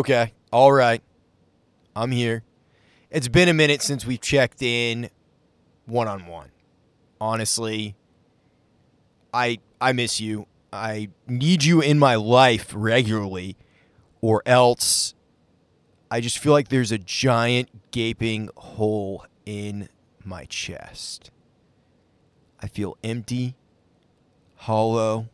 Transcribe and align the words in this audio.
Okay. 0.00 0.32
All 0.50 0.72
right. 0.72 1.02
I'm 1.94 2.10
here. 2.10 2.42
It's 3.10 3.28
been 3.28 3.50
a 3.50 3.52
minute 3.52 3.82
since 3.82 4.06
we've 4.06 4.22
checked 4.22 4.62
in 4.62 5.10
one 5.84 6.08
on 6.08 6.26
one. 6.26 6.48
Honestly, 7.20 7.96
I 9.34 9.58
I 9.78 9.92
miss 9.92 10.18
you. 10.18 10.46
I 10.72 11.10
need 11.26 11.64
you 11.64 11.82
in 11.82 11.98
my 11.98 12.14
life 12.14 12.72
regularly 12.74 13.58
or 14.22 14.42
else 14.46 15.14
I 16.10 16.22
just 16.22 16.38
feel 16.38 16.54
like 16.54 16.68
there's 16.68 16.92
a 16.92 16.98
giant 16.98 17.90
gaping 17.90 18.48
hole 18.56 19.26
in 19.44 19.90
my 20.24 20.46
chest. 20.46 21.30
I 22.58 22.68
feel 22.68 22.96
empty, 23.04 23.54
hollow, 24.56 25.28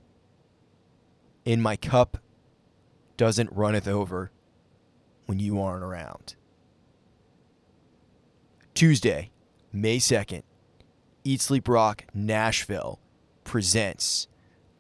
in 1.45 1.62
my 1.62 1.77
cup 1.77 2.19
doesn't 3.16 3.52
runneth 3.52 3.87
over 3.87 4.33
when 5.27 5.39
you 5.39 5.61
aren't 5.61 5.85
around. 5.85 6.35
Tuesday, 8.75 9.30
May 9.73 9.99
2nd, 9.99 10.43
Eat 11.25 11.41
Sleep 11.41 11.69
Rock 11.69 12.05
Nashville 12.15 13.01
presents 13.45 14.29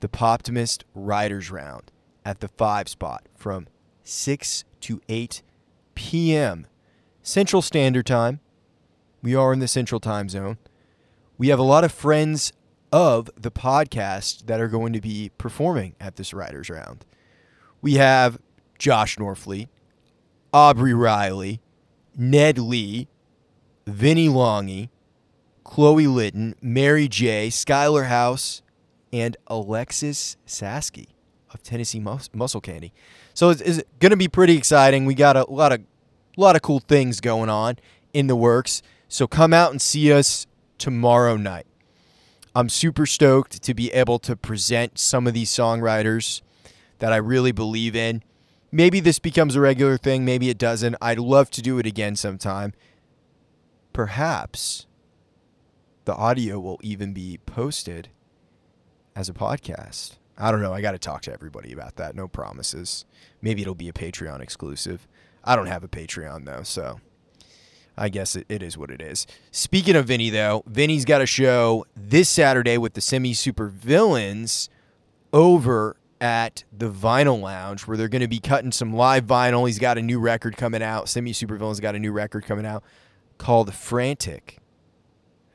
the 0.00 0.08
Poptimist 0.08 0.82
Writers 0.94 1.50
Round 1.50 1.90
at 2.24 2.40
the 2.40 2.48
5 2.48 2.88
spot 2.88 3.26
from 3.34 3.66
6 4.02 4.64
to 4.82 5.00
8 5.08 5.42
p.m. 5.94 6.66
Central 7.22 7.62
Standard 7.62 8.06
Time. 8.06 8.40
We 9.22 9.34
are 9.34 9.52
in 9.52 9.58
the 9.58 9.68
Central 9.68 10.00
Time 10.00 10.28
Zone. 10.28 10.58
We 11.38 11.48
have 11.48 11.58
a 11.58 11.64
lot 11.64 11.84
of 11.84 11.92
friends 11.92 12.52
of 12.92 13.28
the 13.36 13.50
podcast 13.50 14.46
that 14.46 14.60
are 14.60 14.68
going 14.68 14.92
to 14.92 15.00
be 15.00 15.30
performing 15.38 15.96
at 16.00 16.16
this 16.16 16.32
Writers 16.32 16.70
Round. 16.70 17.04
We 17.82 17.94
have 17.94 18.38
Josh 18.78 19.16
Norfleet, 19.16 19.68
Aubrey 20.56 20.94
Riley, 20.94 21.60
Ned 22.16 22.56
Lee, 22.56 23.08
Vinny 23.86 24.26
Longy, 24.26 24.88
Chloe 25.64 26.06
Litton, 26.06 26.54
Mary 26.62 27.08
J, 27.08 27.48
Skylar 27.48 28.06
House, 28.06 28.62
and 29.12 29.36
Alexis 29.48 30.38
Saski 30.46 31.08
of 31.52 31.62
Tennessee 31.62 32.00
Mus- 32.00 32.30
Muscle 32.32 32.62
Candy. 32.62 32.94
So 33.34 33.50
it's, 33.50 33.60
it's 33.60 33.82
going 34.00 34.12
to 34.12 34.16
be 34.16 34.28
pretty 34.28 34.56
exciting. 34.56 35.04
We 35.04 35.14
got 35.14 35.36
a 35.36 35.44
lot 35.44 35.72
of 35.72 35.82
lot 36.38 36.56
of 36.56 36.62
cool 36.62 36.80
things 36.80 37.20
going 37.20 37.50
on 37.50 37.76
in 38.14 38.26
the 38.26 38.34
works. 38.34 38.80
So 39.08 39.26
come 39.26 39.52
out 39.52 39.72
and 39.72 39.82
see 39.82 40.10
us 40.10 40.46
tomorrow 40.78 41.36
night. 41.36 41.66
I'm 42.54 42.70
super 42.70 43.04
stoked 43.04 43.62
to 43.62 43.74
be 43.74 43.92
able 43.92 44.18
to 44.20 44.34
present 44.34 44.98
some 44.98 45.26
of 45.26 45.34
these 45.34 45.50
songwriters 45.50 46.40
that 47.00 47.12
I 47.12 47.16
really 47.16 47.52
believe 47.52 47.94
in. 47.94 48.22
Maybe 48.76 49.00
this 49.00 49.18
becomes 49.18 49.56
a 49.56 49.60
regular 49.62 49.96
thing, 49.96 50.26
maybe 50.26 50.50
it 50.50 50.58
doesn't. 50.58 50.96
I'd 51.00 51.18
love 51.18 51.48
to 51.52 51.62
do 51.62 51.78
it 51.78 51.86
again 51.86 52.14
sometime. 52.14 52.74
Perhaps 53.94 54.86
the 56.04 56.14
audio 56.14 56.60
will 56.60 56.78
even 56.82 57.14
be 57.14 57.38
posted 57.46 58.10
as 59.14 59.30
a 59.30 59.32
podcast. 59.32 60.16
I 60.36 60.50
don't 60.50 60.60
know. 60.60 60.74
I 60.74 60.82
got 60.82 60.92
to 60.92 60.98
talk 60.98 61.22
to 61.22 61.32
everybody 61.32 61.72
about 61.72 61.96
that. 61.96 62.14
No 62.14 62.28
promises. 62.28 63.06
Maybe 63.40 63.62
it'll 63.62 63.74
be 63.74 63.88
a 63.88 63.94
Patreon 63.94 64.42
exclusive. 64.42 65.08
I 65.42 65.56
don't 65.56 65.68
have 65.68 65.82
a 65.82 65.88
Patreon 65.88 66.44
though, 66.44 66.62
so 66.62 67.00
I 67.96 68.10
guess 68.10 68.36
it, 68.36 68.44
it 68.50 68.62
is 68.62 68.76
what 68.76 68.90
it 68.90 69.00
is. 69.00 69.26
Speaking 69.52 69.96
of 69.96 70.04
Vinny, 70.04 70.28
though, 70.28 70.62
Vinny's 70.66 71.06
got 71.06 71.22
a 71.22 71.26
show 71.26 71.86
this 71.96 72.28
Saturday 72.28 72.76
with 72.76 72.92
the 72.92 73.00
Semi 73.00 73.32
Super 73.32 73.68
Villains 73.68 74.68
over 75.32 75.96
at 76.20 76.64
the 76.72 76.90
Vinyl 76.90 77.40
Lounge 77.40 77.86
where 77.86 77.96
they're 77.96 78.08
going 78.08 78.22
to 78.22 78.28
be 78.28 78.40
cutting 78.40 78.72
some 78.72 78.92
live 78.92 79.24
vinyl. 79.24 79.66
He's 79.66 79.78
got 79.78 79.98
a 79.98 80.02
new 80.02 80.18
record 80.18 80.56
coming 80.56 80.82
out. 80.82 81.08
Semi 81.08 81.32
Super 81.32 81.56
Villains 81.56 81.80
got 81.80 81.94
a 81.94 81.98
new 81.98 82.12
record 82.12 82.44
coming 82.44 82.66
out 82.66 82.82
called 83.38 83.72
Frantic. 83.74 84.58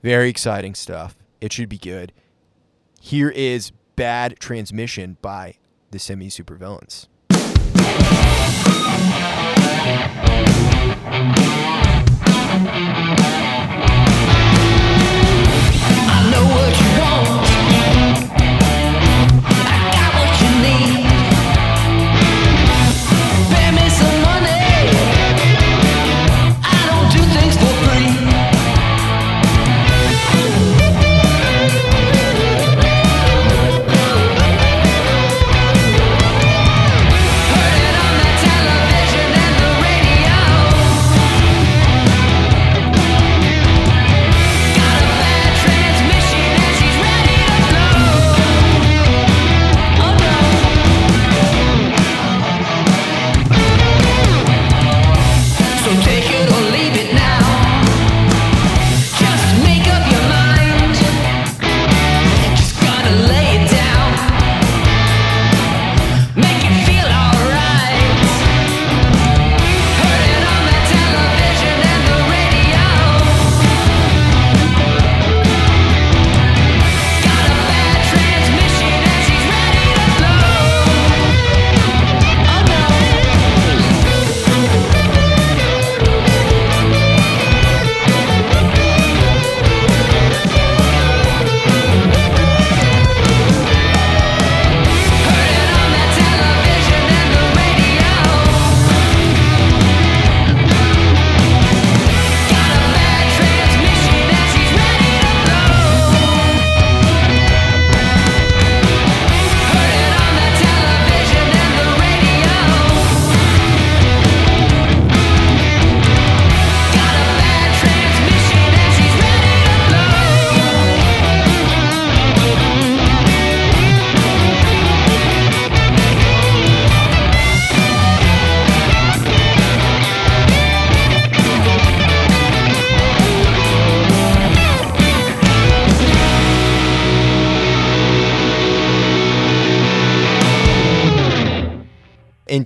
Very 0.04 0.30
exciting 0.30 0.76
stuff. 0.76 1.16
It 1.40 1.54
should 1.54 1.70
be 1.70 1.78
good. 1.78 2.14
Here 3.00 3.30
is 3.30 3.72
Bad 3.96 4.40
Transmission 4.40 5.18
by 5.22 5.56
the 5.92 6.00
Semi 6.00 6.30
Super 6.30 6.56
Villains. 6.56 7.08
I 16.14 16.30
know 16.32 16.46
what 16.54 16.91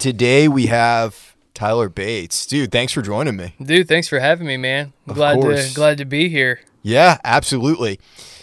today 0.05 0.47
we 0.47 0.67
have 0.67 1.35
Tyler 1.55 1.89
Bates. 1.89 2.45
Dude, 2.45 2.71
thanks 2.71 2.93
for 2.93 3.01
joining 3.01 3.35
me. 3.35 3.55
Dude, 3.59 3.87
thanks 3.87 4.07
for 4.07 4.19
having 4.19 4.45
me, 4.45 4.55
man. 4.55 4.93
Of 5.07 5.15
glad 5.15 5.41
course. 5.41 5.69
to 5.69 5.73
glad 5.73 5.97
to 5.97 6.05
be 6.05 6.29
here. 6.29 6.59
Yeah, 6.83 7.17
absolutely. 7.23 7.99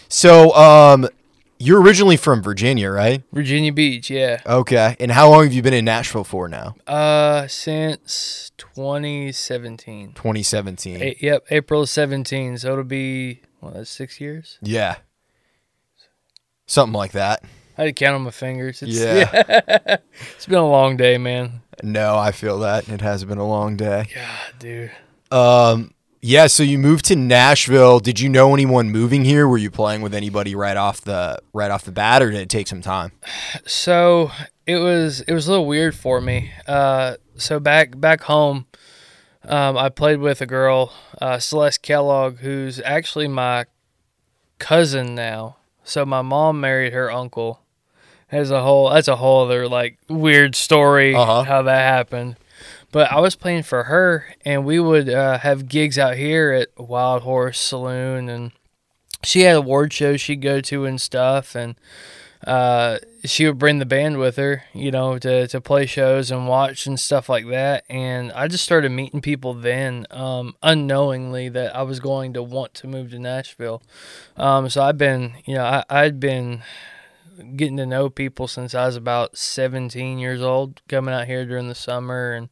So, 0.09 0.53
um, 0.55 1.07
you're 1.59 1.81
originally 1.81 2.17
from 2.17 2.43
Virginia, 2.43 2.91
right? 2.91 3.23
Virginia 3.31 3.71
Beach, 3.71 4.09
yeah. 4.09 4.41
Okay. 4.45 4.97
And 4.99 5.09
how 5.09 5.29
long 5.29 5.45
have 5.45 5.53
you 5.53 5.61
been 5.61 5.73
in 5.73 5.85
Nashville 5.85 6.25
for 6.25 6.49
now? 6.49 6.75
Uh, 6.85 7.47
since 7.47 8.51
2017. 8.57 10.11
2017. 10.11 11.01
A- 11.01 11.17
yep, 11.21 11.45
April 11.49 11.85
17. 11.85 12.57
So 12.57 12.73
it'll 12.73 12.83
be 12.83 13.39
what, 13.61 13.87
six 13.87 14.19
years. 14.19 14.59
Yeah. 14.61 14.97
Something 16.65 16.93
like 16.93 17.13
that. 17.13 17.41
I 17.77 17.83
had 17.83 17.87
to 17.87 17.93
count 17.93 18.15
on 18.15 18.21
my 18.21 18.31
fingers. 18.31 18.81
It's, 18.81 18.91
Yeah. 18.91 19.97
it's 20.35 20.45
been 20.45 20.57
a 20.57 20.69
long 20.69 20.97
day, 20.97 21.17
man. 21.17 21.61
No, 21.81 22.17
I 22.17 22.31
feel 22.31 22.59
that. 22.59 22.87
It 22.87 23.01
has 23.01 23.25
been 23.25 23.39
a 23.39 23.47
long 23.47 23.75
day. 23.77 24.07
God, 24.13 24.59
dude. 24.59 24.91
Um, 25.31 25.93
yeah. 26.21 26.47
So 26.47 26.61
you 26.61 26.77
moved 26.77 27.05
to 27.05 27.15
Nashville. 27.15 27.99
Did 27.99 28.19
you 28.19 28.29
know 28.29 28.53
anyone 28.53 28.91
moving 28.91 29.25
here? 29.25 29.47
Were 29.47 29.57
you 29.57 29.71
playing 29.71 30.01
with 30.01 30.13
anybody 30.13 30.53
right 30.53 30.77
off 30.77 31.01
the 31.01 31.39
right 31.51 31.71
off 31.71 31.83
the 31.83 31.91
bat, 31.91 32.21
or 32.21 32.29
did 32.29 32.41
it 32.41 32.49
take 32.49 32.67
some 32.67 32.81
time? 32.81 33.11
So 33.65 34.31
it 34.67 34.77
was 34.77 35.21
it 35.21 35.33
was 35.33 35.47
a 35.47 35.51
little 35.51 35.65
weird 35.65 35.95
for 35.95 36.21
me. 36.21 36.51
Uh, 36.67 37.15
so 37.35 37.59
back 37.59 37.99
back 37.99 38.21
home, 38.21 38.67
um, 39.43 39.77
I 39.77 39.89
played 39.89 40.19
with 40.19 40.41
a 40.41 40.45
girl, 40.45 40.93
uh, 41.19 41.39
Celeste 41.39 41.81
Kellogg, 41.81 42.37
who's 42.37 42.79
actually 42.81 43.27
my 43.27 43.65
cousin 44.59 45.15
now. 45.15 45.57
So 45.83 46.05
my 46.05 46.21
mom 46.21 46.61
married 46.61 46.93
her 46.93 47.11
uncle. 47.11 47.62
Has 48.33 48.51
a 48.51 48.61
whole 48.61 48.89
that's 48.89 49.07
a 49.07 49.15
whole 49.15 49.45
other 49.45 49.67
like 49.67 49.97
weird 50.09 50.55
story 50.55 51.13
Uh-huh. 51.15 51.43
how 51.43 51.61
that 51.61 51.81
happened. 51.81 52.35
But 52.91 53.11
I 53.11 53.19
was 53.19 53.35
playing 53.35 53.63
for 53.63 53.85
her, 53.85 54.25
and 54.45 54.65
we 54.65 54.79
would 54.79 55.09
uh, 55.09 55.39
have 55.39 55.67
gigs 55.67 55.97
out 55.97 56.15
here 56.15 56.51
at 56.51 56.67
Wild 56.77 57.23
Horse 57.23 57.59
Saloon, 57.59 58.29
and 58.29 58.51
she 59.23 59.41
had 59.41 59.55
award 59.55 59.91
shows 59.93 60.21
she'd 60.21 60.41
go 60.41 60.61
to 60.61 60.85
and 60.85 61.01
stuff, 61.01 61.55
and 61.55 61.75
uh, 62.45 62.99
she 63.25 63.47
would 63.47 63.57
bring 63.57 63.79
the 63.79 63.85
band 63.85 64.19
with 64.19 64.35
her, 64.35 64.63
you 64.73 64.91
know, 64.91 65.17
to, 65.17 65.47
to 65.47 65.59
play 65.61 65.85
shows 65.87 66.29
and 66.29 66.47
watch 66.47 66.85
and 66.85 66.99
stuff 66.99 67.29
like 67.29 67.47
that. 67.49 67.83
And 67.89 68.31
I 68.33 68.47
just 68.47 68.63
started 68.63 68.91
meeting 68.91 69.21
people 69.21 69.53
then, 69.55 70.05
um, 70.11 70.55
unknowingly 70.61 71.49
that 71.49 71.75
I 71.75 71.81
was 71.83 71.99
going 71.99 72.33
to 72.33 72.43
want 72.43 72.73
to 72.75 72.87
move 72.87 73.09
to 73.11 73.17
Nashville. 73.19 73.81
Um, 74.37 74.69
so 74.69 74.83
I've 74.83 74.97
been, 74.99 75.33
you 75.45 75.55
know, 75.55 75.63
I, 75.63 75.83
I'd 75.89 76.19
been 76.19 76.61
getting 77.55 77.77
to 77.77 77.85
know 77.85 78.09
people 78.09 78.47
since 78.47 78.75
I 78.75 78.85
was 78.85 78.95
about 78.95 79.37
17 79.37 80.19
years 80.19 80.41
old, 80.41 80.81
coming 80.87 81.13
out 81.13 81.27
here 81.27 81.45
during 81.45 81.67
the 81.67 81.75
summer 81.75 82.33
and 82.33 82.49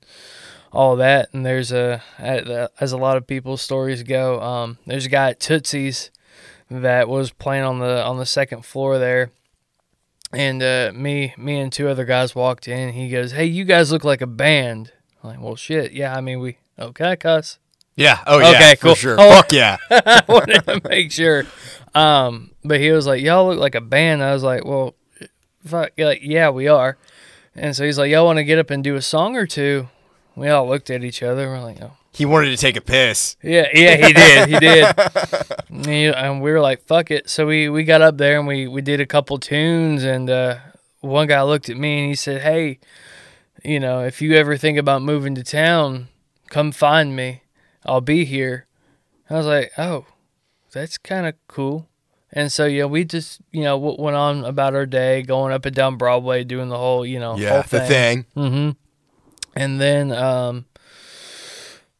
all 0.71 0.95
that. 0.97 1.29
And 1.33 1.45
there's 1.45 1.71
a, 1.71 2.01
as 2.19 2.91
a 2.91 2.97
lot 2.97 3.17
of 3.17 3.27
people's 3.27 3.61
stories 3.61 4.03
go, 4.03 4.41
um, 4.41 4.77
there's 4.85 5.05
a 5.05 5.09
guy 5.09 5.31
at 5.31 5.39
Tootsie's 5.39 6.11
that 6.69 7.09
was 7.09 7.31
playing 7.31 7.63
on 7.63 7.79
the 7.79 8.01
on 8.01 8.17
the 8.17 8.25
second 8.25 8.63
floor 8.63 8.97
there 8.97 9.29
and 10.33 10.63
uh, 10.63 10.91
me 10.93 11.33
me 11.37 11.59
and 11.59 11.71
two 11.71 11.87
other 11.89 12.05
guys 12.05 12.35
walked 12.35 12.67
in. 12.67 12.93
He 12.93 13.09
goes, 13.09 13.31
"Hey, 13.31 13.45
you 13.45 13.65
guys 13.65 13.91
look 13.91 14.03
like 14.03 14.21
a 14.21 14.27
band." 14.27 14.91
I'm 15.23 15.31
like, 15.31 15.41
"Well, 15.41 15.55
shit, 15.55 15.91
yeah. 15.91 16.15
I 16.15 16.21
mean, 16.21 16.39
we 16.39 16.57
okay, 16.79 17.15
cuss." 17.15 17.59
Yeah. 17.95 18.19
Oh 18.25 18.39
yeah. 18.39 18.49
Okay, 18.49 18.75
for 18.75 18.81
cool. 18.87 18.95
sure. 18.95 19.15
Oh. 19.19 19.29
Fuck 19.29 19.51
yeah. 19.51 19.77
I 19.91 20.23
wanted 20.27 20.65
to 20.65 20.81
make 20.89 21.11
sure. 21.11 21.45
Um, 21.93 22.51
but 22.63 22.79
he 22.79 22.91
was 22.91 23.05
like, 23.07 23.21
"Y'all 23.21 23.47
look 23.47 23.59
like 23.59 23.75
a 23.75 23.81
band." 23.81 24.23
I 24.23 24.33
was 24.33 24.43
like, 24.43 24.63
"Well, 24.65 24.95
fuck, 25.65 25.91
like 25.97 26.19
yeah, 26.23 26.49
we 26.49 26.67
are." 26.67 26.97
And 27.55 27.75
so 27.75 27.83
he's 27.85 27.97
like, 27.97 28.09
"Y'all 28.11 28.25
want 28.25 28.37
to 28.37 28.43
get 28.45 28.57
up 28.59 28.69
and 28.69 28.83
do 28.83 28.95
a 28.95 29.01
song 29.01 29.35
or 29.35 29.45
two? 29.45 29.89
We 30.35 30.47
all 30.47 30.67
looked 30.67 30.89
at 30.89 31.03
each 31.03 31.21
other. 31.21 31.47
We're 31.49 31.59
like, 31.61 31.81
"Oh." 31.81 31.91
He 32.13 32.25
wanted 32.25 32.49
to 32.49 32.57
take 32.57 32.75
a 32.75 32.81
piss. 32.81 33.37
Yeah, 33.41 33.67
yeah, 33.73 33.95
he 34.07 34.13
did. 34.13 34.49
He 34.49 34.59
did. 34.59 34.85
And 35.69 35.85
he- 35.85 36.05
and 36.07 36.41
we 36.41 36.51
were 36.51 36.59
like, 36.61 36.81
"Fuck 36.85 37.11
it." 37.11 37.29
So 37.29 37.45
we 37.45 37.67
we 37.69 37.83
got 37.83 38.01
up 38.01 38.17
there 38.17 38.37
and 38.39 38.47
we 38.47 38.67
we 38.67 38.81
did 38.81 38.99
a 39.01 39.05
couple 39.05 39.37
tunes. 39.37 40.03
And 40.03 40.29
uh, 40.29 40.57
one 41.01 41.27
guy 41.27 41.41
looked 41.43 41.69
at 41.69 41.77
me 41.77 41.99
and 41.99 42.07
he 42.09 42.15
said, 42.15 42.41
"Hey, 42.41 42.79
you 43.63 43.79
know, 43.79 43.99
if 44.05 44.21
you 44.21 44.33
ever 44.35 44.55
think 44.57 44.77
about 44.77 45.01
moving 45.01 45.35
to 45.35 45.43
town, 45.43 46.07
come 46.49 46.71
find 46.71 47.15
me. 47.15 47.40
I'll 47.85 48.01
be 48.01 48.25
here." 48.25 48.67
I 49.29 49.35
was 49.35 49.45
like, 49.45 49.71
"Oh, 49.77 50.05
that's 50.73 50.97
kind 50.97 51.25
of 51.25 51.35
cool." 51.47 51.87
And 52.33 52.51
so 52.51 52.65
yeah, 52.65 52.85
we 52.85 53.03
just 53.03 53.41
you 53.51 53.63
know 53.63 53.77
went 53.77 54.15
on 54.15 54.45
about 54.45 54.73
our 54.75 54.85
day, 54.85 55.21
going 55.21 55.51
up 55.53 55.65
and 55.65 55.75
down 55.75 55.97
Broadway, 55.97 56.43
doing 56.43 56.69
the 56.69 56.77
whole 56.77 57.05
you 57.05 57.19
know 57.19 57.35
Yeah. 57.37 57.49
whole 57.49 57.63
The 57.63 57.81
thing. 57.81 58.25
Mm-hmm. 58.35 58.69
And 59.55 59.81
then 59.81 60.11
um, 60.13 60.65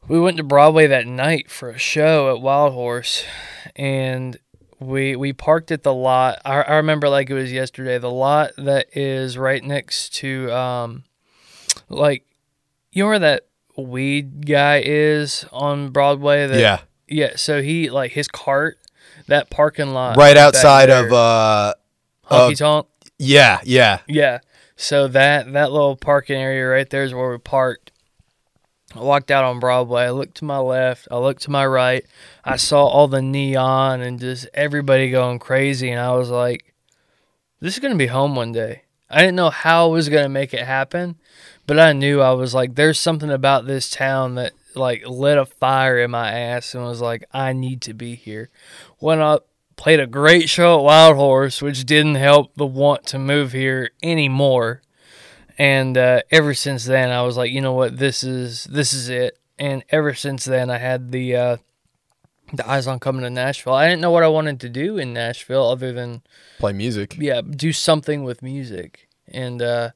we 0.07 0.19
went 0.19 0.37
to 0.37 0.43
Broadway 0.43 0.87
that 0.87 1.05
night 1.07 1.49
for 1.51 1.69
a 1.69 1.77
show 1.77 2.33
at 2.33 2.41
Wild 2.41 2.73
Horse, 2.73 3.25
and 3.75 4.37
we 4.79 5.15
we 5.15 5.33
parked 5.33 5.69
at 5.71 5.83
the 5.83 5.93
lot. 5.93 6.39
I, 6.45 6.61
I 6.61 6.75
remember 6.77 7.09
like 7.09 7.29
it 7.29 7.33
was 7.33 7.51
yesterday. 7.51 7.97
The 7.97 8.09
lot 8.09 8.51
that 8.57 8.87
is 8.95 9.37
right 9.37 9.63
next 9.63 10.15
to 10.15 10.51
um, 10.51 11.03
like 11.89 12.25
you 12.91 13.03
know 13.03 13.09
where 13.09 13.19
that 13.19 13.47
weed 13.77 14.45
guy 14.45 14.81
is 14.85 15.45
on 15.51 15.89
Broadway. 15.89 16.47
That, 16.47 16.59
Yeah. 16.59 16.79
yeah. 17.07 17.35
So 17.35 17.61
he 17.61 17.89
like 17.89 18.11
his 18.11 18.27
cart, 18.27 18.77
that 19.27 19.49
parking 19.49 19.93
lot 19.93 20.17
Right 20.17 20.37
outside 20.37 20.87
there, 20.89 21.05
of. 21.05 21.13
uh 21.13 21.73
Honky 22.29 22.51
of- 22.53 22.57
Tonk. 22.57 22.87
Yeah. 23.17 23.59
Yeah. 23.63 23.99
Yeah. 24.07 24.39
So 24.75 25.07
that 25.09 25.51
that 25.53 25.71
little 25.71 25.95
parking 25.95 26.37
area 26.37 26.67
right 26.67 26.89
there 26.89 27.03
is 27.03 27.13
where 27.13 27.29
we 27.31 27.37
parked. 27.37 27.91
I 28.95 28.99
walked 28.99 29.31
out 29.31 29.45
on 29.45 29.59
Broadway. 29.61 30.03
I 30.03 30.09
looked 30.09 30.35
to 30.37 30.45
my 30.45 30.57
left. 30.57 31.07
I 31.09 31.17
looked 31.17 31.43
to 31.43 31.51
my 31.51 31.65
right. 31.65 32.03
I 32.43 32.57
saw 32.57 32.85
all 32.87 33.07
the 33.07 33.21
neon 33.21 34.01
and 34.01 34.19
just 34.19 34.47
everybody 34.53 35.09
going 35.09 35.39
crazy. 35.39 35.89
And 35.91 35.99
I 36.01 36.13
was 36.15 36.29
like, 36.29 36.73
this 37.61 37.73
is 37.75 37.79
going 37.79 37.93
to 37.93 37.97
be 37.97 38.07
home 38.07 38.35
one 38.35 38.51
day. 38.51 38.81
I 39.09 39.19
didn't 39.19 39.35
know 39.35 39.49
how 39.49 39.85
I 39.87 39.91
was 39.91 40.09
going 40.09 40.23
to 40.23 40.29
make 40.29 40.53
it 40.53 40.65
happen, 40.65 41.15
but 41.67 41.79
I 41.79 41.93
knew 41.93 42.21
I 42.21 42.31
was 42.31 42.53
like, 42.53 42.75
there's 42.75 42.99
something 42.99 43.29
about 43.29 43.65
this 43.65 43.89
town 43.89 44.35
that 44.35 44.53
like 44.75 45.05
lit 45.07 45.37
a 45.37 45.45
fire 45.45 45.99
in 45.99 46.11
my 46.11 46.31
ass 46.31 46.73
and 46.73 46.83
was 46.83 47.01
like, 47.01 47.25
I 47.31 47.53
need 47.53 47.81
to 47.81 47.93
be 47.93 48.15
here. 48.15 48.49
Went 48.99 49.21
up, 49.21 49.47
played 49.75 49.99
a 49.99 50.07
great 50.07 50.49
show 50.49 50.77
at 50.77 50.83
Wild 50.83 51.15
Horse, 51.15 51.61
which 51.61 51.85
didn't 51.85 52.15
help 52.15 52.53
the 52.55 52.65
want 52.65 53.05
to 53.07 53.19
move 53.19 53.51
here 53.51 53.91
anymore. 54.01 54.81
And 55.57 55.97
uh, 55.97 56.21
ever 56.31 56.53
since 56.53 56.85
then, 56.85 57.09
I 57.09 57.21
was 57.21 57.37
like, 57.37 57.51
you 57.51 57.61
know 57.61 57.73
what, 57.73 57.97
this 57.97 58.23
is 58.23 58.65
this 58.65 58.93
is 58.93 59.09
it. 59.09 59.37
And 59.59 59.83
ever 59.89 60.13
since 60.13 60.45
then, 60.45 60.69
I 60.71 60.77
had 60.77 61.11
the 61.11 61.35
uh, 61.35 61.57
the 62.53 62.67
eyes 62.67 62.87
on 62.87 62.99
coming 62.99 63.21
to 63.21 63.29
Nashville. 63.29 63.73
I 63.73 63.87
didn't 63.87 64.01
know 64.01 64.11
what 64.11 64.23
I 64.23 64.27
wanted 64.27 64.59
to 64.61 64.69
do 64.69 64.97
in 64.97 65.13
Nashville 65.13 65.69
other 65.69 65.91
than 65.91 66.21
Play 66.59 66.73
music. 66.73 67.15
yeah, 67.19 67.41
do 67.41 67.71
something 67.71 68.23
with 68.23 68.41
music. 68.41 69.07
And 69.27 69.61
uh, 69.61 69.91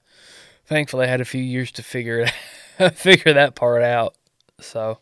thankfully, 0.65 1.05
I 1.05 1.09
had 1.09 1.21
a 1.21 1.25
few 1.25 1.41
years 1.41 1.71
to 1.73 1.83
figure 1.83 2.25
it 2.77 2.93
figure 2.95 3.33
that 3.33 3.55
part 3.55 3.83
out. 3.83 4.15
So 4.59 4.99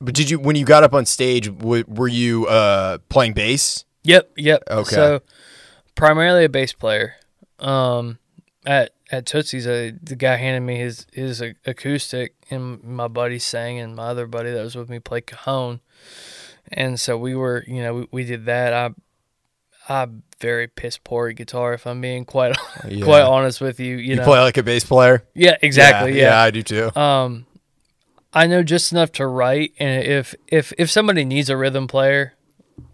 But 0.00 0.14
did 0.14 0.30
you 0.30 0.38
when 0.38 0.56
you 0.56 0.64
got 0.64 0.84
up 0.84 0.94
on 0.94 1.06
stage? 1.06 1.46
W- 1.46 1.84
were 1.86 2.08
you 2.08 2.46
uh 2.46 2.98
playing 3.08 3.32
bass? 3.34 3.84
Yep, 4.04 4.32
yep. 4.36 4.62
Okay. 4.70 4.94
So 4.94 5.20
primarily 5.94 6.44
a 6.44 6.48
bass 6.48 6.72
player. 6.72 7.16
Um, 7.58 8.18
at 8.64 8.92
at 9.10 9.24
Tootsie's, 9.26 9.66
uh, 9.66 9.92
the 10.02 10.16
guy 10.16 10.36
handed 10.36 10.60
me 10.60 10.76
his 10.76 11.06
his 11.12 11.40
acoustic, 11.64 12.34
and 12.50 12.82
my 12.82 13.08
buddy 13.08 13.38
sang, 13.38 13.78
and 13.78 13.96
my 13.96 14.06
other 14.08 14.26
buddy 14.26 14.50
that 14.50 14.62
was 14.62 14.76
with 14.76 14.88
me 14.88 14.98
played 14.98 15.26
cajon. 15.26 15.80
And 16.72 16.98
so 16.98 17.16
we 17.16 17.34
were, 17.36 17.64
you 17.68 17.80
know, 17.80 17.94
we, 17.94 18.08
we 18.10 18.24
did 18.24 18.44
that. 18.46 18.72
I 18.72 18.90
I'm 19.88 20.24
very 20.40 20.68
piss 20.68 20.98
poor 20.98 21.32
guitar, 21.32 21.72
if 21.74 21.86
I'm 21.86 22.00
being 22.00 22.24
quite 22.24 22.56
Yeah. 22.88 23.04
quite 23.04 23.22
honest 23.22 23.60
with 23.60 23.80
you. 23.80 23.96
You, 23.96 24.10
You 24.10 24.16
know, 24.16 24.24
play 24.24 24.40
like 24.40 24.56
a 24.56 24.62
bass 24.62 24.84
player. 24.84 25.24
yeah, 25.34 25.56
exactly. 25.62 26.16
Yeah, 26.16 26.30
yeah. 26.30 26.40
I 26.42 26.50
do 26.50 26.62
too. 26.62 26.94
Um, 26.98 27.46
I 28.32 28.46
know 28.46 28.62
just 28.62 28.92
enough 28.92 29.12
to 29.12 29.26
write, 29.26 29.72
and 29.78 30.04
if 30.04 30.34
if 30.48 30.72
if 30.78 30.90
somebody 30.90 31.24
needs 31.24 31.48
a 31.48 31.56
rhythm 31.56 31.86
player, 31.88 32.34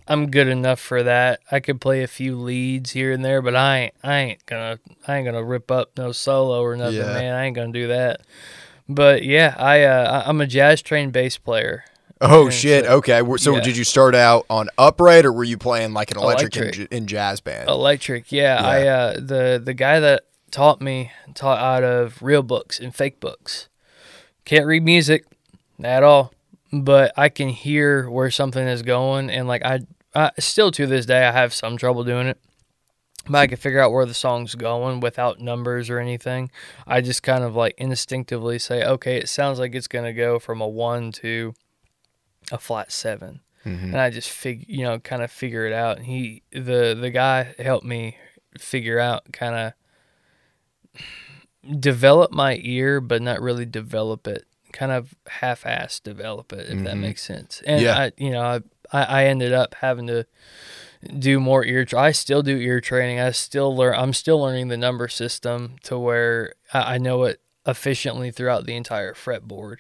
I'm 0.07 0.31
good 0.31 0.47
enough 0.47 0.79
for 0.79 1.03
that. 1.03 1.41
I 1.51 1.59
could 1.61 1.81
play 1.81 2.03
a 2.03 2.07
few 2.07 2.37
leads 2.37 2.91
here 2.93 3.11
and 3.13 3.25
there, 3.25 3.43
but 3.43 3.57
I 3.57 3.79
ain't 3.79 3.95
I 4.05 4.17
ain't 4.19 4.47
gonna 4.47 4.79
I 5.09 5.17
ain't 5.17 5.25
gonna 5.27 5.43
rip 5.43 5.71
up 5.71 5.91
no 5.99 6.13
solo 6.13 6.63
or 6.63 6.77
nothing, 6.77 6.99
Yeah. 6.99 7.13
man. 7.15 7.35
I 7.35 7.45
ain't 7.47 7.57
gonna 7.57 7.73
do 7.73 7.89
that. 7.89 8.21
But 8.89 9.25
yeah, 9.25 9.55
I 9.59 9.83
uh, 9.83 10.23
I- 10.25 10.29
I'm 10.29 10.41
a 10.41 10.47
jazz 10.47 10.81
trained 10.83 11.13
bass 11.13 11.39
player. 11.39 11.85
Oh 12.23 12.49
shit. 12.51 12.85
so- 12.85 12.93
Okay. 12.99 13.21
So 13.37 13.55
yeah. 13.57 13.61
did 13.63 13.77
you 13.77 13.85
start 13.85 14.15
out 14.15 14.47
on 14.49 14.69
upright, 14.79 15.25
or 15.25 15.33
were 15.33 15.45
you 15.45 15.59
playing 15.59 15.93
like 15.93 16.11
an 16.13 16.19
electric, 16.19 16.57
Electric. 16.57 16.93
In, 16.93 16.99
in 16.99 17.07
jazz 17.07 17.41
band? 17.41 17.69
Electric, 17.69 18.31
yeah. 18.33 18.61
I 18.63 18.87
uh, 18.87 19.13
the 19.15 19.61
the 19.63 19.75
guy 19.75 20.01
that 20.01 20.25
taught 20.51 20.81
me 20.81 21.11
taught 21.35 21.59
out 21.59 21.83
of 21.83 22.23
real 22.23 22.43
books 22.43 22.79
and 22.79 22.95
fake 22.95 23.19
books. 23.21 23.69
Can't 24.45 24.67
read 24.67 24.83
music 24.85 25.25
at 25.83 26.03
all, 26.03 26.33
but 26.73 27.13
I 27.17 27.29
can 27.29 27.49
hear 27.49 28.09
where 28.09 28.31
something 28.31 28.67
is 28.67 28.83
going, 28.83 29.31
and 29.31 29.49
like 29.49 29.65
I, 29.65 29.81
I 30.15 30.31
still 30.39 30.71
to 30.73 30.87
this 30.87 31.07
day 31.07 31.25
I 31.27 31.33
have 31.33 31.53
some 31.53 31.77
trouble 31.77 32.05
doing 32.05 32.27
it. 32.29 32.39
But 33.29 33.39
I 33.39 33.47
can 33.47 33.57
figure 33.57 33.79
out 33.79 33.93
where 33.93 34.05
the 34.05 34.15
song's 34.15 34.57
going 34.57 34.99
without 34.99 35.39
numbers 35.39 35.89
or 35.89 36.01
anything. 36.01 36.51
I 36.89 37.01
just 37.01 37.23
kind 37.23 37.45
of 37.45 37.55
like 37.55 37.75
instinctively 37.79 38.59
say, 38.59 38.85
okay, 38.85 39.17
it 39.17 39.29
sounds 39.29 39.61
like 39.61 39.77
it's 39.77 39.87
gonna 39.87 40.13
go 40.13 40.41
from 40.41 40.61
a 40.61 40.67
one 40.67 41.13
to 41.13 41.55
a 42.51 42.59
flat 42.59 42.91
7 42.91 43.41
mm-hmm. 43.65 43.85
and 43.85 44.01
I 44.01 44.11
just 44.11 44.31
fig, 44.31 44.65
you 44.69 44.85
know, 44.85 44.99
kind 44.99 45.23
of 45.23 45.31
figure 45.31 45.67
it 45.67 45.73
out. 45.73 45.99
And 45.99 46.07
he, 46.07 46.43
the 46.53 46.97
the 46.99 47.11
guy, 47.11 47.55
helped 47.59 47.87
me 47.87 48.17
figure 48.59 48.99
out 48.99 49.33
kind 49.33 49.55
of 49.55 49.73
develop 51.79 52.33
my 52.33 52.59
ear, 52.63 53.01
but 53.01 53.23
not 53.23 53.41
really 53.41 53.67
develop 53.67 54.27
it. 54.27 54.45
Kind 54.73 54.93
of 54.93 55.15
half-ass 55.27 56.01
develop 56.01 56.53
it, 56.53 56.69
if 56.69 56.83
that 56.85 56.93
mm-hmm. 56.93 57.01
makes 57.01 57.23
sense. 57.23 57.63
And 57.67 57.81
Yeah. 57.81 57.99
I, 57.99 58.13
you 58.17 58.31
know, 58.31 58.63
I, 58.93 59.03
I 59.03 59.25
ended 59.27 59.53
up 59.53 59.75
having 59.77 60.07
to 60.07 60.27
do 61.19 61.41
more 61.41 61.65
ear. 61.65 61.85
Tra- 61.85 62.01
I 62.01 62.13
still 62.13 62.43
do 62.43 62.57
ear 62.57 62.81
training. 62.81 63.21
I 63.21 63.33
still 63.33 63.75
learn. 63.75 63.95
I'm 63.95 64.13
still 64.13 64.41
learning 64.41 64.69
the 64.69 64.77
number 64.77 65.09
system 65.09 65.77
to 65.85 65.99
where 65.99 66.55
I, 66.73 66.95
I 66.95 66.99
know 66.99 67.25
it 67.25 67.41
efficiently 67.67 68.31
throughout 68.31 68.67
the 68.67 68.77
entire 68.77 69.15
fretboard. 69.15 69.77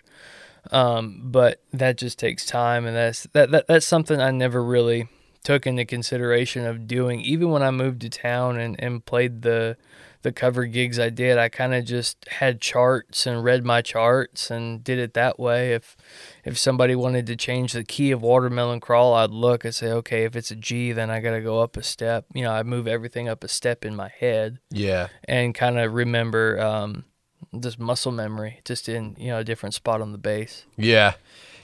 Um, 0.70 1.20
but 1.24 1.60
that 1.72 1.96
just 1.98 2.18
takes 2.18 2.46
time, 2.46 2.86
and 2.86 2.96
that's 2.96 3.24
that, 3.32 3.50
that 3.50 3.66
that's 3.66 3.86
something 3.86 4.20
I 4.20 4.30
never 4.30 4.62
really 4.62 5.08
took 5.42 5.66
into 5.66 5.84
consideration 5.84 6.64
of 6.64 6.86
doing. 6.86 7.20
Even 7.20 7.50
when 7.50 7.62
I 7.62 7.70
moved 7.72 8.00
to 8.02 8.08
town 8.08 8.58
and, 8.58 8.76
and 8.78 9.04
played 9.04 9.42
the 9.42 9.76
the 10.22 10.30
cover 10.30 10.66
gigs 10.66 11.00
I 11.00 11.10
did, 11.10 11.36
I 11.36 11.48
kind 11.48 11.74
of 11.74 11.84
just 11.84 12.28
had 12.28 12.60
charts 12.60 13.26
and 13.26 13.42
read 13.42 13.64
my 13.64 13.82
charts 13.82 14.52
and 14.52 14.84
did 14.84 15.00
it 15.00 15.14
that 15.14 15.40
way. 15.40 15.72
If 15.74 15.96
if 16.44 16.56
somebody 16.56 16.94
wanted 16.94 17.26
to 17.26 17.34
change 17.34 17.72
the 17.72 17.82
key 17.82 18.12
of 18.12 18.22
Watermelon 18.22 18.78
Crawl, 18.78 19.14
I'd 19.14 19.30
look 19.30 19.64
and 19.64 19.74
say, 19.74 19.90
okay, 19.90 20.22
if 20.22 20.36
it's 20.36 20.52
a 20.52 20.56
G, 20.56 20.92
then 20.92 21.10
I 21.10 21.18
got 21.18 21.32
to 21.32 21.40
go 21.40 21.58
up 21.60 21.76
a 21.76 21.82
step. 21.82 22.26
You 22.34 22.42
know, 22.44 22.52
I 22.52 22.62
move 22.62 22.86
everything 22.86 23.28
up 23.28 23.42
a 23.42 23.48
step 23.48 23.84
in 23.84 23.96
my 23.96 24.12
head 24.16 24.60
Yeah. 24.70 25.08
and 25.24 25.56
kind 25.56 25.76
of 25.80 25.92
remember 25.92 26.60
um, 26.60 27.04
just 27.60 27.78
muscle 27.78 28.12
memory, 28.12 28.60
just 28.64 28.88
in 28.88 29.14
you 29.18 29.28
know 29.28 29.38
a 29.38 29.44
different 29.44 29.74
spot 29.74 30.00
on 30.00 30.12
the 30.12 30.18
bass. 30.18 30.64
Yeah. 30.76 31.14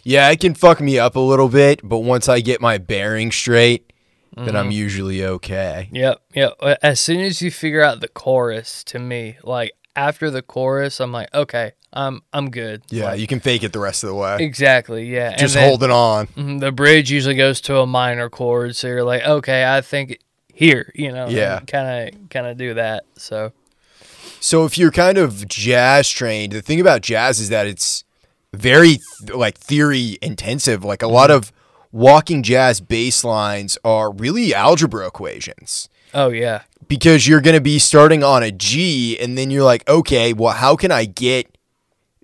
Yeah, 0.04 0.30
it 0.30 0.40
can 0.40 0.54
fuck 0.54 0.80
me 0.80 0.99
up 0.99 1.16
a 1.16 1.21
little 1.21 1.49
bit, 1.49 1.80
but 1.83 1.99
once 1.99 2.28
I 2.28 2.40
get 2.40 2.61
my 2.62 2.78
bearing 2.78 3.30
straight, 3.30 3.92
then 4.37 4.54
I'm 4.57 4.71
usually 4.71 5.25
okay. 5.25 5.88
Yep, 5.92 6.23
yep. 6.35 6.52
As 6.83 7.00
soon 7.00 7.21
as 7.21 7.42
you 7.42 7.50
figure 7.50 7.83
out 7.83 8.00
the 8.00 8.09
chorus, 8.09 8.85
to 8.85 8.99
me, 9.00 9.37
like 9.42 9.73
after 9.97 10.30
the 10.30 10.40
chorus, 10.40 11.00
I'm 11.00 11.12
like, 11.12 11.28
okay, 11.35 11.73
I'm 11.92 12.23
I'm 12.33 12.50
good. 12.50 12.83
Yeah, 12.88 13.07
Like, 13.07 13.21
you 13.21 13.26
can 13.26 13.40
fake 13.40 13.64
it 13.64 13.73
the 13.73 13.80
rest 13.80 14.04
of 14.04 14.09
the 14.09 14.14
way. 14.14 14.37
exactly. 14.40 15.07
Yeah, 15.12 15.37
Just 15.37 15.54
then, 15.54 15.68
holding 15.68 15.90
on. 15.90 16.28
mhm, 16.28 16.61
The 16.61 16.71
bridge 16.73 17.11
usually 17.11 17.35
goes 17.35 17.61
to 17.62 17.78
a 17.80 17.87
minor 17.87 18.30
chord, 18.30 18.76
so 18.76 18.87
you're 18.87 19.04
like, 19.04 19.25
okay, 19.26 19.66
I 19.66 19.80
think 19.80 20.21
here, 20.54 20.92
you 20.95 21.11
know. 21.12 21.28
Yeah. 21.28 21.61
Kind 21.66 22.14
of, 22.14 22.30
kind 22.30 22.47
of 22.47 22.57
do 22.57 22.75
that. 22.75 23.04
So 23.16 23.52
So 24.40 24.64
if 24.64 24.78
you're 24.78 24.90
kind 24.92 25.18
of 25.18 25.47
jazz 25.49 26.09
trained, 26.09 26.52
the 26.52 26.62
thing 26.62 26.80
about 26.80 27.02
jazz 27.02 27.40
is 27.40 27.49
that 27.49 27.66
it's 27.66 28.04
very 28.54 28.99
th- 29.21 29.35
like 29.35 29.59
theory 29.59 30.18
intensive. 30.23 30.85
Like 30.85 31.02
a 31.02 31.07
Mm-hmm. 31.07 31.14
lot 31.14 31.30
of 31.30 31.52
walking 31.90 32.42
jazz 32.42 32.80
bass 32.80 33.25
lines 33.25 33.78
are 33.83 34.12
really 34.12 34.54
algebra 34.54 35.07
equations 35.07 35.88
oh 36.12 36.28
yeah, 36.28 36.62
because 36.87 37.26
you're 37.26 37.40
going 37.40 37.54
to 37.57 37.61
be 37.62 37.78
starting 37.78 38.23
on 38.23 38.42
a 38.42 38.50
G 38.52 39.18
and 39.18 39.37
then 39.38 39.50
you're 39.50 39.64
like, 39.64 39.88
okay, 39.88 40.33
well, 40.35 40.52
how 40.54 40.76
can 40.76 40.90
I 40.92 41.07
get 41.07 41.57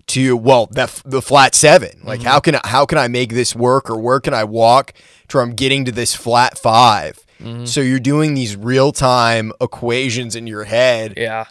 to 0.08 0.36
well 0.36 0.66
the 0.66 0.86
flat 1.22 1.54
7? 1.54 2.00
Like 2.04 2.22
how 2.22 2.40
can 2.40 2.56
I, 2.56 2.60
how 2.64 2.84
can 2.84 2.98
I 2.98 3.08
make 3.08 3.30
this 3.30 3.54
work 3.56 3.88
or 3.88 3.98
where 3.98 4.20
can 4.20 4.34
I 4.34 4.44
walk 4.44 4.92
from 5.28 5.54
getting 5.54 5.84
to 5.86 5.92
this 5.92 6.14
flat 6.14 6.58
5? 6.58 7.20
So 7.64 7.80
you're 7.82 7.98
doing 8.00 8.32
these 8.34 8.56
real 8.56 8.90
time 8.92 9.52
equations 9.60 10.34
in 10.36 10.46
your 10.46 10.64
head 10.64 11.14
yeah. 11.16 11.44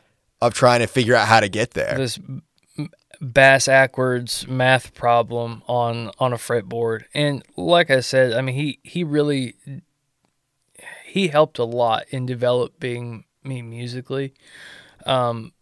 Of 0.46 0.54
trying 0.54 0.82
to 0.82 0.88
figure 0.88 1.16
out 1.16 1.28
how 1.28 1.40
to 1.40 1.50
get 1.50 1.72
there. 1.72 1.96
this 1.96 2.20
bass 3.22 3.68
backwards 3.68 4.46
math 4.48 4.94
problem 4.94 5.64
on 5.68 6.12
on 6.20 6.34
a 6.34 6.38
fretboard. 6.38 7.06
And 7.14 7.44
like 7.56 7.90
i 7.90 8.02
said 8.02 8.34
i 8.34 8.42
mean 8.42 8.56
he 8.56 8.80
he 8.84 9.04
really 9.04 9.56
he 11.06 11.30
helped 11.30 11.58
a 11.58 11.64
lot 11.64 12.06
in 12.10 12.26
developing 12.26 13.26
me 13.44 13.62
musically. 13.62 14.34
Um 15.06 15.54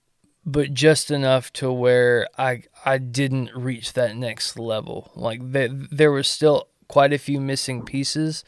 but 0.43 0.73
just 0.73 1.11
enough 1.11 1.53
to 1.53 1.71
where 1.71 2.27
i 2.37 2.63
i 2.83 2.97
didn't 2.97 3.51
reach 3.55 3.93
that 3.93 4.15
next 4.15 4.57
level. 4.57 5.11
Like 5.15 5.39
there, 5.51 5.69
there 5.69 6.11
was 6.11 6.27
still 6.27 6.67
quite 6.87 7.13
a 7.13 7.19
few 7.19 7.39
missing 7.39 7.83
pieces 7.83 8.43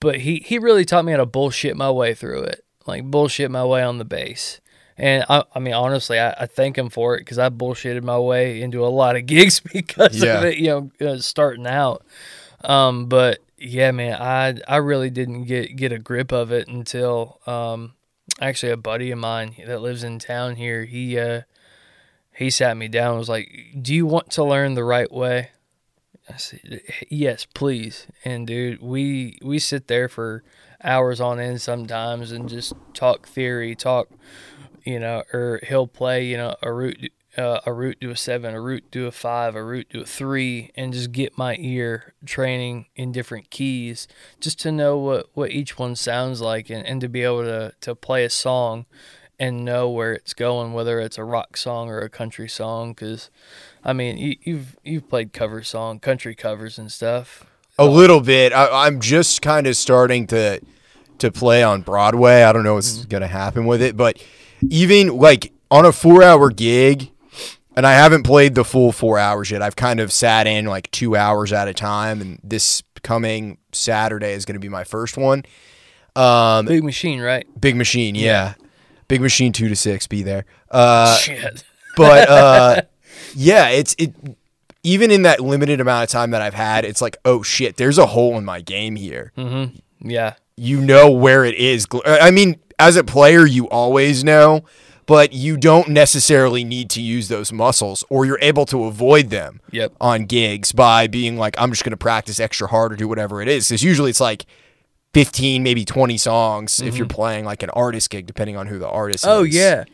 but 0.00 0.20
he 0.20 0.42
he 0.46 0.58
really 0.58 0.84
taught 0.84 1.04
me 1.04 1.12
how 1.12 1.18
to 1.18 1.26
bullshit 1.26 1.76
my 1.76 1.90
way 1.90 2.14
through 2.14 2.44
it. 2.44 2.64
Like 2.86 3.04
bullshit 3.04 3.50
my 3.50 3.64
way 3.64 3.82
on 3.82 3.98
the 3.98 4.04
bass 4.04 4.60
and 4.98 5.24
I, 5.28 5.44
I 5.54 5.58
mean, 5.58 5.74
honestly, 5.74 6.18
I, 6.18 6.30
I 6.40 6.46
thank 6.46 6.76
him 6.78 6.88
for 6.90 7.14
it 7.16 7.20
because 7.20 7.38
I 7.38 7.48
bullshitted 7.50 8.02
my 8.02 8.18
way 8.18 8.60
into 8.62 8.84
a 8.84 8.88
lot 8.88 9.16
of 9.16 9.26
gigs 9.32 9.60
because 9.60 10.22
Yeah. 10.22 10.38
of 10.38 10.44
it, 10.44 10.58
you 10.58 10.90
know, 11.00 11.06
uh, 11.08 11.18
starting 11.18 11.66
out. 11.66 12.04
Um, 12.64 13.06
but 13.06 13.38
yeah, 13.58 13.90
man, 13.90 14.20
I 14.20 14.56
I 14.66 14.76
really 14.76 15.10
didn't 15.10 15.44
get 15.44 15.76
get 15.76 15.92
a 15.92 15.98
grip 15.98 16.32
of 16.32 16.50
it 16.52 16.68
until 16.68 17.40
um, 17.46 17.94
actually 18.40 18.72
a 18.72 18.76
buddy 18.76 19.10
of 19.10 19.18
mine 19.18 19.54
that 19.66 19.80
lives 19.82 20.02
in 20.04 20.18
town 20.18 20.56
here. 20.56 20.84
He 20.84 21.18
uh, 21.18 21.42
he 22.34 22.50
sat 22.50 22.76
me 22.76 22.88
down 22.88 23.10
and 23.10 23.18
was 23.18 23.28
like, 23.28 23.48
"Do 23.80 23.94
you 23.94 24.06
want 24.06 24.30
to 24.32 24.44
learn 24.44 24.74
the 24.74 24.84
right 24.84 25.10
way?" 25.10 25.50
I 26.28 26.36
said, 26.38 26.82
"Yes, 27.08 27.46
please." 27.54 28.06
And 28.24 28.46
dude, 28.46 28.82
we 28.82 29.38
we 29.42 29.58
sit 29.58 29.86
there 29.88 30.08
for 30.08 30.42
hours 30.84 31.20
on 31.20 31.40
end 31.40 31.60
sometimes 31.62 32.32
and 32.32 32.48
just 32.48 32.72
talk 32.94 33.26
theory, 33.26 33.74
talk 33.74 34.08
you 34.86 34.98
know, 35.00 35.22
or 35.32 35.60
he'll 35.68 35.86
play, 35.86 36.24
you 36.24 36.36
know, 36.36 36.56
a 36.62 36.72
root, 36.72 37.12
uh, 37.36 37.60
a 37.66 37.72
root 37.72 38.00
to 38.00 38.10
a 38.10 38.16
seven, 38.16 38.54
a 38.54 38.60
root 38.60 38.90
to 38.92 39.06
a 39.06 39.12
five, 39.12 39.54
a 39.56 39.62
root 39.64 39.90
to 39.90 40.00
a 40.02 40.06
three, 40.06 40.70
and 40.76 40.92
just 40.94 41.12
get 41.12 41.36
my 41.36 41.56
ear 41.58 42.14
training 42.24 42.86
in 42.96 43.12
different 43.12 43.50
keys, 43.50 44.08
just 44.40 44.58
to 44.60 44.72
know 44.72 44.96
what 44.96 45.26
what 45.34 45.50
each 45.50 45.78
one 45.78 45.96
sounds 45.96 46.40
like, 46.40 46.70
and, 46.70 46.86
and 46.86 47.00
to 47.02 47.08
be 47.08 47.22
able 47.22 47.42
to 47.42 47.72
to 47.82 47.94
play 47.94 48.24
a 48.24 48.30
song 48.30 48.86
and 49.38 49.66
know 49.66 49.90
where 49.90 50.14
it's 50.14 50.32
going, 50.32 50.72
whether 50.72 50.98
it's 50.98 51.18
a 51.18 51.24
rock 51.24 51.58
song 51.58 51.90
or 51.90 51.98
a 52.00 52.08
country 52.08 52.48
song, 52.48 52.92
because. 52.92 53.28
I 53.84 53.92
mean, 53.92 54.18
you, 54.18 54.34
you've 54.42 54.76
you've 54.82 55.08
played 55.08 55.32
cover 55.32 55.62
song, 55.62 56.00
country 56.00 56.34
covers 56.34 56.76
and 56.76 56.90
stuff. 56.90 57.44
A 57.78 57.86
little 57.86 58.20
bit. 58.20 58.52
I, 58.52 58.86
I'm 58.86 59.00
just 59.00 59.42
kind 59.42 59.66
of 59.68 59.76
starting 59.76 60.26
to 60.28 60.60
to 61.18 61.30
play 61.30 61.62
on 61.62 61.82
Broadway. 61.82 62.42
I 62.42 62.52
don't 62.52 62.64
know 62.64 62.74
what's 62.74 62.98
Mm-hmm. 62.98 63.08
gonna 63.08 63.28
happen 63.28 63.64
with 63.64 63.80
it, 63.80 63.96
but 63.96 64.20
even 64.68 65.16
like 65.16 65.52
on 65.70 65.84
a 65.84 65.92
four 65.92 66.22
hour 66.22 66.50
gig, 66.50 67.10
and 67.76 67.86
I 67.86 67.92
haven't 67.92 68.22
played 68.22 68.54
the 68.54 68.64
full 68.64 68.92
four 68.92 69.18
hours 69.18 69.50
yet. 69.50 69.62
I've 69.62 69.76
kind 69.76 70.00
of 70.00 70.12
sat 70.12 70.46
in 70.46 70.66
like 70.66 70.90
two 70.90 71.16
hours 71.16 71.52
at 71.52 71.68
a 71.68 71.74
time, 71.74 72.20
and 72.20 72.40
this 72.42 72.82
coming 73.02 73.58
Saturday 73.72 74.32
is 74.32 74.44
gonna 74.44 74.58
be 74.58 74.68
my 74.68 74.84
first 74.84 75.16
one. 75.16 75.44
Um, 76.14 76.66
Big 76.66 76.82
machine, 76.84 77.20
right? 77.20 77.46
Big 77.60 77.76
Machine, 77.76 78.14
yeah. 78.14 78.54
Big 79.08 79.20
Machine 79.20 79.52
two 79.52 79.68
to 79.68 79.76
six, 79.76 80.06
be 80.06 80.22
there. 80.22 80.46
Uh, 80.70 81.14
Shit. 81.16 81.62
but 81.96 82.28
uh 82.28 82.82
yeah 83.34 83.68
it's 83.68 83.94
it 83.98 84.14
even 84.82 85.10
in 85.10 85.22
that 85.22 85.40
limited 85.40 85.80
amount 85.80 86.04
of 86.04 86.08
time 86.10 86.30
that 86.32 86.42
i've 86.42 86.54
had 86.54 86.84
it's 86.84 87.00
like 87.00 87.16
oh 87.24 87.42
shit 87.42 87.76
there's 87.76 87.98
a 87.98 88.06
hole 88.06 88.36
in 88.36 88.44
my 88.44 88.60
game 88.60 88.94
here 88.96 89.32
Mm-hmm. 89.36 90.08
Yeah. 90.10 90.34
you 90.56 90.80
know 90.80 91.10
where 91.10 91.44
it 91.44 91.54
is 91.54 91.86
i 92.04 92.30
mean 92.30 92.58
as 92.78 92.96
a 92.96 93.04
player 93.04 93.46
you 93.46 93.68
always 93.68 94.22
know 94.24 94.64
but 95.06 95.32
you 95.32 95.56
don't 95.56 95.86
necessarily 95.88 96.64
need 96.64 96.90
to 96.90 97.00
use 97.00 97.28
those 97.28 97.52
muscles 97.52 98.02
or 98.10 98.26
you're 98.26 98.38
able 98.42 98.66
to 98.66 98.84
avoid 98.84 99.30
them 99.30 99.60
Yep. 99.70 99.92
on 100.00 100.24
gigs 100.26 100.72
by 100.72 101.06
being 101.06 101.36
like 101.36 101.54
i'm 101.58 101.70
just 101.70 101.84
going 101.84 101.92
to 101.92 101.96
practice 101.96 102.40
extra 102.40 102.68
hard 102.68 102.92
or 102.92 102.96
do 102.96 103.06
whatever 103.08 103.40
it 103.40 103.48
is 103.48 103.68
because 103.68 103.82
usually 103.82 104.10
it's 104.10 104.20
like 104.20 104.46
15 105.14 105.62
maybe 105.62 105.84
20 105.84 106.16
songs 106.18 106.80
if 106.80 106.96
you're 106.98 107.06
playing 107.06 107.44
like 107.44 107.62
an 107.62 107.70
artist 107.70 108.10
gig 108.10 108.26
depending 108.26 108.56
on 108.56 108.66
who 108.66 108.78
the 108.78 108.88
artist 108.88 109.24
Mm-hmm. 109.24 109.32
Oh 109.40 109.44
is 109.44 109.54
yeah, 109.54 109.84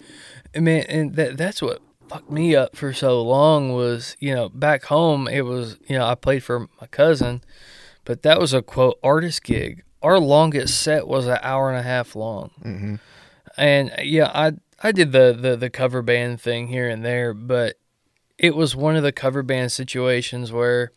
I 0.56 0.60
mean, 0.60 0.84
and 0.88 1.14
that 1.14 1.36
that's 1.36 1.62
what 1.62 1.80
fucked 2.08 2.30
me 2.30 2.56
up 2.56 2.74
for 2.76 2.92
so 2.92 3.22
long 3.22 3.72
was 3.72 4.16
you 4.18 4.34
know 4.34 4.48
back 4.48 4.84
home 4.86 5.28
it 5.28 5.42
was 5.46 5.78
you 5.86 5.96
know 5.96 6.04
I 6.06 6.14
played 6.16 6.42
for 6.42 6.68
my 6.80 6.86
cousin, 6.90 7.40
but 8.04 8.22
that 8.22 8.40
was 8.40 8.52
a 8.52 8.62
quote 8.62 8.98
artist 9.02 9.44
gig. 9.44 9.84
Our 10.02 10.18
longest 10.18 10.80
set 10.80 11.06
was 11.06 11.26
an 11.26 11.38
hour 11.42 11.70
and 11.70 11.78
a 11.78 11.82
half 11.82 12.16
long, 12.16 12.50
mm-hmm. 12.64 12.94
and 13.56 13.92
yeah, 14.02 14.30
I 14.34 14.52
I 14.82 14.92
did 14.92 15.12
the, 15.12 15.36
the 15.38 15.56
the 15.56 15.70
cover 15.70 16.02
band 16.02 16.40
thing 16.40 16.68
here 16.68 16.88
and 16.88 17.04
there, 17.04 17.32
but 17.34 17.76
it 18.38 18.56
was 18.56 18.74
one 18.74 18.96
of 18.96 19.02
the 19.02 19.12
cover 19.12 19.42
band 19.42 19.72
situations 19.72 20.50
where 20.50 20.92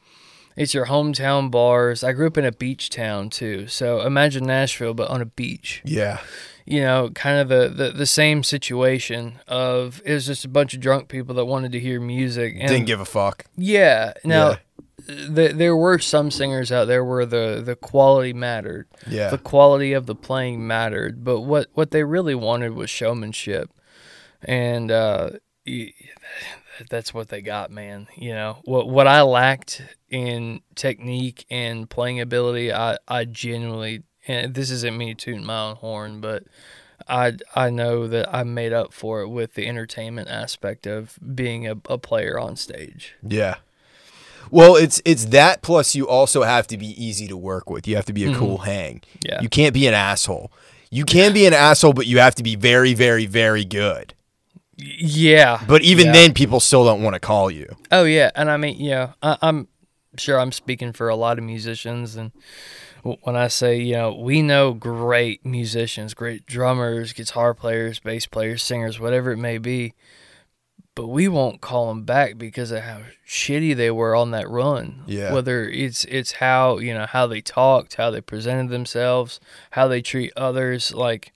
it's 0.56 0.74
your 0.74 0.88
hometown 0.88 1.52
bars. 1.52 2.04
I 2.04 2.14
grew 2.14 2.28
up 2.28 2.38
in 2.38 2.46
a 2.46 2.52
beach 2.52 2.90
town 2.90 3.30
too, 3.30 3.68
so 3.68 4.02
imagine 4.02 4.46
Nashville 4.46 4.94
but 4.94 5.10
on 5.10 5.22
a 5.22 5.26
beach 5.26 5.82
yeah 5.86 6.22
you 6.66 6.82
know, 6.82 7.12
kind 7.14 7.38
of 7.38 7.48
the, 7.48 7.70
the, 7.70 7.92
the 7.92 8.06
same 8.06 8.44
situation 8.44 9.40
of 9.48 10.02
it 10.04 10.14
was 10.14 10.26
just 10.26 10.46
a 10.46 10.50
bunch 10.50 10.74
of 10.74 10.80
drunk 10.80 11.08
people 11.08 11.36
that 11.36 11.46
wanted 11.46 11.72
to 11.74 11.80
hear 11.80 12.02
music. 12.02 12.56
And 12.60 12.68
didn't 12.68 12.88
give 12.88 13.00
a 13.00 13.06
fuck 13.06 13.46
yeah. 13.56 14.14
Now, 14.24 14.58
th- 15.08 15.56
there 15.56 15.76
were 15.76 16.00
some 16.00 16.32
singers 16.32 16.72
out 16.72 16.86
there 16.86 17.04
where 17.04 17.26
the, 17.26 17.62
the 17.64 17.76
quality 17.76 18.34
mattered. 18.34 18.88
Yeah. 19.08 19.30
The 19.30 19.38
quality 19.38 19.94
of 19.94 20.06
the 20.06 20.16
playing 20.16 20.66
mattered. 20.66 21.24
But 21.24 21.42
what, 21.42 21.68
what 21.74 21.92
they 21.92 22.04
really 22.04 22.36
wanted 22.36 22.74
was 22.74 22.90
showmanship. 22.90 23.72
And 24.42 24.92
uh, 24.92 25.32
that's 26.90 27.14
what 27.14 27.30
they 27.30 27.42
got, 27.42 27.72
man. 27.72 28.08
You 28.16 28.34
know, 28.34 28.58
what, 28.66 28.90
what 28.90 29.08
I 29.08 29.22
lacked 29.22 29.82
in 30.10 30.62
technique 30.76 31.46
and 31.50 31.90
playing 31.90 32.20
ability, 32.20 32.72
I, 32.72 32.98
I 33.08 33.26
genuinely 33.26 34.04
and 34.28 34.54
this 34.54 34.70
isn't 34.72 34.98
me 34.98 35.14
tooting 35.14 35.46
my 35.46 35.70
own 35.70 35.76
horn, 35.78 36.22
but 36.22 36.44
I 37.08 37.34
I 37.56 37.70
know 37.70 38.08
that 38.08 38.34
I 38.34 38.44
made 38.44 38.74
up 38.74 38.94
for 38.94 39.22
it 39.22 39.30
with 39.30 39.54
the 39.54 39.68
entertainment 39.68 40.30
aspect 40.30 40.88
of 40.88 41.18
being 41.36 41.68
a, 41.68 41.76
a 41.90 41.98
player 41.98 42.40
on 42.40 42.56
stage. 42.56 43.16
Yeah. 43.22 43.56
Well, 44.52 44.76
it's 44.76 45.02
it's 45.06 45.26
that 45.26 45.62
plus 45.62 45.96
you 45.96 46.08
also 46.08 46.44
have 46.44 46.68
to 46.68 46.78
be 46.78 46.88
easy 47.04 47.28
to 47.28 47.38
work 47.38 47.70
with. 47.70 47.88
You 47.88 47.96
have 47.96 48.06
to 48.06 48.14
be 48.14 48.26
a 48.26 48.36
cool 48.36 48.60
hang. 48.60 48.98
Mm-hmm. 48.98 49.20
Yeah. 49.28 49.42
You 49.42 49.50
can't 49.50 49.74
be 49.74 49.88
an 49.88 49.94
asshole. 49.94 50.52
You 50.92 51.04
can 51.06 51.34
be 51.34 51.46
an 51.46 51.54
asshole, 51.54 51.94
but 51.94 52.06
you 52.08 52.20
have 52.20 52.36
to 52.36 52.44
be 52.44 52.56
very, 52.56 52.94
very, 52.94 53.26
very 53.26 53.66
good. 53.66 54.14
Yeah. 54.78 55.62
But 55.68 55.82
even 55.82 56.08
Yeah. 56.08 56.12
then, 56.14 56.34
people 56.34 56.60
still 56.60 56.86
don't 56.86 57.02
want 57.02 57.14
to 57.16 57.20
call 57.20 57.50
you. 57.50 57.76
Oh 57.92 58.04
yeah, 58.04 58.32
and 58.36 58.50
I 58.52 58.58
mean, 58.58 58.80
you 58.80 58.92
know, 58.92 59.14
I, 59.22 59.38
I'm 59.42 59.68
sure 60.18 60.40
I'm 60.40 60.52
speaking 60.52 60.94
for 60.94 61.10
a 61.10 61.16
lot 61.16 61.38
of 61.38 61.44
musicians, 61.44 62.16
and 62.16 62.32
when 63.04 63.36
I 63.36 63.48
say, 63.50 63.80
you 63.80 63.94
know, 63.94 64.14
we 64.14 64.42
know 64.42 64.74
great 64.74 65.46
musicians, 65.46 66.14
great 66.14 66.46
drummers, 66.46 67.14
guitar 67.14 67.54
players, 67.54 68.00
bass 68.00 68.26
players, 68.26 68.64
singers, 68.64 69.00
whatever 69.00 69.32
it 69.32 69.38
may 69.38 69.58
be, 69.58 69.94
but 70.96 71.08
we 71.08 71.28
won't 71.28 71.62
call 71.62 71.90
them 71.90 72.04
back 72.04 72.38
because 72.38 72.72
of 72.72 72.82
how 72.84 73.02
shitty 73.28 73.76
they 73.76 73.92
were 73.92 74.16
on 74.16 74.32
that 74.32 74.50
run. 74.50 75.04
Yeah. 75.06 75.34
Whether 75.34 75.68
it's 75.70 76.06
it's 76.06 76.34
how 76.34 76.78
you 76.80 76.94
know 76.94 77.06
how 77.06 77.28
they 77.28 77.42
talked, 77.42 77.96
how 77.96 78.10
they 78.12 78.22
presented 78.22 78.70
themselves, 78.70 79.40
how 79.72 79.88
they 79.88 80.02
treat 80.02 80.32
others, 80.36 80.94
like. 80.94 81.32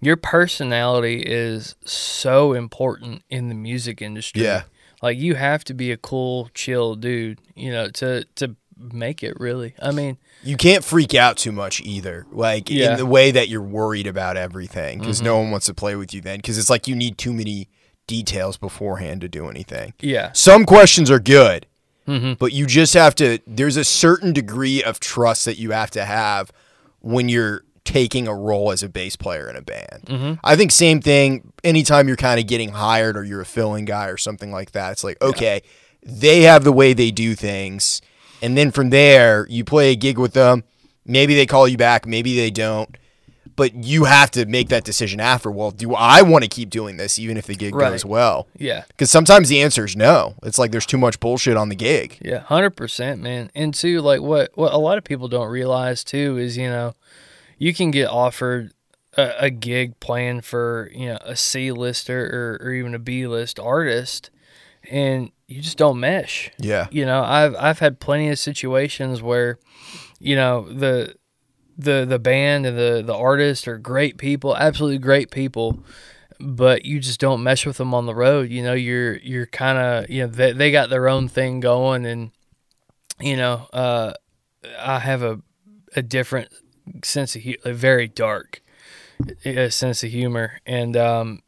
Your 0.00 0.16
personality 0.16 1.22
is 1.26 1.74
so 1.84 2.52
important 2.52 3.22
in 3.28 3.48
the 3.48 3.54
music 3.56 4.00
industry 4.00 4.42
Yeah. 4.44 4.62
like 5.02 5.18
you 5.18 5.34
have 5.34 5.64
to 5.64 5.74
be 5.74 5.90
a 5.90 5.96
cool 5.96 6.50
chill 6.54 6.94
dude 6.94 7.40
you 7.56 7.72
know 7.72 7.88
to 7.90 8.22
to 8.36 8.54
make 8.78 9.24
it 9.24 9.34
really 9.40 9.74
i 9.82 9.90
mean 9.90 10.16
You 10.44 10.56
can't 10.56 10.84
freak 10.84 11.14
out 11.16 11.36
too 11.36 11.50
much 11.50 11.80
either. 11.80 12.26
Like 12.30 12.70
Yeah. 12.70 12.92
in 12.92 12.96
the 12.98 13.06
way 13.06 13.32
that 13.32 13.48
you're 13.48 13.60
worried 13.60 14.06
about 14.06 14.36
everything 14.36 15.00
because 15.00 15.16
Mm-hmm. 15.16 15.26
no 15.26 15.38
one 15.38 15.50
wants 15.50 15.66
to 15.66 15.74
play 15.74 15.96
with 15.96 16.14
you 16.14 16.20
then 16.20 16.36
because 16.38 16.58
it's 16.58 16.70
like 16.70 16.86
you 16.86 16.94
need 16.94 17.18
too 17.18 17.32
many 17.32 17.66
details 18.08 18.56
beforehand 18.56 19.20
to 19.20 19.28
do 19.28 19.48
anything. 19.48 19.92
yeah 20.00 20.32
Some 20.32 20.64
questions 20.64 21.08
are 21.12 21.20
good, 21.20 21.66
Mm-hmm. 22.08 22.32
but 22.40 22.52
you 22.54 22.64
just 22.66 22.94
have 22.94 23.14
to. 23.16 23.38
There's 23.46 23.76
a 23.76 23.84
certain 23.84 24.32
degree 24.32 24.82
of 24.82 24.98
trust 24.98 25.44
that 25.44 25.58
you 25.58 25.70
have 25.72 25.90
to 25.92 26.04
have 26.06 26.50
when 27.00 27.28
you're 27.28 27.64
taking 27.84 28.26
a 28.26 28.34
role 28.34 28.72
as 28.72 28.82
a 28.82 28.88
bass 28.88 29.14
player 29.14 29.48
in 29.50 29.56
a 29.56 29.60
band. 29.60 30.04
Mm-hmm. 30.06 30.32
I 30.42 30.56
think 30.56 30.72
same 30.72 31.02
thing. 31.02 31.52
Anytime 31.64 32.08
you're 32.08 32.16
kind 32.16 32.40
of 32.40 32.46
getting 32.46 32.70
hired 32.70 33.14
or 33.18 33.24
you're 33.24 33.42
a 33.42 33.46
filling 33.46 33.84
guy 33.84 34.06
or 34.08 34.16
something 34.16 34.50
like 34.50 34.72
that, 34.72 34.92
it's 34.92 35.04
like 35.04 35.20
okay, 35.20 35.60
they 36.02 36.42
have 36.42 36.64
the 36.64 36.72
way 36.72 36.94
they 36.94 37.10
do 37.10 37.34
things, 37.34 38.00
and 38.40 38.56
then 38.56 38.70
from 38.70 38.88
there 38.88 39.46
you 39.50 39.62
play 39.64 39.92
a 39.92 39.96
gig 39.96 40.16
with 40.18 40.32
them. 40.32 40.64
Maybe 41.04 41.34
they 41.34 41.44
call 41.46 41.68
you 41.68 41.76
back, 41.76 42.06
maybe 42.06 42.34
they 42.36 42.50
don't. 42.50 42.88
But 43.58 43.74
you 43.74 44.04
have 44.04 44.30
to 44.30 44.46
make 44.46 44.68
that 44.70 44.84
decision 44.84 45.20
after. 45.20 45.50
Well, 45.50 45.70
do 45.72 45.94
I 45.94 46.22
want 46.22 46.44
to 46.44 46.48
keep 46.48 46.70
doing 46.70 46.96
this 46.96 47.18
even 47.18 47.36
if 47.36 47.46
the 47.46 47.54
gig 47.54 47.74
Right. 47.74 47.90
goes 47.90 48.04
well? 48.06 48.46
yeah 48.56 48.84
Because 48.88 49.10
sometimes 49.10 49.50
the 49.50 49.60
answer 49.60 49.84
is 49.84 49.94
no. 49.96 50.34
It's 50.42 50.58
like 50.58 50.70
there's 50.70 50.86
too 50.86 50.96
much 50.98 51.20
bullshit 51.20 51.56
on 51.58 51.68
the 51.68 51.76
gig. 51.76 52.16
yeah 52.22 52.44
100% 52.48 53.20
man 53.20 53.50
and 53.54 53.74
two 53.74 54.00
like 54.00 54.22
what 54.22 54.50
what 54.54 54.72
a 54.72 54.78
lot 54.78 54.96
of 54.96 55.04
people 55.04 55.28
don't 55.28 55.50
realize 55.50 56.02
too 56.04 56.38
is 56.38 56.56
you 56.56 56.68
know 56.68 56.94
you 57.58 57.74
can 57.74 57.90
get 57.90 58.06
offered 58.08 58.72
a, 59.16 59.46
a 59.46 59.50
gig 59.50 59.98
playing 60.00 60.40
for 60.42 60.88
you 60.94 61.08
know 61.08 61.18
a 61.22 61.34
c-lister 61.36 62.58
or, 62.62 62.64
or 62.66 62.72
even 62.72 62.94
a 62.94 62.98
b-list 62.98 63.58
artist 63.58 64.30
and 64.90 65.30
you 65.48 65.60
just 65.60 65.76
don't 65.78 65.98
mesh 65.98 66.50
Yeah. 66.58 66.86
you 66.90 67.04
know 67.04 67.22
i've 67.22 67.54
i've 67.56 67.78
had 67.80 67.98
plenty 68.00 68.28
of 68.28 68.38
situations 68.38 69.20
where 69.20 69.58
you 70.20 70.36
know 70.36 70.62
the 70.72 71.14
the 71.78 72.04
the 72.04 72.18
band 72.18 72.66
and 72.66 72.76
the 72.76 73.02
the 73.06 73.14
artist 73.14 73.68
are 73.68 73.78
great 73.78 74.18
people 74.18 74.56
absolutely 74.56 74.98
great 74.98 75.30
people 75.30 75.78
but 76.40 76.84
you 76.84 76.98
just 76.98 77.20
don't 77.20 77.42
mesh 77.42 77.64
with 77.64 77.76
them 77.78 77.94
on 77.94 78.06
the 78.06 78.14
road 78.14 78.50
you 78.50 78.62
know 78.62 78.74
you're 78.74 79.16
you're 79.18 79.46
kind 79.46 79.78
of 79.78 80.10
you 80.10 80.22
know 80.22 80.28
they, 80.28 80.52
they 80.52 80.70
got 80.72 80.90
their 80.90 81.08
own 81.08 81.28
thing 81.28 81.60
going 81.60 82.04
and 82.04 82.32
you 83.20 83.36
know 83.36 83.68
uh 83.72 84.12
i 84.80 84.98
have 84.98 85.22
a 85.22 85.40
a 85.94 86.02
different 86.02 86.52
sense 87.04 87.36
of 87.36 87.42
a 87.64 87.72
very 87.72 88.08
dark 88.08 88.60
sense 89.70 90.02
of 90.02 90.10
humor 90.10 90.58
and 90.66 90.96
um 90.96 91.40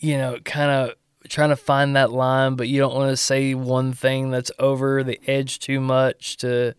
you 0.00 0.16
know 0.16 0.38
kind 0.44 0.70
of 0.70 0.94
trying 1.28 1.48
to 1.50 1.56
find 1.56 1.94
that 1.96 2.10
line 2.12 2.54
but 2.56 2.68
you 2.68 2.78
don't 2.80 2.94
want 2.94 3.10
to 3.10 3.16
say 3.16 3.54
one 3.54 3.92
thing 3.92 4.30
that's 4.30 4.50
over 4.58 5.02
the 5.04 5.20
edge 5.26 5.58
too 5.58 5.80
much 5.80 6.36
to 6.38 6.74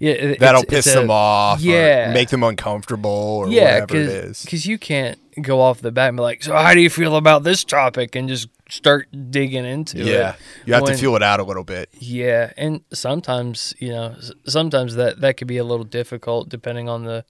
yeah 0.00 0.12
it- 0.12 0.38
That'll 0.40 0.62
it's- 0.62 0.74
piss 0.84 0.86
it's 0.86 0.96
a- 0.96 1.00
them 1.00 1.10
off. 1.10 1.60
yeah. 1.60 2.10
Or 2.10 2.14
make 2.14 2.28
them 2.30 2.42
uncomfortable 2.42 3.10
or 3.10 3.48
yeah 3.48 3.80
whatever 3.80 3.96
it 3.96 4.08
is. 4.08 4.42
because 4.42 4.66
you 4.66 4.78
can't 4.78 5.18
go 5.42 5.60
off 5.60 5.80
the 5.80 5.92
bat 5.92 6.08
and 6.08 6.16
be 6.16 6.22
like 6.22 6.42
so 6.42 6.52
how 6.54 6.74
do 6.74 6.80
you 6.80 6.90
feel 6.90 7.14
about 7.16 7.44
this 7.44 7.62
topic 7.64 8.16
and 8.16 8.28
just 8.28 8.48
start 8.70 9.08
digging 9.30 9.64
into 9.64 9.98
it 9.98 10.06
Yeah. 10.06 10.34
You 10.66 10.74
have 10.74 10.82
when- 10.82 10.92
to 10.92 10.98
feel 10.98 11.14
it 11.16 11.22
out 11.22 11.40
a 11.40 11.44
little 11.44 11.64
bit. 11.64 11.88
yeah, 11.98 12.52
and 12.56 12.80
sometimes 12.92 13.72
you 13.78 13.88
know, 13.90 14.16
sometimes 14.46 14.94
that 14.96 15.20
that 15.20 15.36
could 15.36 15.48
be 15.48 15.56
a 15.58 15.64
little 15.64 15.84
difficult 15.84 16.48
depending 16.50 16.88
on 16.88 17.04
the 17.04 17.24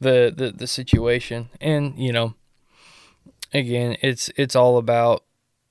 the 0.00 0.32
the, 0.36 0.50
the 0.52 0.66
situation, 0.66 1.48
and 1.60 1.96
you 1.98 2.12
know, 2.12 2.34
again, 3.54 3.96
it's 4.02 4.30
it's 4.36 4.54
all 4.56 4.76
about 4.76 5.22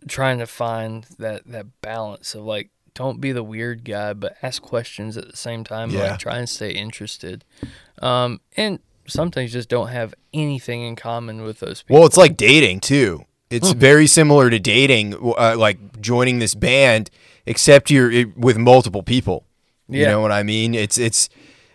trying 0.08 0.40
to 0.40 0.48
find 0.48 1.06
that 1.20 1.46
that 1.48 1.82
balance 1.82 2.36
of 2.36 2.44
like 2.44 2.70
don't 2.94 3.22
be 3.22 3.32
the 3.32 3.44
weird 3.44 3.86
guy, 3.86 4.14
but 4.14 4.36
ask 4.42 4.62
questions 4.62 5.16
at 5.18 5.30
the 5.32 5.38
same 5.38 5.64
time. 5.64 5.90
Yeah. 5.92 6.12
Like 6.12 6.20
try 6.20 6.38
and 6.38 6.50
stay 6.50 6.72
interested, 6.72 7.44
um, 8.02 8.42
and 8.58 8.80
sometimes 9.08 9.52
just 9.54 9.70
don't 9.70 9.88
have 9.90 10.14
anything 10.34 10.82
in 10.84 10.96
common 10.96 11.44
with 11.44 11.60
those 11.60 11.82
people. 11.84 11.98
Well, 11.98 12.06
it's 12.06 12.18
like 12.18 12.36
dating 12.38 12.82
too. 12.82 13.26
It's 13.50 13.72
Hmm. 13.72 13.80
very 13.80 14.08
similar 14.08 14.50
to 14.50 14.60
dating, 14.60 15.14
uh, 15.38 15.56
like 15.58 16.00
joining 16.02 16.40
this 16.40 16.56
band, 16.56 17.10
except 17.46 17.90
you're 17.92 18.10
it, 18.12 18.38
with 18.38 18.58
multiple 18.58 19.04
people. 19.04 19.46
You 19.90 20.02
Yeah. 20.02 20.12
know 20.12 20.22
what 20.22 20.32
I 20.32 20.44
mean? 20.44 20.74
It's 20.74 20.98
it's 20.98 21.28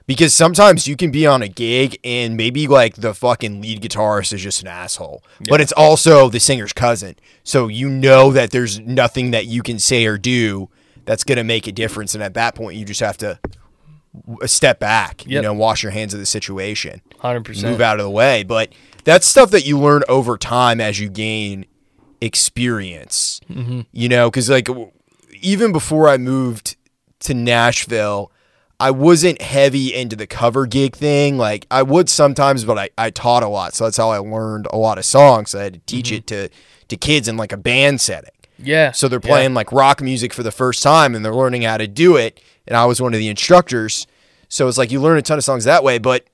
because 0.06 0.34
sometimes 0.34 0.86
you 0.86 0.96
can 0.96 1.10
be 1.10 1.26
on 1.26 1.42
a 1.42 1.48
gig 1.48 1.98
and 2.04 2.36
maybe 2.36 2.66
like 2.66 2.96
the 2.96 3.12
fucking 3.14 3.60
lead 3.60 3.82
guitarist 3.82 4.32
is 4.32 4.42
just 4.42 4.62
an 4.62 4.68
asshole, 4.68 5.22
but 5.48 5.60
it's 5.60 5.72
also 5.72 6.28
the 6.28 6.40
singer's 6.40 6.72
cousin. 6.72 7.16
So 7.42 7.68
you 7.68 7.88
know 7.88 8.32
that 8.32 8.50
there's 8.50 8.78
nothing 8.80 9.32
that 9.32 9.46
you 9.46 9.62
can 9.62 9.78
say 9.78 10.06
or 10.06 10.18
do 10.18 10.68
that's 11.04 11.24
gonna 11.24 11.44
make 11.44 11.66
a 11.66 11.72
difference, 11.72 12.14
and 12.14 12.22
at 12.22 12.34
that 12.34 12.54
point, 12.54 12.76
you 12.76 12.84
just 12.84 13.00
have 13.00 13.16
to 13.18 13.38
uh, 14.42 14.46
step 14.46 14.78
back. 14.78 15.26
You 15.26 15.40
know, 15.40 15.54
wash 15.54 15.82
your 15.82 15.92
hands 15.92 16.14
of 16.14 16.20
the 16.20 16.26
situation 16.26 17.00
hundred 17.18 17.44
percent. 17.44 17.72
move 17.72 17.80
out 17.80 17.98
of 17.98 18.04
the 18.04 18.10
way. 18.10 18.42
But 18.42 18.72
that's 19.04 19.26
stuff 19.26 19.50
that 19.50 19.66
you 19.66 19.78
learn 19.78 20.02
over 20.08 20.36
time 20.36 20.80
as 20.80 21.00
you 21.00 21.08
gain 21.08 21.66
experience. 22.20 23.40
Mm-hmm. 23.48 23.82
You 23.92 24.08
know, 24.08 24.30
because 24.30 24.50
like 24.50 24.68
even 25.40 25.72
before 25.72 26.08
I 26.08 26.16
moved 26.16 26.76
to 27.20 27.34
Nashville, 27.34 28.32
I 28.78 28.90
wasn't 28.90 29.40
heavy 29.40 29.94
into 29.94 30.16
the 30.16 30.26
cover 30.26 30.66
gig 30.66 30.94
thing. 30.94 31.38
Like 31.38 31.66
I 31.70 31.82
would 31.82 32.08
sometimes, 32.08 32.64
but 32.64 32.78
I, 32.78 32.90
I 32.98 33.10
taught 33.10 33.42
a 33.42 33.48
lot. 33.48 33.74
So 33.74 33.84
that's 33.84 33.96
how 33.96 34.10
I 34.10 34.18
learned 34.18 34.66
a 34.70 34.76
lot 34.76 34.98
of 34.98 35.04
songs. 35.04 35.50
So 35.50 35.60
I 35.60 35.64
had 35.64 35.74
to 35.74 35.80
teach 35.80 36.06
mm-hmm. 36.06 36.16
it 36.16 36.26
to, 36.28 36.48
to 36.88 36.96
kids 36.96 37.28
in 37.28 37.36
like 37.36 37.52
a 37.52 37.56
band 37.56 38.00
setting. 38.00 38.30
Yeah. 38.58 38.92
So 38.92 39.08
they're 39.08 39.20
yeah. 39.22 39.30
playing 39.30 39.54
like 39.54 39.72
rock 39.72 40.02
music 40.02 40.32
for 40.34 40.42
the 40.42 40.50
first 40.50 40.82
time 40.82 41.14
and 41.14 41.24
they're 41.24 41.34
learning 41.34 41.62
how 41.62 41.78
to 41.78 41.86
do 41.86 42.16
it. 42.16 42.40
And 42.66 42.76
I 42.76 42.84
was 42.84 43.00
one 43.00 43.14
of 43.14 43.18
the 43.18 43.28
instructors. 43.28 44.06
So 44.48 44.68
it's 44.68 44.78
like 44.78 44.90
you 44.90 45.00
learn 45.00 45.18
a 45.18 45.22
ton 45.22 45.38
of 45.38 45.44
songs 45.44 45.64
that 45.64 45.82
way. 45.82 45.98
But 45.98 46.26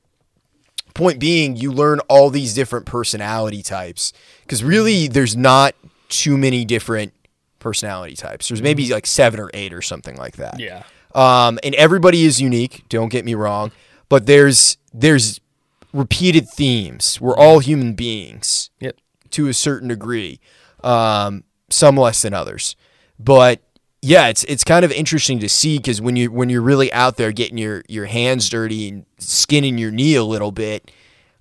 point 0.94 1.20
being, 1.20 1.57
you 1.57 1.72
learn 1.72 2.00
all 2.09 2.31
these 2.31 2.55
different 2.55 2.87
personality 2.87 3.62
types. 3.62 4.12
Because 4.42 4.64
really, 4.64 5.05
mm-hmm. 5.05 5.12
there's 5.12 5.37
not 5.37 5.74
too 6.09 6.37
many 6.37 6.64
different 6.64 7.12
personality 7.59 8.16
types. 8.16 8.48
There's 8.48 8.62
maybe 8.62 8.85
mm-hmm. 8.85 8.94
like 8.94 9.07
seven 9.07 9.38
or 9.38 9.50
eight 9.55 9.72
or 9.72 9.83
something 9.83 10.16
like 10.16 10.37
that. 10.37 10.59
Yeah. 10.59 10.83
Um, 11.14 11.59
and 11.62 11.75
everybody 11.75 12.25
is 12.25 12.40
unique. 12.40 12.85
Don't 12.88 13.09
get 13.11 13.25
me 13.25 13.35
wrong, 13.35 13.72
but 14.09 14.27
there's 14.27 14.79
there's 14.94 15.40
repeated 15.92 16.48
themes. 16.48 17.20
We're 17.20 17.37
all 17.37 17.59
human 17.59 17.94
beings 17.94 18.70
Yep. 18.81 18.96
to 19.31 19.48
a 19.48 19.55
certain 19.55 19.88
degree, 19.88 20.40
um, 20.83 21.44
some 21.70 21.96
less 21.96 22.22
than 22.22 22.33
others. 22.35 22.77
But 23.18 23.61
yeah, 24.01 24.29
it's 24.29 24.42
it's 24.44 24.64
kind 24.64 24.85
of 24.85 24.90
interesting 24.92 25.38
to 25.40 25.48
see 25.48 25.77
because 25.79 26.01
when 26.01 26.16
you 26.16 26.31
when 26.33 26.48
you're 26.48 26.62
really 26.62 26.92
out 26.92 27.16
there 27.18 27.31
getting 27.33 27.59
your 27.59 27.83
your 27.88 28.07
hands 28.07 28.48
dirty 28.48 28.88
and 28.88 29.07
skinning 29.18 29.79
your 29.79 29.90
knee 29.90 30.14
a 30.14 30.25
little 30.25 30.51
bit, 30.51 30.90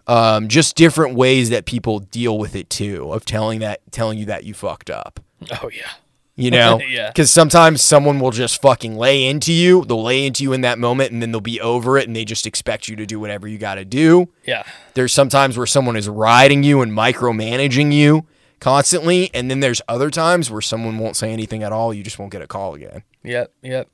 um, 0.08 0.48
just 0.48 0.76
different 0.76 1.16
ways 1.16 1.50
that 1.50 1.66
people 1.66 2.00
deal 2.00 2.38
with 2.38 2.56
it 2.56 2.70
too, 2.70 3.12
of 3.12 3.26
telling 3.26 3.60
that 3.62 3.80
telling 3.92 4.18
you 4.20 4.26
that 4.26 4.44
you 4.44 4.54
fucked 4.54 4.90
up. 4.90 5.20
Oh 5.64 5.70
yeah. 5.74 5.92
You 6.36 6.50
know, 6.52 6.80
Yeah. 6.88 7.10
Because 7.10 7.30
sometimes 7.30 7.82
someone 7.82 8.20
will 8.20 8.32
just 8.32 8.62
fucking 8.62 8.96
lay 8.96 9.28
into 9.28 9.52
you. 9.52 9.84
They'll 9.86 10.02
lay 10.04 10.26
into 10.26 10.44
you 10.44 10.54
in 10.54 10.62
that 10.62 10.80
moment, 10.80 11.12
and 11.12 11.22
then 11.22 11.32
they'll 11.32 11.42
be 11.42 11.60
over 11.62 11.98
it, 11.98 12.08
and 12.08 12.16
they 12.16 12.26
just 12.26 12.48
expect 12.48 12.88
you 12.88 12.96
to 12.96 13.06
do 13.06 13.20
whatever 13.20 13.48
you 13.48 13.58
got 13.58 13.76
to 13.76 13.86
do. 13.86 14.30
Yeah. 14.46 14.64
There's 14.94 15.14
sometimes 15.14 15.58
where 15.58 15.68
someone 15.68 15.96
is 15.98 16.08
riding 16.10 16.64
you 16.64 16.82
and 16.82 16.92
micromanaging 16.92 17.94
you 17.94 18.26
constantly, 18.60 19.30
and 19.34 19.50
then 19.52 19.60
there's 19.60 19.82
other 19.88 20.10
times 20.10 20.50
where 20.50 20.62
someone 20.62 20.98
won't 20.98 21.16
say 21.16 21.32
anything 21.32 21.64
at 21.64 21.72
all. 21.72 21.94
You 21.94 22.04
just 22.04 22.18
won't 22.18 22.32
get 22.32 22.42
a 22.42 22.48
call 22.48 22.76
again. 22.76 23.04
Yep, 23.24 23.54
yep. 23.62 23.90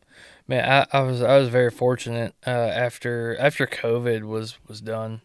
Man, 0.47 0.63
I, 0.93 0.97
I 0.97 1.01
was 1.01 1.21
I 1.21 1.37
was 1.37 1.49
very 1.49 1.71
fortunate 1.71 2.33
uh, 2.45 2.49
after 2.51 3.35
after 3.37 3.67
COVID 3.67 4.21
was 4.23 4.57
was 4.67 4.79
done. 4.79 5.21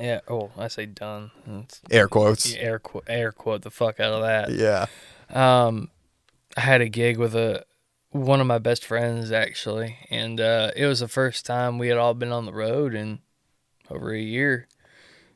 Yeah. 0.00 0.20
Oh, 0.28 0.50
I 0.58 0.66
say 0.66 0.86
done. 0.86 1.30
It's, 1.46 1.80
Air 1.92 2.08
quotes. 2.08 2.52
air 2.56 2.80
quote 2.80 3.04
air 3.06 3.30
quote 3.30 3.62
the 3.62 3.70
fuck 3.70 4.00
out 4.00 4.12
of 4.14 4.22
that. 4.22 4.50
Yeah. 4.50 4.86
Um, 5.30 5.90
I 6.56 6.60
had 6.60 6.80
a 6.80 6.88
gig 6.88 7.18
with 7.18 7.34
a 7.34 7.64
one 8.10 8.40
of 8.40 8.46
my 8.46 8.58
best 8.58 8.84
friends 8.84 9.30
actually, 9.32 9.96
and 10.10 10.40
uh, 10.40 10.70
it 10.74 10.86
was 10.86 11.00
the 11.00 11.08
first 11.08 11.44
time 11.44 11.78
we 11.78 11.88
had 11.88 11.98
all 11.98 12.14
been 12.14 12.32
on 12.32 12.46
the 12.46 12.52
road 12.52 12.94
in 12.94 13.18
over 13.90 14.12
a 14.14 14.20
year. 14.20 14.68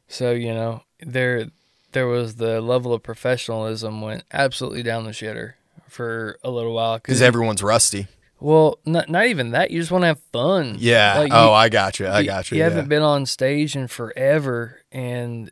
So 0.08 0.32
you 0.32 0.54
know, 0.54 0.82
there 1.00 1.46
there 1.92 2.06
was 2.06 2.36
the 2.36 2.60
level 2.60 2.94
of 2.94 3.02
professionalism 3.02 4.00
went 4.00 4.24
absolutely 4.32 4.82
down 4.82 5.04
the 5.04 5.10
shitter 5.10 5.54
for 5.88 6.38
a 6.44 6.50
little 6.50 6.72
while 6.74 6.96
Because 6.98 7.20
everyone's 7.20 7.62
rusty. 7.62 8.06
well, 8.38 8.78
not 8.86 9.08
not 9.08 9.26
even 9.26 9.50
that. 9.50 9.70
You 9.70 9.80
just 9.80 9.90
want 9.90 10.02
to 10.02 10.06
have 10.08 10.20
fun. 10.32 10.76
Yeah. 10.78 11.18
Like, 11.18 11.28
you- 11.32 11.36
oh, 11.36 11.52
I 11.52 11.68
got 11.68 11.98
you. 12.00 12.06
I 12.06 12.20
you- 12.20 12.26
got 12.26 12.50
you. 12.50 12.56
You 12.56 12.62
yeah. 12.62 12.68
haven't 12.70 12.88
been 12.88 13.02
on 13.02 13.26
stage 13.26 13.76
in 13.76 13.88
forever, 13.88 14.80
and 14.90 15.50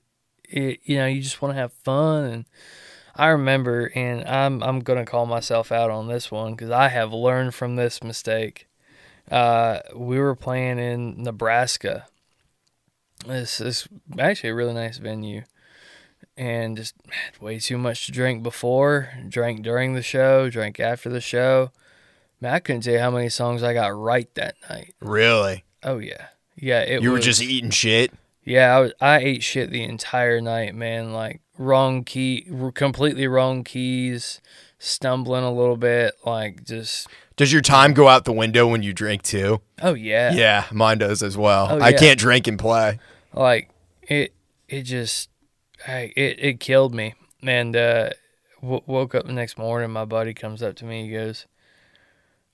it, 0.48 0.80
you 0.84 0.96
know 0.96 1.06
you 1.06 1.20
just 1.20 1.42
want 1.42 1.54
to 1.54 1.60
have 1.60 1.72
fun. 1.72 2.24
And 2.24 2.44
I 3.18 3.28
remember, 3.28 3.90
and 3.96 4.24
I'm 4.28 4.62
I'm 4.62 4.78
gonna 4.78 5.04
call 5.04 5.26
myself 5.26 5.72
out 5.72 5.90
on 5.90 6.06
this 6.06 6.30
one 6.30 6.52
because 6.52 6.70
I 6.70 6.88
have 6.88 7.12
learned 7.12 7.52
from 7.52 7.74
this 7.74 8.02
mistake. 8.02 8.68
Uh, 9.28 9.80
we 9.94 10.20
were 10.20 10.36
playing 10.36 10.78
in 10.78 11.24
Nebraska. 11.24 12.06
This 13.26 13.60
is 13.60 13.88
actually 14.16 14.50
a 14.50 14.54
really 14.54 14.72
nice 14.72 14.98
venue, 14.98 15.42
and 16.36 16.76
just 16.76 16.94
had 17.10 17.42
way 17.42 17.58
too 17.58 17.76
much 17.76 18.06
to 18.06 18.12
drink 18.12 18.44
before, 18.44 19.10
drank 19.28 19.62
during 19.62 19.94
the 19.94 20.02
show, 20.02 20.48
drank 20.48 20.78
after 20.78 21.08
the 21.08 21.20
show. 21.20 21.72
Man, 22.40 22.54
I 22.54 22.60
couldn't 22.60 22.82
tell 22.82 22.94
you 22.94 23.00
how 23.00 23.10
many 23.10 23.30
songs 23.30 23.64
I 23.64 23.74
got 23.74 23.88
right 23.88 24.32
that 24.36 24.54
night. 24.70 24.94
Really? 25.00 25.64
Oh 25.82 25.98
yeah, 25.98 26.28
yeah. 26.54 26.82
It 26.82 27.02
you 27.02 27.10
were 27.10 27.18
just 27.18 27.42
eating 27.42 27.70
shit? 27.70 28.12
yeah. 28.44 28.76
I 28.76 28.80
was, 28.80 28.92
I 29.00 29.18
ate 29.18 29.42
shit 29.42 29.70
the 29.70 29.82
entire 29.82 30.40
night, 30.40 30.72
man. 30.76 31.12
Like 31.12 31.40
wrong 31.58 32.04
key, 32.04 32.46
completely 32.74 33.26
wrong 33.26 33.64
keys, 33.64 34.40
stumbling 34.78 35.44
a 35.44 35.52
little 35.52 35.76
bit, 35.76 36.14
like 36.24 36.64
just. 36.64 37.08
Does 37.36 37.52
your 37.52 37.62
time 37.62 37.92
go 37.92 38.08
out 38.08 38.24
the 38.24 38.32
window 38.32 38.66
when 38.66 38.82
you 38.82 38.92
drink 38.92 39.22
too? 39.22 39.60
Oh 39.82 39.94
yeah, 39.94 40.32
Yeah, 40.32 40.64
mine 40.72 40.98
does 40.98 41.22
as 41.22 41.36
well. 41.36 41.68
Oh, 41.70 41.80
I 41.80 41.90
yeah. 41.90 41.98
can't 41.98 42.18
drink 42.18 42.46
and 42.46 42.58
play. 42.58 42.98
like 43.32 43.70
it. 44.02 44.32
It 44.68 44.82
just, 44.82 45.30
I 45.86 46.12
it 46.16 46.38
it 46.42 46.60
killed 46.60 46.94
me. 46.94 47.14
And 47.42 47.74
uh, 47.76 48.10
w- 48.60 48.82
woke 48.86 49.14
up 49.14 49.26
the 49.26 49.32
next 49.32 49.56
morning. 49.56 49.90
My 49.90 50.04
buddy 50.04 50.34
comes 50.34 50.62
up 50.62 50.74
to 50.76 50.84
me. 50.84 51.06
He 51.06 51.12
goes, 51.12 51.46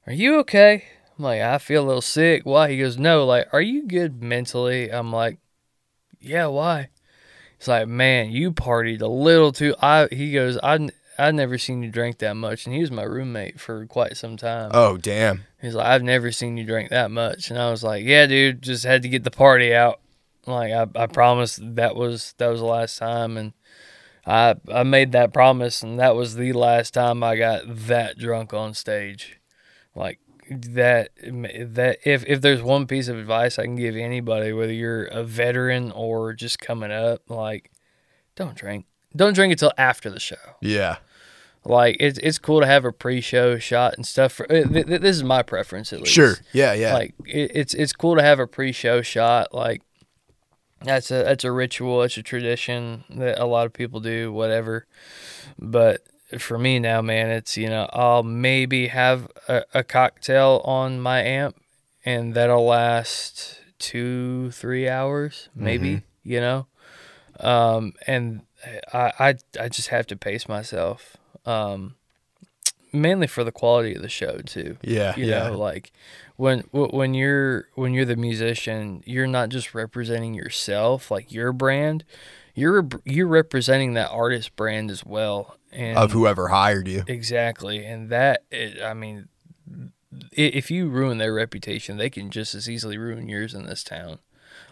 "Are 0.06 0.12
you 0.12 0.38
okay?" 0.40 0.84
I'm 1.18 1.24
like, 1.24 1.40
"I 1.40 1.58
feel 1.58 1.84
a 1.84 1.86
little 1.86 2.02
sick." 2.02 2.42
Why? 2.44 2.70
He 2.70 2.78
goes, 2.78 2.98
"No, 2.98 3.24
like, 3.24 3.48
are 3.52 3.60
you 3.62 3.86
good 3.86 4.22
mentally?" 4.22 4.90
I'm 4.92 5.10
like, 5.12 5.38
"Yeah, 6.20 6.46
why?" 6.46 6.90
He's 7.64 7.68
like, 7.70 7.88
"Man, 7.88 8.30
you 8.30 8.52
partied 8.52 9.00
a 9.00 9.06
little 9.06 9.50
too." 9.50 9.74
I 9.80 10.08
he 10.12 10.32
goes, 10.32 10.58
"I 10.62 10.90
I 11.18 11.30
never 11.30 11.56
seen 11.56 11.82
you 11.82 11.90
drink 11.90 12.18
that 12.18 12.34
much," 12.34 12.66
and 12.66 12.74
he 12.74 12.82
was 12.82 12.90
my 12.90 13.04
roommate 13.04 13.58
for 13.58 13.86
quite 13.86 14.18
some 14.18 14.36
time. 14.36 14.70
Oh, 14.74 14.98
damn. 14.98 15.44
He's 15.62 15.74
like, 15.74 15.86
I've 15.86 16.02
never 16.02 16.30
seen 16.30 16.58
you 16.58 16.66
drink 16.66 16.90
that 16.90 17.10
much, 17.10 17.48
and 17.48 17.58
I 17.58 17.70
was 17.70 17.82
like, 17.82 18.04
Yeah, 18.04 18.26
dude, 18.26 18.60
just 18.60 18.84
had 18.84 19.00
to 19.00 19.08
get 19.08 19.24
the 19.24 19.30
party 19.30 19.74
out. 19.74 20.00
Like 20.46 20.72
I, 20.74 20.86
I 20.94 21.06
promised 21.06 21.60
that 21.76 21.96
was 21.96 22.34
that 22.36 22.48
was 22.48 22.60
the 22.60 22.66
last 22.66 22.98
time, 22.98 23.38
and 23.38 23.54
I 24.26 24.56
I 24.70 24.82
made 24.82 25.12
that 25.12 25.32
promise, 25.32 25.82
and 25.82 25.98
that 25.98 26.14
was 26.14 26.34
the 26.34 26.52
last 26.52 26.92
time 26.92 27.22
I 27.22 27.36
got 27.36 27.62
that 27.64 28.18
drunk 28.18 28.52
on 28.52 28.74
stage. 28.74 29.40
Like 29.94 30.18
that 30.50 31.10
that 31.20 31.98
if 32.04 32.24
if 32.26 32.40
there's 32.40 32.62
one 32.62 32.86
piece 32.86 33.08
of 33.08 33.18
advice 33.18 33.58
I 33.58 33.64
can 33.64 33.76
give 33.76 33.96
anybody, 33.96 34.52
whether 34.52 34.72
you're 34.72 35.04
a 35.04 35.24
veteran 35.24 35.90
or 35.92 36.32
just 36.32 36.58
coming 36.58 36.90
up, 36.92 37.22
like 37.30 37.70
don't 38.36 38.54
drink. 38.56 38.86
Don't 39.16 39.32
drink 39.34 39.52
until 39.52 39.72
after 39.78 40.10
the 40.10 40.18
show 40.20 40.36
Yeah. 40.60 40.96
like 41.64 41.96
it's 42.00 42.18
it's 42.18 42.38
cool 42.38 42.60
to 42.60 42.66
have 42.66 42.84
a 42.84 42.92
pre-show 42.92 43.58
shot 43.58 43.94
and 43.94 44.06
stuff. 44.06 44.32
For 44.32 44.44
uh, 44.50 44.64
th- 44.68 44.86
th- 44.86 45.00
this 45.00 45.16
is 45.16 45.22
my 45.24 45.42
preference 45.42 45.92
at 45.92 46.00
least. 46.00 46.12
Sure. 46.12 46.34
Yeah, 46.52 46.72
yeah. 46.72 46.92
Like 46.94 47.14
it, 47.26 47.52
it's 47.54 47.74
it's 47.74 47.92
cool 47.92 48.16
to 48.16 48.22
have 48.22 48.38
a 48.40 48.46
pre-show 48.46 49.02
shot. 49.02 49.54
Like 49.54 49.82
that's 50.82 51.10
a 51.10 51.22
that's 51.24 51.44
a 51.44 51.52
ritual. 51.52 52.02
It's 52.02 52.16
a 52.18 52.22
tradition 52.22 53.04
that 53.10 53.38
a 53.38 53.46
lot 53.46 53.66
of 53.66 53.72
people 53.72 54.00
do. 54.00 54.32
Whatever, 54.32 54.86
but 55.58 56.02
for 56.38 56.58
me 56.58 56.78
now, 56.78 57.00
man, 57.02 57.30
it's 57.30 57.56
you 57.56 57.68
know 57.68 57.88
I'll 57.92 58.22
maybe 58.22 58.88
have 58.88 59.28
a, 59.48 59.62
a 59.74 59.84
cocktail 59.84 60.60
on 60.64 61.00
my 61.00 61.22
amp, 61.22 61.56
and 62.04 62.34
that'll 62.34 62.64
last 62.64 63.60
two 63.78 64.50
three 64.52 64.88
hours 64.88 65.48
maybe. 65.54 66.02
You 66.22 66.40
know, 66.40 66.66
um, 67.40 67.92
and 68.06 68.42
I, 68.92 69.12
I 69.18 69.34
I 69.60 69.68
just 69.68 69.88
have 69.88 70.06
to 70.08 70.16
pace 70.16 70.48
myself. 70.48 71.16
Um, 71.44 71.96
mainly 72.92 73.26
for 73.26 73.44
the 73.44 73.52
quality 73.52 73.94
of 73.94 74.02
the 74.02 74.08
show 74.08 74.38
too. 74.38 74.78
yeah, 74.82 75.14
You 75.16 75.26
yeah. 75.26 75.48
know, 75.48 75.58
like 75.58 75.92
when 76.36 76.60
when 76.70 77.12
you're 77.12 77.68
when 77.74 77.92
you're 77.92 78.04
the 78.04 78.16
musician, 78.16 79.02
you're 79.04 79.26
not 79.26 79.48
just 79.50 79.74
representing 79.74 80.34
yourself, 80.34 81.10
like 81.10 81.30
your 81.32 81.52
brand. 81.52 82.04
You're 82.54 82.86
you're 83.04 83.26
representing 83.26 83.94
that 83.94 84.10
artist 84.10 84.54
brand 84.56 84.90
as 84.90 85.04
well, 85.04 85.56
and 85.72 85.98
of 85.98 86.12
whoever 86.12 86.48
hired 86.48 86.86
you. 86.88 87.02
exactly. 87.06 87.84
And 87.84 88.10
that, 88.10 88.44
it, 88.50 88.80
I 88.82 88.94
mean, 88.94 89.28
if 90.32 90.70
you 90.70 90.88
ruin 90.88 91.18
their 91.18 91.34
reputation, 91.34 91.96
they 91.96 92.10
can 92.10 92.30
just 92.30 92.54
as 92.54 92.68
easily 92.68 92.96
ruin 92.96 93.28
yours 93.28 93.54
in 93.54 93.66
this 93.66 93.82
town. 93.82 94.18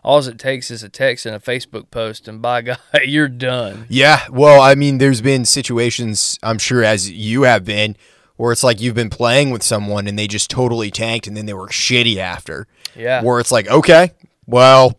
All 0.05 0.19
it 0.19 0.39
takes 0.39 0.71
is 0.71 0.83
a 0.83 0.89
text 0.89 1.27
and 1.27 1.35
a 1.35 1.39
Facebook 1.39 1.91
post, 1.91 2.29
and 2.29 2.41
by 2.41 2.63
God, 2.63 2.79
you're 3.05 3.29
done. 3.29 3.87
Yeah, 3.89 4.21
well, 4.31 4.61
I 4.61 4.75
mean, 4.75 4.99
there's 4.99 5.21
been 5.21 5.45
situations, 5.45 6.39
I'm 6.43 6.59
sure, 6.59 6.85
as 6.85 7.11
you 7.11 7.43
have 7.43 7.65
been, 7.65 7.97
where 8.37 8.53
it's 8.53 8.65
like 8.65 8.81
you've 8.81 8.95
been 8.95 9.11
playing 9.11 9.51
with 9.51 9.63
someone 9.63 10.09
and 10.09 10.19
they 10.19 10.27
just 10.27 10.51
totally 10.51 10.91
tanked 10.91 11.27
and 11.27 11.37
then 11.37 11.47
they 11.47 11.55
were 11.55 11.69
shitty 11.69 12.17
after. 12.17 12.67
Yeah. 12.97 13.23
Where 13.23 13.39
it's 13.39 13.53
like, 13.53 13.69
okay, 13.69 14.13
well, 14.47 14.99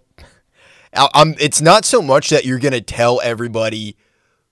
I'm, 0.96 1.36
it's 1.40 1.62
not 1.62 1.86
so 1.86 2.02
much 2.02 2.30
that 2.30 2.46
you're 2.46 2.60
going 2.60 2.74
to 2.74 2.82
tell 2.82 3.20
everybody 3.22 3.96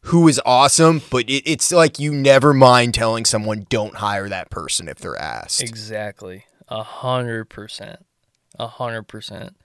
who 0.05 0.27
is 0.27 0.41
awesome, 0.45 1.01
but 1.11 1.29
it, 1.29 1.43
it's 1.45 1.71
like 1.71 1.99
you 1.99 2.13
never 2.13 2.53
mind 2.53 2.93
telling 2.93 3.25
someone 3.25 3.67
don't 3.69 3.95
hire 3.95 4.27
that 4.29 4.49
person 4.49 4.87
if 4.87 4.97
they're 4.97 5.17
asked. 5.17 5.61
Exactly. 5.61 6.45
A 6.67 6.83
hundred 6.83 7.45
percent. 7.49 8.05
A 8.57 8.67
hundred 8.67 9.03
percent. 9.03 9.55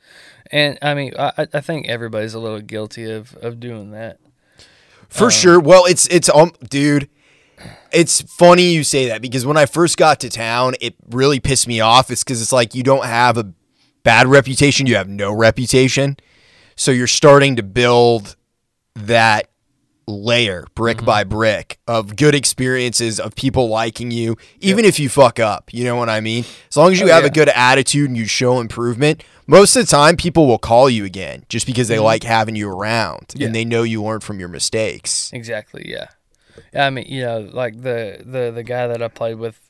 And 0.50 0.78
I 0.82 0.94
mean, 0.94 1.12
I, 1.18 1.46
I- 1.52 1.60
think 1.60 1.88
everybody's 1.88 2.34
a 2.34 2.38
little 2.38 2.60
guilty 2.60 3.10
of, 3.10 3.34
of 3.36 3.58
doing 3.60 3.90
that. 3.92 4.18
For 5.08 5.30
sure. 5.30 5.60
Well, 5.60 5.84
it's 5.86 6.06
it's 6.08 6.28
um, 6.28 6.52
dude. 6.68 7.08
It's 7.92 8.20
funny 8.20 8.74
you 8.74 8.84
say 8.84 9.06
that 9.08 9.22
because 9.22 9.46
when 9.46 9.56
I 9.56 9.64
first 9.64 9.96
got 9.96 10.20
to 10.20 10.28
town, 10.28 10.74
it 10.80 10.94
really 11.08 11.40
pissed 11.40 11.66
me 11.66 11.80
off. 11.80 12.10
It's 12.10 12.22
because 12.22 12.42
it's 12.42 12.52
like 12.52 12.74
you 12.74 12.82
don't 12.82 13.04
have 13.06 13.38
a 13.38 13.52
bad 14.02 14.26
reputation, 14.26 14.86
you 14.86 14.96
have 14.96 15.08
no 15.08 15.32
reputation, 15.32 16.16
so 16.76 16.90
you're 16.90 17.06
starting 17.06 17.56
to 17.56 17.62
build 17.62 18.36
that 18.94 19.48
layer 20.06 20.64
brick 20.74 20.98
mm-hmm. 20.98 21.06
by 21.06 21.24
brick 21.24 21.80
of 21.88 22.14
good 22.16 22.34
experiences 22.34 23.18
of 23.18 23.34
people 23.34 23.68
liking 23.68 24.10
you, 24.10 24.36
even 24.60 24.84
if 24.84 25.00
you 25.00 25.08
fuck 25.08 25.40
up. 25.40 25.72
You 25.74 25.84
know 25.84 25.96
what 25.96 26.08
I 26.08 26.20
mean? 26.20 26.44
As 26.70 26.76
long 26.76 26.92
as 26.92 27.00
you 27.00 27.06
Oh, 27.06 27.12
have 27.12 27.24
a 27.24 27.30
good 27.30 27.48
attitude 27.48 28.08
and 28.08 28.16
you 28.16 28.26
show 28.26 28.60
improvement, 28.60 29.24
most 29.46 29.74
of 29.74 29.84
the 29.84 29.90
time 29.90 30.16
people 30.16 30.46
will 30.46 30.58
call 30.58 30.88
you 30.88 31.04
again 31.04 31.44
just 31.48 31.66
because 31.66 31.88
they 31.88 31.96
mm-hmm. 31.96 32.04
like 32.04 32.22
having 32.22 32.54
you 32.56 32.70
around 32.70 33.32
Yeah. 33.34 33.46
and 33.46 33.54
they 33.54 33.64
know 33.64 33.82
you 33.82 34.02
learned 34.02 34.22
from 34.22 34.38
your 34.38 34.48
mistakes. 34.48 35.30
Exactly. 35.32 35.84
Yeah. 35.88 36.08
Yeah. 36.72 36.86
I 36.86 36.90
mean, 36.90 37.06
you 37.08 37.22
know, 37.22 37.40
like 37.52 37.82
the 37.82 38.22
the 38.24 38.52
the 38.54 38.62
guy 38.62 38.86
that 38.86 39.02
I 39.02 39.08
played 39.08 39.38
with 39.38 39.60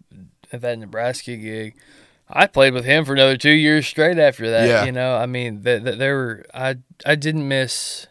at 0.53 0.61
that 0.61 0.79
Nebraska 0.79 1.37
gig, 1.37 1.77
I 2.29 2.47
played 2.47 2.75
with 2.75 2.85
him 2.85 3.05
for 3.05 3.13
another 3.13 3.37
two 3.37 3.53
years 3.53 3.87
straight 3.87 4.19
after 4.19 4.51
that. 4.51 4.69
Yeah. 4.69 4.85
You 4.85 4.93
know, 4.93 5.17
I 5.17 5.27
mean, 5.27 5.63
that 5.63 5.85
the, 5.85 5.93
there 5.93 6.17
were 6.17 6.47
I 6.53 6.77
I 7.05 7.15
didn't 7.15 7.47
miss, 7.47 8.07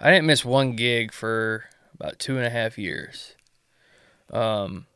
I 0.00 0.10
didn't 0.10 0.26
miss 0.26 0.44
one 0.44 0.76
gig 0.76 1.12
for 1.12 1.64
about 1.94 2.18
two 2.18 2.36
and 2.36 2.46
a 2.46 2.50
half 2.50 2.78
years. 2.78 3.34
Um, 4.30 4.86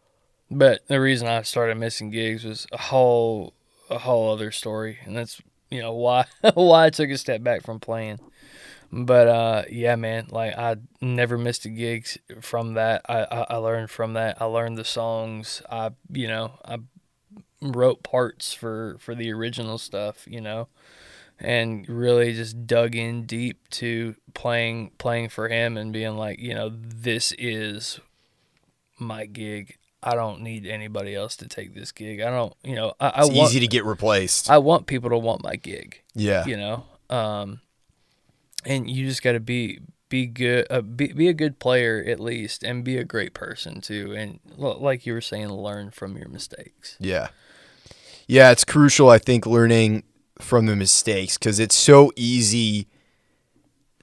but 0.50 0.86
the 0.88 1.00
reason 1.00 1.26
I 1.26 1.42
started 1.42 1.76
missing 1.76 2.10
gigs 2.10 2.44
was 2.44 2.66
a 2.72 2.78
whole 2.78 3.54
a 3.90 3.98
whole 3.98 4.32
other 4.32 4.50
story, 4.50 4.98
and 5.04 5.16
that's 5.16 5.40
you 5.70 5.80
know 5.80 5.94
why 5.94 6.26
why 6.54 6.86
I 6.86 6.90
took 6.90 7.10
a 7.10 7.18
step 7.18 7.42
back 7.42 7.62
from 7.62 7.80
playing. 7.80 8.20
But 8.92 9.26
uh, 9.26 9.62
yeah, 9.70 9.96
man, 9.96 10.28
like 10.30 10.56
I 10.56 10.76
never 11.00 11.38
missed 11.38 11.64
a 11.64 11.70
gig 11.70 12.06
from 12.40 12.74
that. 12.74 13.02
I, 13.08 13.24
I 13.24 13.46
I 13.50 13.56
learned 13.56 13.90
from 13.90 14.12
that. 14.12 14.40
I 14.40 14.44
learned 14.44 14.78
the 14.78 14.84
songs. 14.84 15.62
I 15.68 15.90
you 16.12 16.28
know 16.28 16.58
I 16.64 16.78
wrote 17.60 18.02
parts 18.02 18.52
for 18.52 18.96
for 18.98 19.14
the 19.14 19.32
original 19.32 19.78
stuff. 19.78 20.26
You 20.28 20.40
know, 20.40 20.68
and 21.38 21.88
really 21.88 22.32
just 22.32 22.66
dug 22.66 22.94
in 22.94 23.26
deep 23.26 23.68
to 23.70 24.14
playing 24.34 24.92
playing 24.98 25.28
for 25.30 25.48
him 25.48 25.76
and 25.76 25.92
being 25.92 26.16
like, 26.16 26.38
you 26.38 26.54
know, 26.54 26.70
this 26.70 27.32
is 27.38 28.00
my 28.98 29.26
gig. 29.26 29.76
I 30.02 30.14
don't 30.14 30.42
need 30.42 30.66
anybody 30.66 31.14
else 31.14 31.34
to 31.36 31.48
take 31.48 31.74
this 31.74 31.90
gig. 31.90 32.20
I 32.20 32.28
don't, 32.28 32.52
you 32.62 32.74
know, 32.74 32.92
I, 33.00 33.08
I 33.08 33.20
It's 33.20 33.28
want 33.30 33.50
easy 33.50 33.60
to 33.60 33.66
get 33.66 33.86
replaced. 33.86 34.50
I 34.50 34.58
want 34.58 34.86
people 34.86 35.08
to 35.08 35.16
want 35.16 35.42
my 35.42 35.56
gig 35.56 36.02
yeah. 36.14 36.44
you 36.44 36.56
know 36.56 36.84
um 37.10 37.60
and 38.64 38.90
you 38.90 39.06
just 39.06 39.22
got 39.22 39.32
to 39.32 39.40
be 39.40 39.80
be 40.08 40.26
good, 40.26 40.66
uh, 40.70 40.80
be 40.80 41.12
be 41.12 41.28
a 41.28 41.34
good 41.34 41.58
player 41.58 42.02
at 42.06 42.20
least, 42.20 42.62
and 42.62 42.84
be 42.84 42.96
a 42.96 43.04
great 43.04 43.34
person 43.34 43.80
too. 43.80 44.14
And 44.16 44.38
l- 44.60 44.78
like 44.80 45.06
you 45.06 45.12
were 45.12 45.20
saying, 45.20 45.50
learn 45.50 45.90
from 45.90 46.16
your 46.16 46.28
mistakes. 46.28 46.96
Yeah. 47.00 47.28
Yeah, 48.26 48.50
it's 48.50 48.64
crucial, 48.64 49.10
I 49.10 49.18
think, 49.18 49.46
learning 49.46 50.04
from 50.40 50.66
the 50.66 50.76
mistakes 50.76 51.38
because 51.38 51.58
it's 51.58 51.74
so 51.74 52.10
easy 52.16 52.88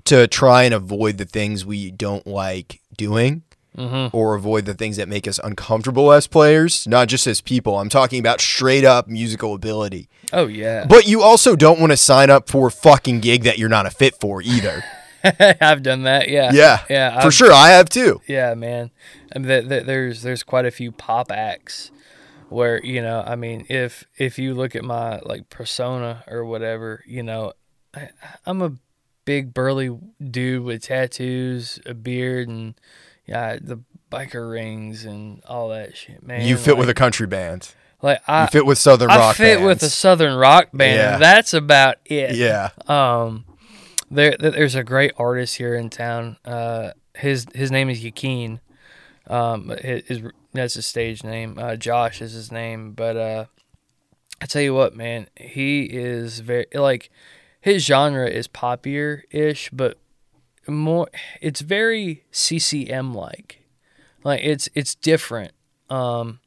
to 0.06 0.28
try 0.28 0.64
and 0.64 0.74
avoid 0.74 1.18
the 1.18 1.26
things 1.26 1.66
we 1.66 1.92
don't 1.92 2.26
like 2.26 2.82
doing 2.98 3.44
mm-hmm. 3.78 4.16
or 4.16 4.36
avoid 4.36 4.66
the 4.66 4.74
things 4.74 4.98
that 4.98 5.08
make 5.08 5.28
us 5.28 5.40
uncomfortable 5.44 6.12
as 6.12 6.28
players, 6.28 6.88
not 6.88 7.08
just 7.08 7.28
as 7.28 7.42
people. 7.42 7.80
I'm 7.80 7.90
talking 7.90 8.20
about 8.20 8.42
straight 8.42 8.84
up 8.86 9.08
musical 9.08 9.54
ability. 9.54 10.10
Oh 10.34 10.48
yeah, 10.48 10.86
But 10.88 11.08
you 11.08 11.22
also 11.22 11.56
don't 11.56 11.80
want 11.80 11.92
to 11.92 11.98
sign 11.98 12.30
up 12.30 12.50
for 12.50 12.68
a 12.68 12.72
fucking 12.72 13.20
gig 13.20 13.44
that 13.44 13.58
you're 13.58 13.70
not 13.70 13.86
a 13.86 13.92
fit 13.92 14.16
for 14.20 14.42
either. 14.42 14.84
I've 15.24 15.84
done 15.84 16.04
that. 16.04 16.30
Yeah, 16.30 16.52
Yeah. 16.54 16.84
yeah. 16.90 17.20
For 17.20 17.28
I've- 17.28 17.36
sure. 17.36 17.52
I 17.54 17.70
have 17.70 17.90
too. 17.90 18.22
Yeah, 18.28 18.54
man. 18.56 18.92
I 19.36 19.40
mean, 19.40 19.48
th- 19.48 19.68
th- 19.70 19.86
there's 19.86 20.22
there's 20.24 20.44
quite 20.44 20.66
a 20.66 20.72
few 20.72 20.92
pop 20.92 21.32
acts 21.32 21.92
where 22.52 22.84
you 22.84 23.02
know, 23.02 23.24
I 23.26 23.36
mean, 23.36 23.66
if 23.70 24.04
if 24.18 24.38
you 24.38 24.54
look 24.54 24.76
at 24.76 24.84
my 24.84 25.20
like 25.20 25.50
persona 25.50 26.24
or 26.28 26.46
whatever, 26.46 27.04
you 27.08 27.24
know, 27.24 27.54
I, 27.96 28.10
I'm 28.46 28.62
a 28.62 28.74
big 29.26 29.54
burly 29.54 29.98
dude 30.30 30.64
with 30.64 30.84
tattoos, 30.84 31.80
a 31.86 31.94
beard, 31.94 32.48
and 32.50 32.76
yeah, 33.26 33.58
the 33.62 33.80
biker 34.12 34.52
rings 34.52 35.06
and 35.06 35.42
all 35.46 35.70
that 35.70 35.96
shit, 35.96 36.26
man. 36.26 36.46
You 36.46 36.58
fit 36.58 36.72
like, 36.72 36.80
with 36.80 36.90
a 36.90 36.94
country 36.94 37.28
band. 37.28 37.74
like 38.02 38.22
I 38.28 38.42
You 38.44 38.48
fit 38.48 38.66
with 38.66 38.78
Southern 38.78 39.10
I 39.10 39.18
rock 39.18 39.36
fit 39.36 39.62
with 39.62 39.82
a 39.84 39.90
southern 39.90 40.36
rock 40.38 40.68
band. 40.74 40.98
Yeah. 40.98 41.18
That's 41.18 41.54
about 41.54 41.96
it. 42.06 42.36
Yeah. 42.36 42.72
Um, 42.88 43.46
there, 44.10 44.36
there- 44.38 44.52
there's 44.52 44.76
a 44.76 44.84
great 44.84 45.14
artist 45.18 45.56
here 45.56 45.76
in 45.76 45.90
town. 45.90 46.36
Uh, 46.44 46.92
his 47.16 47.46
his 47.56 47.72
name 47.72 47.90
is 47.90 48.04
Yakeen. 48.04 48.60
Um, 49.28 49.70
his, 49.82 50.04
his 50.08 50.22
that's 50.54 50.74
his 50.76 50.86
stage 50.86 51.24
name. 51.24 51.58
Uh, 51.58 51.76
Josh 51.76 52.22
is 52.22 52.34
his 52.34 52.52
name. 52.52 52.94
But 52.94 53.18
uh, 53.18 53.46
I 54.42 54.46
tell 54.46 54.62
you 54.62 54.74
what, 54.74 54.96
man, 54.96 55.28
he 55.36 55.84
is 55.84 56.40
very 56.40 56.66
like 56.74 57.10
his 57.60 57.86
genre 57.86 58.28
is 58.28 58.48
poppier 58.48 59.22
ish, 59.32 59.70
but 59.72 59.98
more. 60.68 61.08
It's 61.42 61.62
very 61.62 62.26
CCM 62.32 63.14
like. 63.14 63.66
Like 64.24 64.42
it's 64.44 64.70
it's 64.76 64.96
different. 64.96 65.54
Um, 65.90 66.40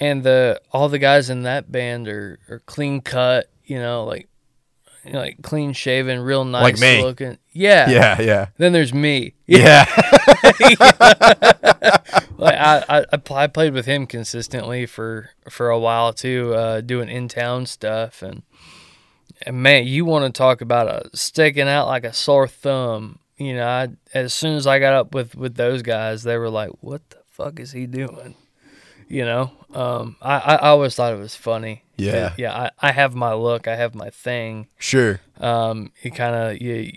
and 0.00 0.22
the 0.22 0.60
all 0.72 0.88
the 0.88 0.98
guys 0.98 1.30
in 1.30 1.42
that 1.42 1.72
band 1.72 2.08
are, 2.08 2.38
are 2.48 2.60
clean 2.60 3.00
cut. 3.00 3.50
You 3.64 3.78
know, 3.78 4.04
like 4.04 4.28
you 5.04 5.12
know, 5.12 5.20
like 5.20 5.42
clean 5.42 5.72
shaven, 5.72 6.20
real 6.20 6.44
nice 6.44 6.62
Like 6.62 6.78
me. 6.78 7.02
looking. 7.02 7.38
Yeah. 7.52 7.88
Yeah. 7.90 8.20
Yeah. 8.20 8.46
Then 8.58 8.72
there's 8.72 8.92
me. 8.94 9.34
Yeah. 9.46 9.84
Like 12.40 12.54
I, 12.54 12.84
I, 12.88 13.04
I 13.12 13.16
pl- 13.16 13.36
I 13.36 13.46
played 13.48 13.72
with 13.74 13.86
him 13.86 14.06
consistently 14.06 14.86
for 14.86 15.30
for 15.50 15.70
a 15.70 15.78
while 15.78 16.12
too, 16.12 16.54
uh, 16.54 16.80
doing 16.82 17.08
in 17.08 17.26
town 17.26 17.66
stuff, 17.66 18.22
and, 18.22 18.42
and 19.42 19.56
man, 19.60 19.88
you 19.88 20.04
want 20.04 20.32
to 20.32 20.38
talk 20.38 20.60
about 20.60 20.86
a 20.86 21.16
sticking 21.16 21.66
out 21.68 21.88
like 21.88 22.04
a 22.04 22.12
sore 22.12 22.46
thumb. 22.46 23.18
You 23.38 23.56
know, 23.56 23.66
I, 23.66 23.88
as 24.14 24.32
soon 24.32 24.54
as 24.56 24.68
I 24.68 24.78
got 24.78 24.92
up 24.94 25.14
with 25.14 25.34
with 25.34 25.56
those 25.56 25.82
guys, 25.82 26.22
they 26.22 26.36
were 26.36 26.48
like, 26.48 26.70
"What 26.80 27.02
the 27.10 27.18
fuck 27.28 27.58
is 27.58 27.72
he 27.72 27.86
doing?" 27.88 28.36
You 29.08 29.24
know, 29.24 29.50
um, 29.74 30.14
I, 30.22 30.34
I 30.38 30.54
I 30.54 30.68
always 30.68 30.94
thought 30.94 31.12
it 31.14 31.18
was 31.18 31.34
funny. 31.34 31.82
Yeah. 31.98 32.34
yeah. 32.38 32.70
I, 32.80 32.88
I 32.88 32.92
have 32.92 33.14
my 33.14 33.32
look, 33.34 33.68
I 33.68 33.76
have 33.76 33.94
my 33.94 34.10
thing. 34.10 34.68
Sure. 34.78 35.20
Um, 35.38 35.92
you 36.02 36.10
kind 36.10 36.34
of 36.34 36.62
you, 36.62 36.92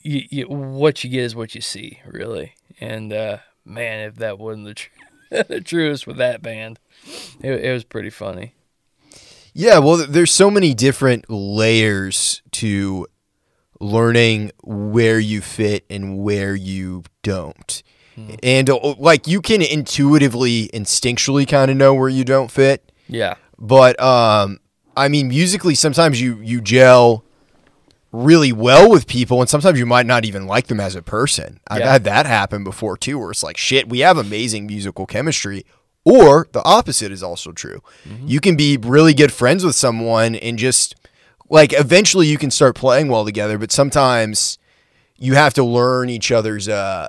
you, 0.00 0.22
you, 0.30 0.44
what 0.46 1.04
you 1.04 1.10
get 1.10 1.24
is 1.24 1.36
what 1.36 1.54
you 1.54 1.60
see, 1.60 2.00
really. 2.06 2.54
And 2.80 3.12
uh, 3.12 3.38
man, 3.64 4.08
if 4.08 4.16
that 4.16 4.38
wasn't 4.38 4.66
the, 4.66 4.74
tr- 4.74 4.90
the 5.48 5.60
truest 5.60 6.06
with 6.06 6.16
that 6.16 6.42
band, 6.42 6.78
it, 7.40 7.64
it 7.64 7.72
was 7.72 7.84
pretty 7.84 8.10
funny. 8.10 8.54
Yeah, 9.52 9.78
well, 9.78 10.06
there's 10.06 10.32
so 10.32 10.50
many 10.50 10.74
different 10.74 11.30
layers 11.30 12.42
to 12.52 13.06
learning 13.80 14.52
where 14.62 15.18
you 15.18 15.40
fit 15.40 15.86
and 15.88 16.18
where 16.18 16.54
you 16.54 17.04
don't. 17.22 17.82
And 18.42 18.70
uh, 18.70 18.94
like 18.98 19.26
you 19.26 19.42
can 19.42 19.60
intuitively, 19.60 20.68
instinctually 20.68 21.46
kind 21.46 21.70
of 21.70 21.76
know 21.76 21.94
where 21.94 22.08
you 22.08 22.24
don't 22.24 22.50
fit. 22.50 22.90
Yeah, 23.08 23.34
But 23.58 24.00
um 24.00 24.58
I 24.96 25.08
mean 25.08 25.28
musically 25.28 25.74
sometimes 25.74 26.20
you 26.20 26.40
you 26.40 26.60
gel 26.60 27.24
really 28.12 28.52
well 28.52 28.90
with 28.90 29.06
people 29.06 29.40
and 29.40 29.50
sometimes 29.50 29.78
you 29.78 29.84
might 29.86 30.06
not 30.06 30.24
even 30.24 30.46
like 30.46 30.68
them 30.68 30.80
as 30.80 30.94
a 30.94 31.02
person. 31.02 31.60
I've 31.68 31.80
Yeah. 31.80 31.92
had 31.92 32.04
that 32.04 32.24
happen 32.26 32.64
before 32.64 32.96
too 32.96 33.18
where 33.18 33.30
it's 33.30 33.42
like 33.42 33.56
shit, 33.56 33.88
we 33.88 34.00
have 34.00 34.16
amazing 34.16 34.66
musical 34.66 35.06
chemistry. 35.06 35.64
Or 36.04 36.46
the 36.52 36.62
opposite 36.62 37.10
is 37.10 37.20
also 37.20 37.50
true. 37.50 37.82
You 38.24 38.38
can 38.40 38.56
be 38.56 38.76
really 38.76 39.12
good 39.12 39.32
friends 39.32 39.64
with 39.64 39.74
someone 39.74 40.36
and 40.36 40.56
just 40.56 40.94
like 41.50 41.72
eventually 41.72 42.28
you 42.28 42.38
can 42.38 42.52
start 42.52 42.76
playing 42.76 43.08
well 43.08 43.24
together, 43.24 43.58
but 43.58 43.72
sometimes 43.72 44.56
you 45.18 45.34
have 45.34 45.52
to 45.54 45.64
learn 45.64 46.08
each 46.08 46.30
other's 46.30 46.68
uh 46.68 47.08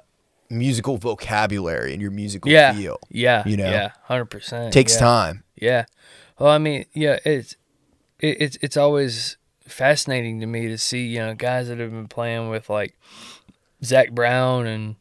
musical 0.50 0.98
vocabulary 0.98 1.94
and 1.94 2.02
your 2.02 2.10
musical 2.10 2.50
yeah, 2.52 2.74
feel. 2.74 2.98
yeah, 3.12 3.44
you 3.46 3.56
know? 3.58 3.70
yeah, 3.70 3.92
hundred 4.06 4.26
percent. 4.26 4.74
takes 4.74 4.94
yeah. 4.94 5.00
time. 5.00 5.44
Yeah. 5.56 5.86
Well, 6.40 6.52
I 6.52 6.58
mean, 6.58 6.86
yeah, 6.94 7.20
it's 7.26 7.56
it, 8.20 8.38
it's 8.42 8.58
it's 8.62 8.78
always 8.78 9.38
fascinating 9.68 10.40
to 10.40 10.46
me 10.46 10.68
to 10.68 10.78
see 10.78 11.06
you 11.06 11.20
know 11.20 11.36
guys 11.36 11.68
that 11.68 11.80
have 11.80 11.92
been 11.92 12.08
playing 12.08 12.50
with 12.50 12.70
like 12.70 12.98
Zac 13.84 14.12
Brown 14.12 14.66
and 14.68 14.96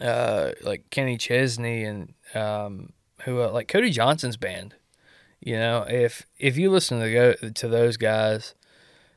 uh 0.00 0.52
like 0.62 0.88
Kenny 0.90 1.16
Chesney 1.16 1.84
and 1.84 2.14
um 2.34 2.92
who 3.22 3.40
uh, 3.40 3.50
like 3.50 3.68
Cody 3.68 3.90
Johnson's 3.90 4.36
band. 4.36 4.74
You 5.40 5.56
know, 5.56 5.86
if 5.88 6.26
if 6.38 6.56
you 6.56 6.70
listen 6.70 7.00
to 7.00 7.12
go 7.12 7.50
to 7.50 7.68
those 7.68 7.96
guys, 7.96 8.54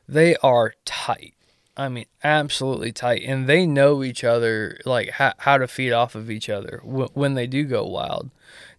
they 0.08 0.36
are 0.36 0.74
tight. 0.84 1.34
I 1.74 1.88
mean, 1.88 2.04
absolutely 2.22 2.92
tight, 2.92 3.22
and 3.24 3.46
they 3.48 3.64
know 3.64 4.02
each 4.02 4.24
other, 4.24 4.78
like 4.84 5.10
how, 5.12 5.32
how 5.38 5.56
to 5.56 5.66
feed 5.66 5.92
off 5.92 6.14
of 6.14 6.30
each 6.30 6.50
other 6.50 6.82
w- 6.84 7.08
when 7.14 7.32
they 7.32 7.46
do 7.46 7.64
go 7.64 7.84
wild. 7.86 8.30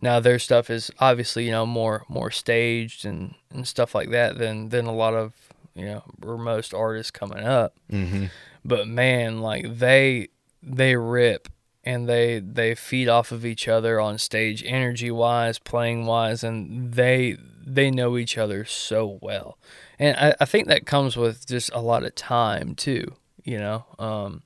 Now 0.03 0.19
their 0.19 0.37
stuff 0.37 0.69
is 0.69 0.91
obviously 0.99 1.45
you 1.45 1.51
know 1.51 1.65
more 1.65 2.03
more 2.09 2.29
staged 2.29 3.05
and, 3.05 3.35
and 3.49 3.65
stuff 3.65 3.95
like 3.95 4.09
that 4.09 4.37
than 4.37 4.67
than 4.67 4.85
a 4.85 4.93
lot 4.93 5.13
of 5.13 5.31
you 5.75 5.85
know 5.85 6.03
or 6.21 6.37
most 6.37 6.73
artists 6.73 7.09
coming 7.09 7.45
up. 7.45 7.77
Mm-hmm. 7.89 8.25
But 8.65 8.85
man, 8.89 9.39
like 9.39 9.77
they 9.77 10.27
they 10.61 10.97
rip 10.97 11.47
and 11.85 12.09
they 12.09 12.39
they 12.39 12.75
feed 12.75 13.07
off 13.07 13.31
of 13.31 13.45
each 13.45 13.69
other 13.69 13.97
on 13.97 14.17
stage, 14.17 14.61
energy 14.65 15.09
wise, 15.09 15.57
playing 15.57 16.05
wise, 16.05 16.43
and 16.43 16.93
they 16.93 17.37
they 17.65 17.89
know 17.89 18.17
each 18.17 18.37
other 18.37 18.65
so 18.65 19.19
well. 19.21 19.57
And 19.97 20.17
I, 20.17 20.35
I 20.41 20.43
think 20.43 20.67
that 20.67 20.85
comes 20.85 21.15
with 21.15 21.47
just 21.47 21.71
a 21.73 21.79
lot 21.79 22.03
of 22.03 22.13
time 22.13 22.75
too. 22.75 23.15
You 23.45 23.57
know, 23.57 23.85
um, 23.99 24.43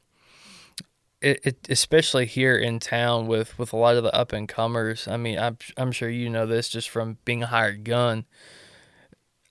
it, 1.21 1.39
it 1.43 1.67
especially 1.69 2.25
here 2.25 2.55
in 2.57 2.79
town 2.79 3.27
with 3.27 3.57
with 3.57 3.73
a 3.73 3.77
lot 3.77 3.95
of 3.95 4.03
the 4.03 4.13
up 4.13 4.31
and 4.33 4.47
comers. 4.47 5.07
I 5.07 5.17
mean, 5.17 5.37
I'm 5.39 5.57
I'm 5.77 5.91
sure 5.91 6.09
you 6.09 6.29
know 6.29 6.45
this 6.45 6.69
just 6.69 6.89
from 6.89 7.17
being 7.25 7.43
a 7.43 7.47
hired 7.47 7.83
gun. 7.83 8.25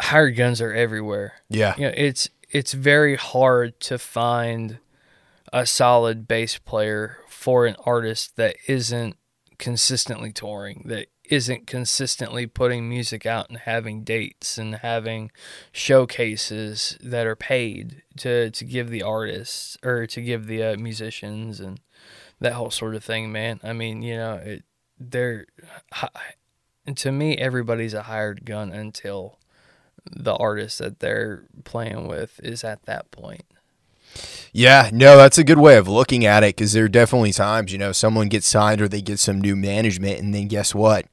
Hired 0.01 0.37
guns 0.37 0.61
are 0.61 0.75
everywhere 0.75 1.35
Yeah. 1.49 1.75
you 1.79 1.87
know, 1.87 1.95
it's 1.97 2.29
it's 2.51 2.73
very 2.75 3.17
hard 3.17 3.81
to 3.81 3.99
find 3.99 4.79
a 5.53 5.65
solid 5.67 6.29
bass 6.29 6.59
player 6.59 7.19
for 7.29 7.67
an 7.67 7.77
artist 7.85 8.37
that 8.37 8.57
isn't 8.69 9.17
consistently 9.59 10.33
touring, 10.33 10.83
that 10.87 11.07
isn't 11.31 11.67
consistently 11.67 12.47
putting 12.47 12.89
music 12.89 13.27
out 13.27 13.49
and 13.49 13.59
having 13.59 14.05
dates 14.05 14.59
and 14.59 14.77
having 14.77 15.31
showcases 15.73 16.97
that 17.03 17.27
are 17.27 17.37
paid 17.37 18.03
to 18.19 18.51
to 18.51 18.65
give 18.65 18.91
the 18.91 19.03
artists 19.03 19.77
or 19.83 20.07
to 20.07 20.21
give 20.21 20.47
the 20.47 20.63
uh, 20.63 20.77
musicians 20.77 21.61
and 21.61 21.81
that 22.41 22.55
whole 22.55 22.71
sort 22.71 22.95
of 22.95 23.05
thing, 23.05 23.33
man. 23.33 23.61
I 23.63 23.73
mean, 23.73 24.03
you 24.03 24.17
know, 24.17 24.35
it 24.35 24.65
they're 24.99 25.47
to 26.95 27.13
me 27.13 27.37
everybody's 27.37 27.95
a 27.95 28.03
hired 28.03 28.45
gun 28.45 28.71
until 28.71 29.39
the 30.05 30.35
artist 30.37 30.79
that 30.79 31.01
they're 31.01 31.45
playing 31.65 32.07
with 32.07 32.41
is 32.43 32.63
at 32.63 32.85
that 32.85 33.11
point. 33.11 33.45
Yeah, 34.53 34.89
no, 34.93 35.17
that's 35.17 35.37
a 35.37 35.45
good 35.45 35.59
way 35.59 35.77
of 35.77 35.89
looking 35.89 36.25
at 36.25 36.43
it 36.43 36.57
because 36.57 36.73
there 36.73 36.85
are 36.85 36.89
definitely 36.89 37.33
times, 37.33 37.73
you 37.73 37.79
know, 37.79 37.93
someone 37.93 38.29
gets 38.29 38.47
signed 38.47 38.81
or 38.81 38.89
they 38.89 39.03
get 39.03 39.19
some 39.19 39.41
new 39.41 39.57
management, 39.57 40.21
and 40.21 40.35
then 40.35 40.49
guess 40.49 40.75
what? 40.75 41.07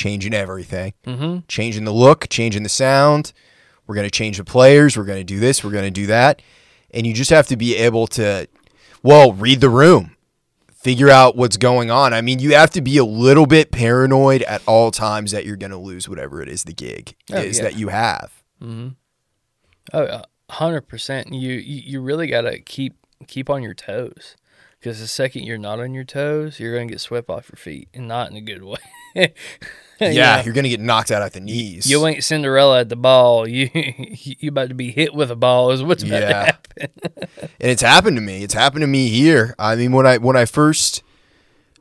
Changing 0.00 0.32
everything, 0.32 0.94
Mm-hmm. 1.04 1.40
changing 1.46 1.84
the 1.84 1.92
look, 1.92 2.26
changing 2.30 2.62
the 2.62 2.68
sound. 2.70 3.32
We're 3.86 3.94
going 3.96 4.06
to 4.06 4.10
change 4.10 4.38
the 4.38 4.44
players. 4.44 4.96
We're 4.96 5.04
going 5.04 5.18
to 5.20 5.24
do 5.24 5.38
this. 5.40 5.62
We're 5.62 5.72
going 5.72 5.84
to 5.84 5.90
do 5.90 6.06
that. 6.06 6.40
And 6.94 7.06
you 7.06 7.12
just 7.12 7.30
have 7.30 7.46
to 7.48 7.56
be 7.56 7.76
able 7.76 8.06
to, 8.18 8.48
well, 9.02 9.32
read 9.34 9.60
the 9.60 9.68
room, 9.68 10.16
figure 10.72 11.10
out 11.10 11.36
what's 11.36 11.56
going 11.58 11.90
on. 11.90 12.14
I 12.14 12.20
mean, 12.22 12.38
you 12.38 12.54
have 12.54 12.70
to 12.70 12.80
be 12.80 12.96
a 12.96 13.04
little 13.04 13.44
bit 13.46 13.70
paranoid 13.72 14.40
at 14.42 14.62
all 14.66 14.90
times 14.90 15.32
that 15.32 15.44
you're 15.44 15.56
going 15.56 15.70
to 15.72 15.76
lose 15.76 16.08
whatever 16.08 16.40
it 16.40 16.48
is 16.48 16.64
the 16.64 16.72
gig 16.72 17.14
Oh, 17.32 17.36
is 17.38 17.58
yeah. 17.58 17.64
that 17.64 17.76
you 17.76 17.88
have. 17.88 18.32
Oh, 19.92 20.04
a 20.04 20.24
hundred 20.50 20.82
percent. 20.88 21.32
You 21.32 21.52
you 21.54 22.00
really 22.00 22.26
got 22.26 22.42
to 22.42 22.58
keep 22.60 22.94
keep 23.26 23.50
on 23.50 23.62
your 23.62 23.74
toes. 23.74 24.36
Because 24.78 24.98
the 24.98 25.06
second 25.08 25.42
you're 25.44 25.58
not 25.58 25.78
on 25.78 25.92
your 25.92 26.04
toes, 26.04 26.58
you're 26.58 26.72
gonna 26.74 26.86
get 26.86 27.00
swept 27.00 27.28
off 27.28 27.50
your 27.52 27.58
feet, 27.58 27.88
and 27.92 28.08
not 28.08 28.30
in 28.30 28.36
a 28.36 28.40
good 28.40 28.62
way. 28.62 28.78
Yeah, 30.02 30.38
You, 30.38 30.44
you're 30.46 30.54
gonna 30.54 30.70
get 30.70 30.80
knocked 30.80 31.10
out 31.10 31.20
at 31.20 31.34
the 31.34 31.40
knees. 31.40 31.84
you 31.90 32.06
ain't 32.06 32.24
Cinderella 32.24 32.80
at 32.80 32.88
the 32.88 32.96
ball. 32.96 33.46
You 33.48 33.68
you 33.74 34.48
about 34.48 34.70
to 34.70 34.74
be 34.74 34.90
hit 34.90 35.12
with 35.14 35.30
a 35.30 35.36
ball. 35.36 35.72
Is 35.72 35.82
what's 35.82 36.02
about 36.02 36.20
to 36.20 36.26
happen. 36.34 36.88
and 37.60 37.70
it's 37.70 37.82
happened 37.82 38.16
to 38.16 38.22
me. 38.22 38.42
It's 38.42 38.54
happened 38.54 38.80
to 38.80 38.86
me 38.86 39.08
here. 39.08 39.54
I 39.58 39.76
mean, 39.76 39.92
when 39.92 40.06
I 40.06 40.16
when 40.16 40.36
I 40.36 40.46
first 40.46 41.02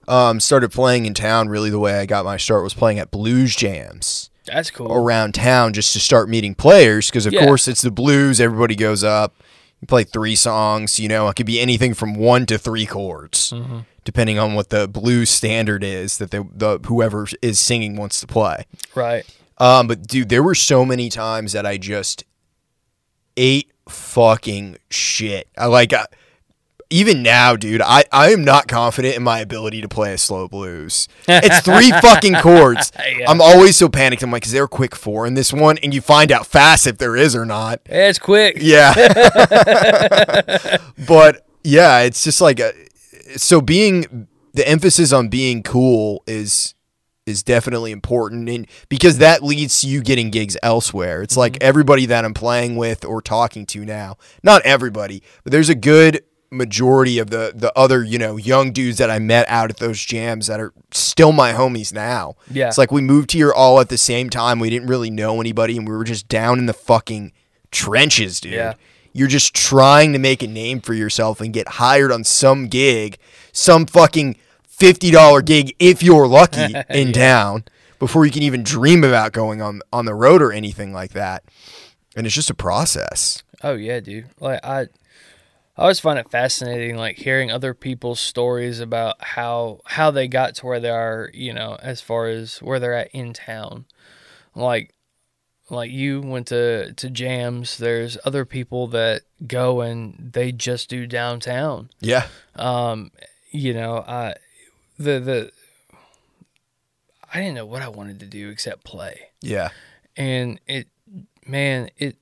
um, 0.10 0.42
started 0.42 0.72
playing 0.74 1.06
in 1.06 1.14
town, 1.14 1.48
really 1.48 1.70
the 1.70 1.80
way 1.80 1.98
I 2.00 2.06
got 2.06 2.26
my 2.26 2.36
start 2.36 2.62
was 2.64 2.74
playing 2.74 3.00
at 3.00 3.10
blues 3.10 3.56
jams 3.56 4.30
That's 4.48 4.70
cool. 4.70 4.92
around 4.92 5.34
town 5.34 5.72
just 5.72 5.94
to 5.94 6.00
start 6.02 6.28
meeting 6.28 6.56
players. 6.56 7.08
Because 7.10 7.26
of 7.26 7.32
Yeah. 7.32 7.46
course 7.46 7.70
it's 7.70 7.82
the 7.84 7.92
blues. 7.92 8.42
Everybody 8.42 8.76
goes 8.76 9.02
up. 9.02 9.34
You 9.80 9.88
play 9.88 10.04
three 10.04 10.36
songs. 10.36 11.00
You 11.00 11.08
know, 11.08 11.30
it 11.30 11.36
could 11.38 11.46
be 11.46 11.62
anything 11.62 11.94
from 11.94 12.16
one 12.16 12.46
to 12.48 12.58
three 12.58 12.86
chords, 12.86 13.52
Mm-hmm. 13.52 13.80
Depending 14.10 14.40
on 14.40 14.56
what 14.56 14.70
the 14.70 14.88
blues 14.88 15.30
standard 15.30 15.84
is 15.84 16.18
that 16.18 16.32
the, 16.32 16.44
the 16.52 16.80
whoever 16.88 17.28
is 17.44 17.60
singing 17.60 17.96
wants 17.96 18.20
to 18.20 18.26
play. 18.26 18.66
Right. 18.96 19.24
Um, 19.60 19.86
but 19.86 20.08
dude, 20.08 20.30
there 20.30 20.42
were 20.42 20.56
so 20.56 20.84
many 20.84 21.10
times 21.10 21.54
that 21.54 21.64
I 21.64 21.78
just 21.78 22.24
ate 23.38 23.72
fucking 23.88 24.78
shit. 24.90 25.48
I 25.56 25.68
like, 25.68 25.94
I, 25.94 26.08
even 26.90 27.22
now, 27.22 27.56
dude, 27.56 27.84
I, 27.84 28.04
I 28.12 28.32
am 28.32 28.44
not 28.44 28.68
confident 28.68 29.16
in 29.16 29.22
my 29.22 29.42
ability 29.42 29.82
to 29.82 29.88
play 29.88 30.12
a 30.12 30.18
slow 30.18 30.48
blues. 30.48 31.08
It's 31.28 31.60
three 31.60 31.92
fucking 32.02 32.34
chords. 32.38 32.92
Yeah. 32.98 33.30
I'm 33.30 33.42
always 33.42 33.78
so 33.78 33.90
panicked. 33.90 34.24
I'm 34.24 34.32
like, 34.32 34.48
is 34.48 34.54
there 34.54 34.64
a 34.64 34.68
quick 34.68 34.96
four 34.96 35.28
in 35.28 35.36
this 35.36 35.54
one? 35.54 35.78
And 35.84 35.94
you 35.94 36.02
find 36.02 36.32
out 36.32 36.48
fast 36.48 36.88
if 36.88 36.98
there 36.98 37.16
is 37.16 37.36
or 37.36 37.46
not. 37.46 37.82
It's 37.86 38.18
quick. 38.18 38.58
Yeah. 38.60 38.96
but 41.08 41.46
yeah, 41.64 42.00
it's 42.00 42.24
just 42.24 42.42
like 42.42 42.60
a, 42.60 42.74
so 43.36 43.62
being 43.62 44.28
the 44.54 44.68
emphasis 44.68 45.14
on 45.14 45.30
being 45.30 45.64
cool 45.64 46.24
is 46.28 46.76
is 47.26 47.44
definitely 47.44 47.92
important 47.92 48.50
and 48.50 48.68
because 48.90 49.20
that 49.20 49.44
leads 49.44 49.82
to 49.82 49.88
you 49.88 50.02
getting 50.02 50.32
gigs 50.32 50.58
elsewhere. 50.64 51.22
It's 51.22 51.38
like 51.38 51.54
mm-hmm. 51.54 51.68
everybody 51.68 52.06
that 52.08 52.26
I'm 52.26 52.34
playing 52.34 52.76
with 52.76 53.06
or 53.06 53.22
talking 53.22 53.66
to 53.68 53.86
now. 53.86 54.18
Not 54.44 54.64
everybody, 54.64 55.22
but 55.44 55.52
there's 55.52 55.70
a 55.70 55.76
good 55.76 56.24
majority 56.52 57.20
of 57.20 57.30
the 57.30 57.54
the 57.56 57.72
other, 57.78 58.04
you 58.04 58.18
know, 58.18 58.38
young 58.38 58.72
dudes 58.72 58.98
that 58.98 59.12
I 59.12 59.20
met 59.20 59.48
out 59.48 59.70
at 59.70 59.78
those 59.78 60.04
jams 60.04 60.48
that 60.48 60.60
are 60.60 60.74
still 60.92 61.32
my 61.32 61.54
homies 61.54 61.94
now. 61.94 62.36
Yeah. 62.50 62.68
It's 62.68 62.78
like 62.78 62.92
we 62.92 63.02
moved 63.02 63.32
here 63.32 63.54
all 63.54 63.80
at 63.80 63.90
the 63.90 63.98
same 63.98 64.30
time. 64.30 64.60
We 64.60 64.70
didn't 64.70 64.88
really 64.88 65.12
know 65.12 65.40
anybody 65.40 65.78
and 65.78 65.88
we 65.88 65.96
were 65.96 66.04
just 66.04 66.28
down 66.28 66.58
in 66.58 66.66
the 66.66 66.74
fucking 66.74 67.32
trenches, 67.72 68.42
dude. 68.42 68.54
Yeah. 68.54 68.74
You're 69.14 69.28
just 69.28 69.54
trying 69.54 70.14
to 70.14 70.20
make 70.20 70.44
a 70.44 70.48
name 70.48 70.82
for 70.82 70.94
yourself 70.94 71.42
and 71.42 71.54
get 71.54 71.68
hired 71.68 72.12
on 72.12 72.24
some 72.24 72.68
gig, 72.68 73.18
some 73.52 73.86
fucking 73.86 74.38
$50 74.70 75.46
gig 75.46 75.76
if 75.80 76.02
you're 76.02 76.28
lucky 76.28 76.74
in 76.90 77.12
town 77.12 77.66
before 78.00 78.26
you 78.26 78.32
can 78.32 78.44
even 78.44 78.64
dream 78.64 79.04
about 79.04 79.34
going 79.34 79.62
on 79.62 79.82
on 79.92 80.06
the 80.06 80.16
road 80.16 80.42
or 80.42 80.52
anything 80.52 80.94
like 80.94 81.12
that. 81.12 81.44
And 82.16 82.26
it's 82.26 82.36
just 82.36 82.50
a 82.50 82.56
process. 82.56 83.44
Oh 83.64 83.74
yeah, 83.74 84.00
dude. 84.00 84.30
Like 84.40 84.64
I 84.64 84.88
I 85.80 85.84
always 85.84 86.00
find 86.00 86.20
it 86.20 86.30
fascinating 86.30 86.98
like 86.98 87.18
hearing 87.18 87.52
other 87.52 87.74
people's 87.74 88.20
stories 88.20 88.80
about 88.80 89.16
how 89.20 89.80
how 89.86 90.12
they 90.12 90.28
got 90.28 90.56
to 90.56 90.66
where 90.66 90.80
they 90.80 90.90
are, 90.90 91.30
you 91.34 91.54
know, 91.54 91.78
as 91.82 92.02
far 92.02 92.28
as 92.28 92.58
where 92.60 92.80
they're 92.80 92.94
at 92.94 93.12
in 93.12 93.34
town. 93.34 93.86
Like 94.56 94.94
like 95.70 95.92
you 95.92 96.22
went 96.22 96.48
to 96.48 96.94
to 96.94 97.10
jams, 97.10 97.78
there's 97.78 98.18
other 98.26 98.46
people 98.46 98.88
that 98.88 99.22
go 99.48 99.82
and 99.82 100.32
they 100.34 100.52
just 100.52 100.90
do 100.90 101.06
downtown. 101.08 101.90
Yeah. 102.00 102.28
Um, 102.56 103.12
you 103.52 103.74
know, 103.74 104.04
I 104.08 104.36
the 104.98 105.20
the 105.20 105.52
I 107.32 107.40
didn't 107.40 107.56
know 107.56 107.66
what 107.66 107.82
I 107.82 107.90
wanted 107.90 108.20
to 108.22 108.26
do 108.26 108.50
except 108.50 108.84
play 108.84 109.30
Yeah. 109.42 109.70
and 110.18 110.60
it 110.68 110.88
man 111.46 111.90
it 111.98 112.16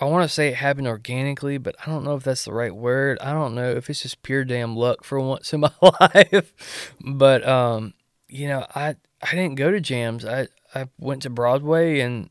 i 0.00 0.04
want 0.04 0.22
to 0.22 0.28
say 0.34 0.48
it 0.48 0.54
happened 0.56 0.86
organically 0.86 1.56
but 1.56 1.74
i 1.80 1.86
don't 1.90 2.04
know 2.04 2.14
if 2.14 2.22
that's 2.22 2.44
the 2.44 2.52
right 2.52 2.74
word 2.74 3.18
i 3.20 3.32
don't 3.32 3.54
know 3.54 3.70
if 3.70 3.88
it's 3.88 4.02
just 4.02 4.22
pure 4.22 4.44
damn 4.44 4.76
luck 4.76 5.02
for 5.04 5.18
once 5.20 5.52
in 5.54 5.60
my 5.60 5.70
life 5.82 6.52
but 7.00 7.46
um 7.48 7.94
you 8.28 8.46
know 8.48 8.66
i 8.74 8.94
i 9.22 9.30
didn't 9.30 9.54
go 9.54 9.70
to 9.70 9.80
jams 9.80 10.24
i 10.26 10.46
i 10.74 10.86
went 10.98 11.22
to 11.22 11.30
broadway 11.30 12.00
and 12.00 12.28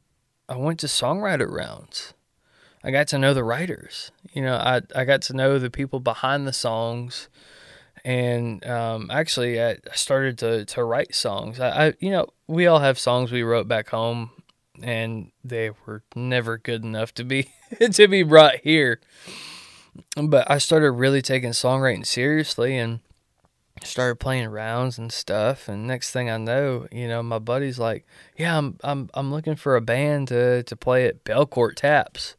i 0.49 0.57
went 0.57 0.79
to 0.79 0.88
songwriter 0.88 1.49
rounds. 1.49 2.13
I 2.83 2.91
got 2.91 3.07
to 3.09 3.19
know 3.19 3.33
the 3.33 3.43
writers. 3.43 4.12
You 4.33 4.41
know 4.41 4.55
i 4.55 4.81
i 4.95 5.05
got 5.05 5.21
to 5.23 5.33
know 5.33 5.59
the 5.59 5.69
people 5.69 5.99
behind 5.99 6.47
the 6.47 6.53
songs. 6.53 7.29
And 8.05 8.65
um, 8.65 9.12
actually 9.12 9.62
I, 9.62 9.77
started 9.93 10.38
to, 10.38 10.63
to 10.63 10.83
write 10.85 11.13
songs. 11.13 11.59
I, 11.59 11.88
I 11.88 11.93
you 11.99 12.12
know 12.12 12.27
we 12.47 12.65
all 12.65 12.79
have 12.79 12.97
songs 12.97 13.31
we 13.31 13.43
wrote 13.43 13.67
back 13.67 13.89
home 13.89 14.31
and 14.81 15.31
they 15.43 15.71
were 15.85 16.03
never 16.15 16.57
good 16.57 16.83
enough 16.83 17.13
to 17.15 17.23
be 17.23 17.51
to 17.91 18.07
be 18.07 18.23
brought 18.23 18.57
here. 18.63 18.99
But 20.15 20.49
i 20.49 20.57
started 20.57 20.91
really 20.91 21.21
taking 21.21 21.51
songwriting 21.51 22.05
seriously 22.05 22.77
and 22.77 23.01
started 23.84 24.15
playing 24.20 24.48
rounds 24.50 24.98
and 24.98 25.12
stuff 25.12 25.68
and 25.68 25.88
next 25.88 26.12
thing 26.12 26.30
i 26.30 26.38
know 26.38 26.88
you 26.92 27.08
know 27.08 27.22
my 27.24 27.39
buddy's 27.39 27.80
like 27.80 28.06
yeah 28.38 28.58
i'm 28.58 28.78
i'm, 28.84 29.10
I'm 29.13 29.32
looking 29.32 29.56
for 29.56 29.76
a 29.76 29.82
band 29.82 30.30
to, 30.30 30.63
to 30.63 30.76
play 30.76 31.06
at 31.06 31.24
belcourt 31.24 31.76
taps 31.76 32.36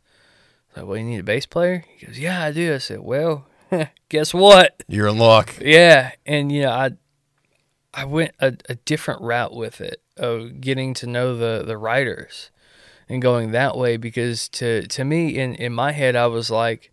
I 0.76 0.80
like 0.80 0.88
well 0.88 0.98
you 0.98 1.04
need 1.04 1.20
a 1.20 1.24
bass 1.24 1.46
player 1.46 1.84
he 1.96 2.06
goes 2.06 2.18
yeah 2.18 2.44
i 2.44 2.52
do 2.52 2.74
i 2.74 2.78
said 2.78 3.00
well 3.00 3.46
guess 4.08 4.34
what 4.34 4.82
You're 4.88 5.08
in 5.08 5.18
luck. 5.18 5.54
yeah, 5.60 6.12
and 6.26 6.50
you 6.50 6.62
know, 6.62 6.70
I 6.70 6.90
I 7.94 8.04
went 8.04 8.32
a, 8.40 8.54
a 8.68 8.74
different 8.74 9.20
route 9.20 9.54
with 9.54 9.80
it 9.80 10.02
of 10.16 10.60
getting 10.60 10.94
to 10.94 11.06
know 11.06 11.36
the 11.36 11.64
the 11.64 11.76
writers 11.78 12.50
and 13.08 13.22
going 13.22 13.52
that 13.52 13.76
way 13.76 13.96
because 13.96 14.48
to 14.50 14.82
to 14.88 15.04
me 15.04 15.38
in 15.38 15.54
in 15.54 15.72
my 15.72 15.92
head 15.92 16.16
I 16.16 16.26
was 16.26 16.50
like 16.50 16.92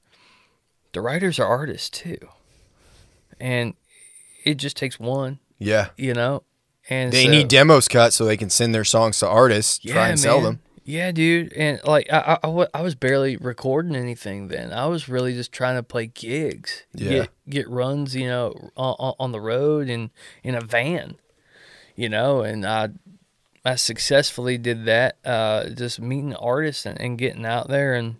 the 0.94 1.02
writers 1.02 1.40
are 1.40 1.48
artists 1.48 1.90
too. 1.90 2.18
And 3.40 3.74
it 4.48 4.56
just 4.58 4.78
takes 4.78 5.00
one, 5.00 5.40
Yeah. 5.60 5.90
you 5.98 6.14
know. 6.14 6.44
And 6.90 7.12
They 7.12 7.26
so- 7.26 7.32
need 7.32 7.48
demos 7.50 7.88
cut 7.88 8.14
so 8.14 8.26
they 8.26 8.38
can 8.38 8.50
send 8.50 8.74
their 8.74 8.86
songs 8.86 9.20
to 9.20 9.28
artists, 9.28 9.80
try 9.80 10.08
and 10.10 10.20
sell 10.20 10.42
them. 10.42 10.62
Yeah, 10.86 11.12
dude, 11.12 11.52
and 11.52 11.82
like 11.84 12.08
I, 12.12 12.40
I- 12.42 12.48
I, 12.50 12.68
I 12.76 12.82
was 12.82 12.96
barely 12.96 13.36
recording 13.36 13.94
anything 13.94 14.48
then. 14.48 14.72
I 14.72 14.86
was 14.86 15.10
really 15.10 15.34
just 15.34 15.52
trying 15.52 15.76
to 15.76 15.84
play 15.84 16.08
gigs, 16.08 16.84
Yeah. 16.94 17.10
get 17.10 17.30
get 17.50 17.70
runs, 17.70 18.16
you 18.16 18.28
know, 18.28 18.72
on, 18.78 19.14
on 19.20 19.32
the 19.34 19.42
road 19.42 19.90
and 19.90 20.12
in 20.44 20.56
a 20.56 20.62
van, 20.62 21.16
you 21.98 22.08
know, 22.08 22.42
and 22.42 22.66
I 22.66 22.90
I 23.66 23.76
successfully 23.76 24.58
did 24.58 24.86
that, 24.86 25.18
uh, 25.26 25.68
just 25.72 26.00
meeting 26.00 26.34
artists 26.36 26.86
and, 26.86 26.98
and 27.02 27.18
getting 27.18 27.46
out 27.46 27.68
there 27.68 27.94
and 27.96 28.16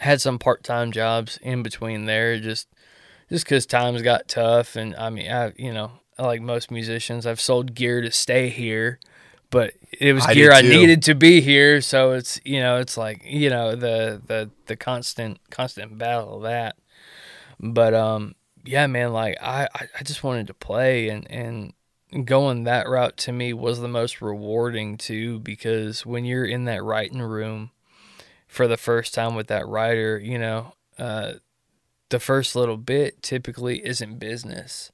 had 0.00 0.20
some 0.20 0.40
part 0.40 0.64
time 0.64 0.90
jobs 0.90 1.38
in 1.40 1.62
between 1.62 2.06
there, 2.06 2.40
just 2.40 2.66
just 3.30 3.44
because 3.44 3.66
times 3.66 4.02
got 4.02 4.28
tough 4.28 4.76
and 4.76 4.94
I 4.96 5.10
mean 5.10 5.30
I 5.30 5.52
you 5.56 5.72
know 5.72 5.92
like 6.18 6.42
most 6.42 6.70
musicians 6.70 7.26
I've 7.26 7.40
sold 7.40 7.74
gear 7.74 8.02
to 8.02 8.10
stay 8.10 8.48
here 8.50 8.98
but 9.50 9.74
it 9.98 10.12
was 10.12 10.26
I 10.26 10.34
gear 10.34 10.52
I 10.52 10.62
needed 10.62 11.02
to 11.04 11.14
be 11.14 11.40
here 11.40 11.80
so 11.80 12.12
it's 12.12 12.40
you 12.44 12.60
know 12.60 12.76
it's 12.76 12.96
like 12.96 13.22
you 13.24 13.50
know 13.50 13.74
the 13.74 14.20
the 14.24 14.50
the 14.66 14.76
constant 14.76 15.38
constant 15.50 15.98
battle 15.98 16.36
of 16.36 16.42
that. 16.42 16.76
But 17.58 17.94
um 17.94 18.34
yeah 18.64 18.86
man 18.86 19.12
like 19.12 19.36
I 19.42 19.68
I 19.74 19.88
I 19.98 20.02
just 20.04 20.22
wanted 20.22 20.46
to 20.46 20.54
play 20.54 21.08
and 21.08 21.28
and 21.30 21.72
going 22.24 22.64
that 22.64 22.88
route 22.88 23.16
to 23.16 23.32
me 23.32 23.52
was 23.52 23.80
the 23.80 23.88
most 23.88 24.20
rewarding 24.20 24.96
too 24.96 25.38
because 25.40 26.04
when 26.04 26.24
you're 26.24 26.44
in 26.44 26.64
that 26.64 26.82
writing 26.82 27.22
room 27.22 27.70
for 28.48 28.66
the 28.66 28.76
first 28.76 29.14
time 29.14 29.36
with 29.36 29.46
that 29.46 29.66
writer 29.68 30.18
you 30.18 30.36
know 30.36 30.74
uh 30.98 31.34
the 32.10 32.20
first 32.20 32.54
little 32.54 32.76
bit 32.76 33.22
typically 33.22 33.84
isn't 33.84 34.18
business. 34.18 34.92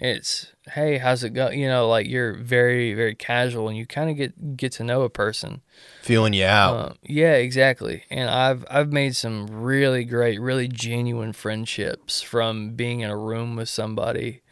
It's 0.00 0.52
hey, 0.74 0.98
how's 0.98 1.24
it 1.24 1.30
go? 1.30 1.50
You 1.50 1.66
know, 1.66 1.88
like 1.88 2.06
you're 2.06 2.34
very 2.34 2.94
very 2.94 3.16
casual 3.16 3.68
and 3.68 3.76
you 3.76 3.84
kind 3.84 4.08
of 4.08 4.16
get 4.16 4.56
get 4.56 4.70
to 4.72 4.84
know 4.84 5.02
a 5.02 5.10
person. 5.10 5.60
Feeling 6.02 6.34
you 6.34 6.44
out. 6.44 6.76
Um, 6.76 6.98
yeah, 7.02 7.32
exactly. 7.32 8.04
And 8.08 8.30
I've 8.30 8.64
I've 8.70 8.92
made 8.92 9.16
some 9.16 9.46
really 9.48 10.04
great, 10.04 10.40
really 10.40 10.68
genuine 10.68 11.32
friendships 11.32 12.22
from 12.22 12.74
being 12.74 13.00
in 13.00 13.10
a 13.10 13.16
room 13.16 13.56
with 13.56 13.68
somebody. 13.68 14.42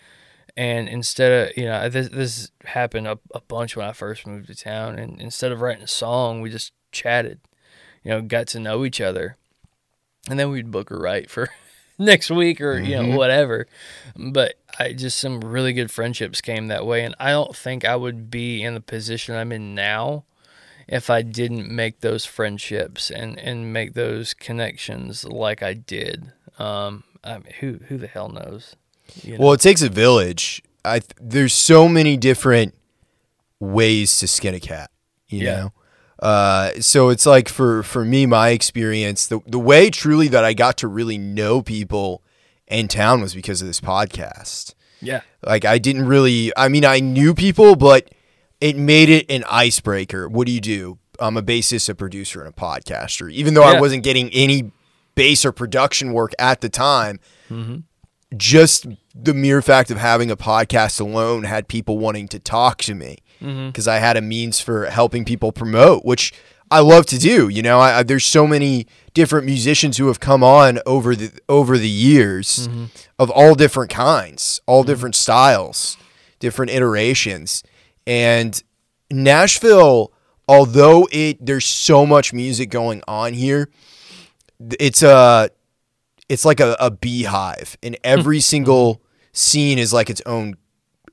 And 0.57 0.89
instead 0.89 1.51
of 1.51 1.57
you 1.57 1.67
know 1.67 1.89
this 1.89 2.09
this 2.09 2.51
happened 2.65 3.07
a, 3.07 3.19
a 3.33 3.41
bunch 3.43 3.77
when 3.77 3.87
I 3.87 3.93
first 3.93 4.27
moved 4.27 4.49
to 4.49 4.55
town. 4.57 4.99
And 4.99 5.21
instead 5.21 5.53
of 5.53 5.61
writing 5.61 5.85
a 5.85 5.89
song, 5.89 6.41
we 6.41 6.51
just 6.51 6.73
chatted. 6.91 7.39
You 8.03 8.11
know, 8.11 8.23
got 8.23 8.49
to 8.49 8.61
know 8.61 8.85
each 8.85 9.01
other, 9.01 9.37
and 10.29 10.41
then 10.41 10.51
we'd 10.51 10.73
book 10.73 10.91
a 10.91 10.97
write 10.97 11.31
for 11.31 11.51
next 11.99 12.31
week 12.31 12.61
or 12.61 12.79
you 12.79 12.97
know 12.97 13.17
whatever. 13.17 13.67
But 14.17 14.55
I 14.79 14.93
just 14.93 15.19
some 15.19 15.41
really 15.41 15.73
good 15.73 15.91
friendships 15.91 16.41
came 16.41 16.69
that 16.69 16.87
way, 16.87 17.05
and 17.05 17.15
I 17.19 17.31
don't 17.31 17.57
think 17.57 17.85
I 17.85 17.97
would 17.97 18.31
be 18.31 18.63
in 18.63 18.75
the 18.75 18.81
position 18.81 19.35
I'm 19.35 19.53
in 19.53 19.75
now 19.75 20.25
if 20.89 21.11
I 21.11 21.23
didn't 21.23 21.69
make 21.71 22.01
those 22.01 22.25
friendships 22.25 23.11
and, 23.11 23.39
and 23.39 23.73
make 23.73 23.95
those 23.95 24.35
connections 24.35 25.25
like 25.25 25.63
I 25.63 25.75
did. 25.75 26.33
Um, 26.59 27.05
I 27.25 27.35
mean, 27.39 27.53
who 27.61 27.81
who 27.89 27.97
the 27.99 28.07
hell 28.07 28.29
knows? 28.29 28.77
You 29.23 29.37
Well, 29.39 29.53
it 29.53 29.61
takes 29.61 29.83
a 29.83 29.89
village. 29.89 30.63
I 30.85 31.01
there's 31.21 31.55
so 31.55 31.89
many 31.89 32.17
different 32.17 32.75
ways 33.61 34.19
to 34.19 34.29
skin 34.29 34.55
a 34.55 34.61
cat. 34.61 34.91
You 35.29 35.43
Yeah. 35.45 35.55
know, 35.57 35.73
uh, 36.19 36.73
so 36.81 37.11
it's 37.11 37.27
like 37.27 37.49
for 37.49 37.83
for 37.83 38.05
me, 38.05 38.27
my 38.27 38.51
experience, 38.51 39.27
the 39.27 39.41
the 39.47 39.59
way 39.59 39.91
truly 39.91 40.29
that 40.29 40.45
I 40.45 40.55
got 40.55 40.77
to 40.79 40.89
really 40.89 41.19
know 41.19 41.63
people 41.63 42.23
in 42.67 42.89
town 42.89 43.21
was 43.21 43.35
because 43.35 43.61
of 43.61 43.69
this 43.69 43.81
podcast. 43.81 44.75
yeah, 45.01 45.21
Like 45.45 45.65
I 45.65 45.79
didn't 45.79 46.07
really. 46.07 46.53
I 46.57 46.69
mean, 46.69 46.85
I 46.85 47.01
knew 47.01 47.35
people, 47.35 47.77
but 47.77 48.11
it 48.61 48.77
made 48.77 49.11
it 49.11 49.31
an 49.31 49.45
icebreaker. 49.51 50.29
What 50.29 50.47
do 50.47 50.53
you 50.53 50.61
do? 50.61 50.99
I'm 51.21 51.37
a 51.37 51.43
bassist, 51.43 51.89
a 51.89 51.95
producer, 51.95 52.41
and 52.41 52.49
a 52.49 52.53
podcaster. 52.53 53.31
Even 53.31 53.55
though 53.55 53.63
I 53.63 53.73
wasn't 53.81 54.03
getting 54.03 54.31
any 54.31 54.73
bass 55.15 55.45
or 55.45 55.53
production 55.53 56.13
work 56.13 56.33
at 56.39 56.61
the 56.61 56.69
time, 56.69 57.21
just 58.37 58.87
the 59.15 59.33
mere 59.35 59.63
fact 59.63 59.91
of 59.91 59.99
having 59.99 60.31
a 60.31 60.37
podcast 60.37 61.01
alone 61.01 61.45
had 61.45 61.69
people 61.69 61.99
wanting 61.99 62.29
to 62.29 62.39
talk 62.39 62.79
to 62.79 62.95
me 62.95 63.19
Mm-hmm. 63.41 63.69
because 63.69 63.87
I 63.87 63.99
had 63.99 64.17
a 64.17 64.23
means 64.23 64.61
for 64.61 64.87
helping 64.87 65.25
people 65.25 65.53
promote, 65.53 66.05
which 66.05 66.33
I 66.71 66.81
love 66.81 67.07
to 67.07 67.19
do. 67.19 67.49
You 67.49 67.63
know, 67.63 67.79
I, 67.81 67.99
I, 67.99 68.03
there's 68.03 68.25
so 68.25 68.47
many 68.47 68.87
different 69.15 69.47
musicians 69.47 69.99
who 69.99 70.07
have 70.09 70.21
come 70.21 70.43
on 70.43 70.81
over 70.87 71.15
the 71.15 71.31
over 71.49 71.79
the 71.79 71.89
years 71.89 72.67
mm-hmm. 72.69 72.87
of 73.19 73.31
all 73.31 73.55
different 73.55 73.91
kinds, 73.91 74.61
all 74.67 74.83
mm-hmm. 74.83 74.91
different 74.91 75.15
styles, 75.15 75.97
different 76.39 76.71
iterations, 76.71 77.63
and 78.07 78.63
Nashville. 79.11 80.13
Although 80.49 81.09
it 81.11 81.45
there's 81.45 81.67
so 81.67 82.07
much 82.07 82.33
music 82.33 82.71
going 82.71 83.03
on 83.09 83.35
here, 83.35 83.69
it's 84.81 85.03
a 85.03 85.51
it's 86.29 86.45
like 86.45 86.61
a, 86.61 86.77
a 86.81 86.91
beehive, 86.91 87.77
and 87.83 87.97
every 88.03 88.41
single 88.53 89.03
scene 89.33 89.79
is 89.79 89.93
like 89.93 90.09
its 90.09 90.23
own 90.25 90.55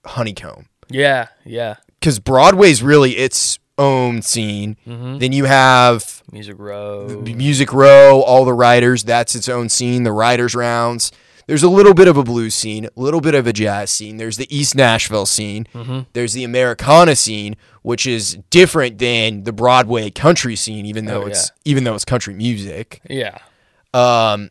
honeycomb 0.05 0.67
yeah, 0.89 1.27
yeah. 1.45 1.75
Because 2.03 2.19
Broadway's 2.19 2.83
really 2.83 3.11
its 3.13 3.59
own 3.77 4.21
scene. 4.21 4.75
Then 4.85 5.31
you 5.31 5.45
have 5.45 6.21
Music 6.33 6.55
Row. 6.59 7.07
Music 7.21 7.71
Row, 7.71 8.21
all 8.21 8.43
the 8.43 8.53
writers, 8.53 9.05
that's 9.05 9.35
its 9.35 9.47
own 9.47 9.69
scene. 9.69 10.03
The 10.03 10.11
writers' 10.11 10.53
rounds. 10.53 11.13
There's 11.47 11.63
a 11.63 11.69
little 11.69 11.93
bit 11.93 12.09
of 12.09 12.17
a 12.17 12.23
blues 12.23 12.55
scene, 12.55 12.85
a 12.85 12.89
little 12.95 13.21
bit 13.21 13.35
of 13.35 13.47
a 13.47 13.53
jazz 13.53 13.89
scene. 13.89 14.17
There's 14.17 14.35
the 14.35 14.53
East 14.53 14.75
Nashville 14.75 15.25
scene. 15.25 15.65
There's 16.11 16.33
the 16.33 16.43
Americana 16.43 17.15
scene, 17.15 17.55
which 17.83 18.05
is 18.05 18.37
different 18.49 18.97
than 18.97 19.43
the 19.45 19.53
Broadway 19.53 20.09
country 20.09 20.55
scene, 20.57 20.85
even 20.85 21.05
though 21.05 21.23
Oh, 21.23 21.27
it's 21.27 21.51
even 21.63 21.85
though 21.85 21.95
it's 21.95 22.05
country 22.05 22.33
music. 22.33 22.99
Yeah, 23.09 23.37
Um, 23.93 24.49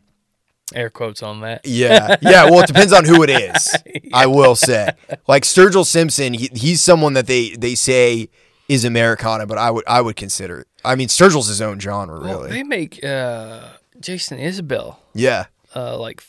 air 0.73 0.89
quotes 0.89 1.21
on 1.23 1.41
that. 1.41 1.61
Yeah, 1.65 2.15
yeah. 2.21 2.45
Well, 2.45 2.61
it 2.61 2.67
depends 2.67 2.93
on 2.93 3.05
who 3.05 3.23
it 3.23 3.29
is. 3.29 3.75
I 4.13 4.25
will 4.27 4.55
say, 4.55 4.89
like 5.27 5.43
Sturgill 5.43 5.85
Simpson, 5.85 6.33
he, 6.33 6.49
he's 6.53 6.81
someone 6.81 7.13
that 7.13 7.27
they 7.27 7.51
they 7.51 7.75
say 7.75 8.29
is 8.69 8.85
Americana, 8.85 9.45
but 9.45 9.57
I 9.57 9.71
would 9.71 9.83
I 9.87 10.01
would 10.01 10.15
consider. 10.15 10.65
I 10.85 10.95
mean, 10.95 11.07
Sturgill's 11.07 11.47
his 11.47 11.61
own 11.61 11.79
genre, 11.79 12.19
Well, 12.19 12.39
really. 12.41 12.49
they 12.51 12.63
make 12.63 13.03
uh, 13.03 13.61
Jason 13.99 14.37
Isbell 14.39 14.97
yeah, 15.13 15.45
uh, 15.75 15.97
like 15.97 16.23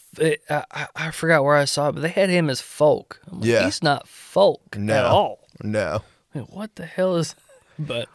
I 0.51 0.87
I 0.95 1.11
forgot 1.11 1.43
where 1.45 1.57
I 1.57 1.65
saw 1.65 1.89
it, 1.89 1.93
but 1.93 2.03
they 2.03 2.09
had 2.09 2.29
him 2.31 2.49
as 2.51 2.61
folk. 2.61 3.21
I'm 3.31 3.41
like, 3.41 3.49
Yeah. 3.49 3.65
he's 3.65 3.83
not 3.83 4.07
folk 4.09 4.77
No. 4.77 4.95
at 4.95 5.05
all. 5.05 5.39
no. 5.63 6.03
I 6.35 6.39
mean, 6.39 6.47
what 6.51 6.75
the 6.77 6.87
hell 6.87 7.17
is? 7.17 7.35
But 7.79 8.09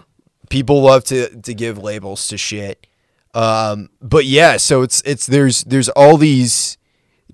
People 0.49 0.81
love 0.81 1.03
to 1.05 1.29
to 1.41 1.53
give 1.53 1.77
labels 1.77 2.27
to 2.29 2.37
shit. 2.37 2.87
Um, 3.33 3.89
but 4.01 4.25
yeah, 4.25 4.57
so 4.57 4.81
it's 4.81 5.01
it's 5.05 5.25
there's 5.27 5.63
there's 5.65 5.89
all 5.89 6.17
these 6.17 6.77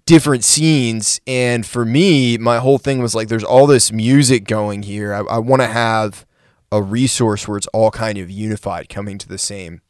different 0.06 0.44
scenes, 0.44 1.20
and 1.26 1.66
for 1.66 1.86
me, 1.86 2.38
my 2.38 2.58
whole 2.60 2.78
thing 2.78 3.02
was 3.02 3.16
like, 3.16 3.28
there's 3.28 3.44
all 3.44 3.66
this 3.66 3.92
music 3.92 4.46
going 4.46 4.84
here. 4.84 5.14
I, 5.14 5.20
I 5.22 5.38
want 5.40 5.62
to 5.62 5.68
have 5.68 6.26
a 6.72 6.82
resource 6.82 7.48
where 7.48 7.58
it's 7.58 7.68
all 7.68 7.92
kind 7.92 8.18
of 8.18 8.30
unified, 8.30 8.90
coming 8.90 9.18
to 9.18 9.28
the 9.28 9.38
same 9.38 9.82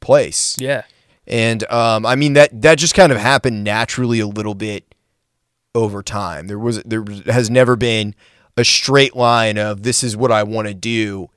place. 0.00 0.56
yeah, 0.58 0.82
And 1.26 1.68
um, 1.70 2.04
I 2.04 2.16
mean 2.16 2.32
that 2.34 2.62
that 2.62 2.78
just 2.78 2.94
kind 2.94 3.12
of 3.12 3.18
happened 3.18 3.62
naturally 3.64 4.20
a 4.20 4.26
little 4.26 4.54
bit 4.54 4.94
over 5.74 6.02
time. 6.02 6.48
There 6.48 6.58
was 6.58 6.82
there 6.82 7.04
has 7.26 7.50
never 7.50 7.76
been 7.76 8.14
a 8.56 8.64
straight 8.64 9.14
line 9.14 9.58
of 9.58 9.82
this 9.82 10.02
is 10.02 10.16
what 10.16 10.32
I 10.32 10.42
want 10.42 10.66
to 10.68 10.74
do. 10.74 11.30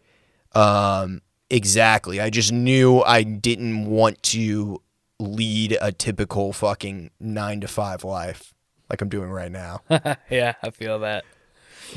Um, 0.53 1.21
exactly. 1.49 2.19
I 2.19 2.29
just 2.29 2.51
knew 2.51 3.01
I 3.01 3.23
didn't 3.23 3.85
want 3.85 4.21
to 4.23 4.81
lead 5.19 5.77
a 5.81 5.91
typical 5.91 6.53
fucking 6.53 7.11
nine 7.19 7.59
to 7.61 7.67
five 7.67 8.03
life 8.03 8.53
like 8.89 9.01
I'm 9.01 9.09
doing 9.09 9.29
right 9.29 9.51
now. 9.51 9.81
yeah, 10.29 10.53
I 10.63 10.69
feel 10.71 10.99
that. 10.99 11.25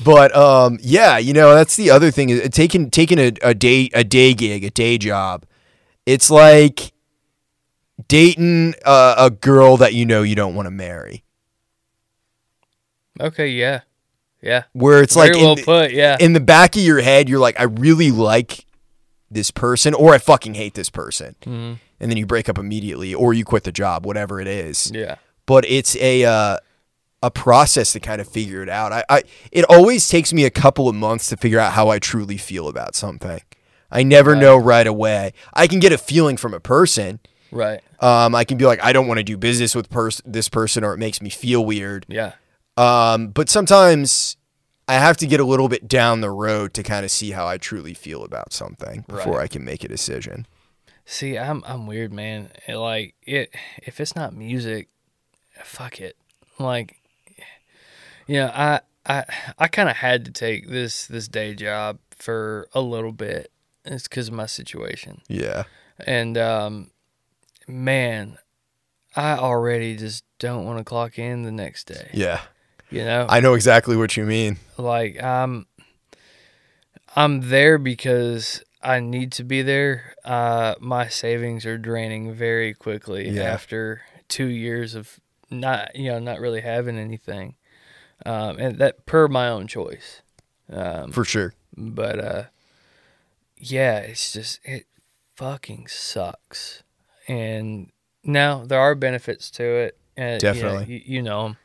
But 0.04 0.34
um, 0.36 0.78
yeah, 0.82 1.18
you 1.18 1.32
know 1.32 1.54
that's 1.54 1.76
the 1.76 1.90
other 1.90 2.10
thing 2.10 2.30
is 2.30 2.48
taking 2.50 2.90
taking 2.90 3.18
a, 3.18 3.32
a 3.42 3.54
day 3.54 3.90
a 3.92 4.04
day 4.04 4.34
gig 4.34 4.64
a 4.64 4.70
day 4.70 4.98
job. 4.98 5.44
It's 6.06 6.30
like 6.30 6.92
dating 8.08 8.74
a, 8.84 9.14
a 9.18 9.30
girl 9.30 9.76
that 9.78 9.94
you 9.94 10.06
know 10.06 10.22
you 10.22 10.34
don't 10.34 10.54
want 10.54 10.66
to 10.66 10.70
marry. 10.70 11.24
Okay, 13.20 13.48
yeah, 13.48 13.82
yeah. 14.40 14.64
Where 14.72 15.02
it's 15.02 15.14
Very 15.14 15.28
like 15.28 15.36
well 15.36 15.54
the- 15.56 15.62
put. 15.62 15.92
Yeah, 15.92 16.16
in 16.18 16.32
the 16.32 16.40
back 16.40 16.74
of 16.76 16.82
your 16.82 17.00
head, 17.00 17.28
you're 17.28 17.38
like, 17.38 17.60
I 17.60 17.64
really 17.64 18.10
like 18.10 18.64
this 19.34 19.50
person, 19.50 19.94
or 19.94 20.14
I 20.14 20.18
fucking 20.18 20.54
hate 20.54 20.74
this 20.74 20.90
person, 20.90 21.34
Mhm. 21.44 21.78
and 22.00 22.10
then 22.10 22.16
you 22.16 22.26
break 22.26 22.48
up 22.48 22.58
immediately, 22.58 23.14
or 23.14 23.32
you 23.34 23.44
quit 23.44 23.64
the 23.64 23.72
job, 23.72 24.04
whatever 24.06 24.40
it 24.40 24.46
is. 24.48 24.90
yeah, 24.94 25.16
but 25.46 25.64
it's 25.68 25.96
a 25.96 26.24
uh, 26.24 26.56
a 27.22 27.30
process 27.30 27.92
to 27.92 28.00
kind 28.00 28.20
of 28.20 28.28
figure 28.28 28.62
it 28.62 28.68
out. 28.68 28.92
I, 28.92 29.04
I 29.08 29.22
it 29.52 29.64
always 29.68 30.08
takes 30.08 30.32
me 30.32 30.44
a 30.44 30.50
couple 30.50 30.88
of 30.88 30.94
months 30.94 31.28
to 31.28 31.36
figure 31.36 31.58
out 31.60 31.72
how 31.72 31.88
I 31.88 31.98
truly 31.98 32.36
feel 32.36 32.68
about 32.68 32.94
something. 32.94 33.40
I 33.90 34.02
never 34.02 34.34
know 34.34 34.56
right 34.56 34.86
away. 34.86 35.32
I 35.52 35.66
can 35.66 35.78
get 35.78 35.92
a 35.92 35.98
feeling 35.98 36.36
from 36.38 36.54
a 36.54 36.60
person. 36.60 37.20
right. 37.52 37.80
Um, 38.00 38.34
I 38.34 38.42
can 38.44 38.56
be 38.58 38.64
like, 38.64 38.82
I 38.82 38.92
don't 38.92 39.06
want 39.06 39.18
to 39.18 39.22
do 39.24 39.36
business 39.36 39.74
with 39.76 39.88
pers- 39.90 40.22
this 40.24 40.48
person, 40.48 40.82
or 40.82 40.94
it 40.94 40.98
makes 40.98 41.20
me 41.22 41.28
feel 41.30 41.64
weird. 41.64 42.04
Yeah, 42.08 42.32
Um, 42.78 43.28
but 43.28 43.48
sometimes 43.50 44.36
I 44.88 44.94
have 44.94 45.16
to 45.18 45.26
get 45.26 45.40
a 45.40 45.44
little 45.44 45.68
bit 45.68 45.86
down 45.88 46.20
the 46.20 46.30
road 46.30 46.74
to 46.74 46.82
kind 46.82 47.04
of 47.04 47.10
see 47.10 47.30
how 47.30 47.46
I 47.46 47.56
truly 47.56 47.94
feel 47.94 48.24
about 48.24 48.52
something 48.52 49.04
before 49.08 49.36
Right. 49.38 49.44
I 49.44 49.48
can 49.48 49.64
make 49.64 49.84
a 49.84 49.88
decision. 49.88 50.46
See, 51.04 51.38
I'm 51.38 51.62
I'm 51.66 51.86
weird, 51.86 52.12
man. 52.12 52.50
It, 52.68 52.76
like 52.76 53.14
it, 53.22 53.54
if 53.78 54.00
it's 54.00 54.14
not 54.16 54.34
music, 54.34 54.88
fuck 55.64 56.00
it. 56.00 56.16
Like, 56.58 56.96
you 58.26 58.36
know, 58.36 58.50
I 58.54 58.80
I 59.06 59.24
I 59.58 59.68
kind 59.68 59.88
of 59.88 59.96
had 59.96 60.24
to 60.26 60.30
take 60.30 60.68
this 60.68 61.06
this 61.06 61.26
day 61.28 61.54
job 61.54 61.98
for 62.16 62.68
a 62.74 62.80
little 62.80 63.12
bit. 63.12 63.50
It's 63.84 64.06
because 64.06 64.28
of 64.28 64.34
my 64.34 64.46
situation, 64.46 65.22
Yeah. 65.28 65.64
and 66.06 66.38
um, 66.38 66.90
man, 67.66 68.38
I 69.16 69.32
already 69.32 69.96
just 69.96 70.24
don't 70.38 70.64
want 70.64 70.78
to 70.78 70.84
clock 70.84 71.18
in 71.18 71.42
the 71.42 71.50
next 71.50 71.88
day. 71.88 72.10
Yeah. 72.14 72.42
You 72.92 73.04
know, 73.04 73.26
I 73.28 73.40
know 73.40 73.54
exactly 73.54 73.96
what 73.96 74.16
you 74.16 74.24
mean. 74.24 74.58
like 74.78 75.22
I'm 75.22 75.66
I'm 77.14 77.48
there 77.50 77.78
because 77.78 78.62
I 78.82 79.00
need 79.00 79.32
to 79.32 79.44
be 79.44 79.62
there. 79.62 80.14
Uh, 80.24 80.74
my 80.80 81.08
savings 81.08 81.66
are 81.66 81.78
draining 81.78 82.32
very 82.34 82.74
quickly 82.74 83.28
Yeah. 83.30 83.42
after 83.44 84.02
two 84.28 84.46
years 84.46 84.94
of 84.94 85.20
not 85.50 85.94
you 85.96 86.10
know 86.10 86.18
not 86.18 86.40
really 86.40 86.60
having 86.62 86.98
anything, 86.98 87.54
um, 88.24 88.58
and 88.58 88.78
that 88.78 89.04
per 89.06 89.28
my 89.28 89.48
own 89.48 89.66
choice. 89.66 90.22
Um, 90.70 91.12
For 91.12 91.24
sure. 91.24 91.54
but 91.76 92.18
uh, 92.18 92.42
yeah, 93.58 93.98
it's 93.98 94.32
just 94.32 94.60
it 94.64 94.86
fucking 95.36 95.86
sucks. 95.88 96.82
And 97.28 97.90
now 98.24 98.64
there 98.64 98.80
are 98.80 98.94
benefits 98.94 99.50
to 99.52 99.64
it. 99.64 99.98
And, 100.16 100.40
Definitely. 100.40 100.86
you, 100.86 100.98
know, 100.98 101.04
you, 101.06 101.16
you 101.16 101.22
know. 101.22 101.56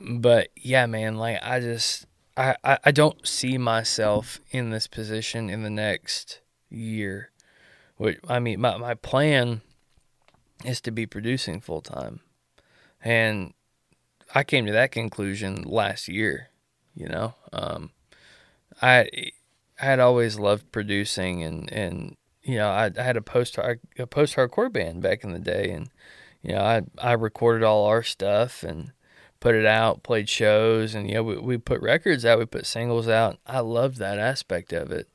But 0.00 0.48
yeah, 0.56 0.86
man, 0.86 1.16
like 1.16 1.38
I 1.42 1.60
just 1.60 2.06
I, 2.36 2.56
I 2.62 2.78
I 2.84 2.90
don't 2.90 3.26
see 3.26 3.58
myself 3.58 4.40
in 4.50 4.70
this 4.70 4.86
position 4.86 5.48
in 5.48 5.62
the 5.62 5.70
next 5.70 6.40
year. 6.68 7.30
Which 7.96 8.18
I 8.28 8.38
mean, 8.38 8.60
my 8.60 8.76
my 8.76 8.94
plan 8.94 9.62
is 10.64 10.80
to 10.82 10.90
be 10.90 11.06
producing 11.06 11.60
full 11.60 11.80
time, 11.80 12.20
and 13.02 13.54
I 14.34 14.44
came 14.44 14.66
to 14.66 14.72
that 14.72 14.92
conclusion 14.92 15.62
last 15.62 16.08
year. 16.08 16.50
You 16.94 17.08
know, 17.08 17.34
um, 17.52 17.90
I 18.82 19.08
I 19.80 19.84
had 19.84 20.00
always 20.00 20.38
loved 20.38 20.72
producing 20.72 21.42
and 21.42 21.72
and 21.72 22.16
you 22.42 22.56
know 22.56 22.68
I, 22.68 22.90
I 22.96 23.02
had 23.02 23.16
a 23.16 23.22
post 23.22 23.58
a 23.58 24.06
post 24.06 24.36
hardcore 24.36 24.72
band 24.72 25.02
back 25.02 25.24
in 25.24 25.32
the 25.32 25.38
day 25.38 25.70
and 25.70 25.90
you 26.42 26.52
know 26.52 26.60
I 26.60 26.82
I 26.98 27.12
recorded 27.12 27.64
all 27.64 27.86
our 27.86 28.02
stuff 28.02 28.62
and 28.62 28.92
put 29.46 29.54
it 29.54 29.64
out 29.64 30.02
played 30.02 30.28
shows 30.28 30.92
and 30.92 31.08
you 31.08 31.14
know 31.14 31.22
we, 31.22 31.36
we 31.36 31.56
put 31.56 31.80
records 31.80 32.24
out 32.24 32.36
we 32.36 32.44
put 32.44 32.66
singles 32.66 33.06
out. 33.06 33.38
I 33.46 33.60
loved 33.60 33.98
that 33.98 34.18
aspect 34.18 34.72
of 34.72 34.90
it. 34.90 35.08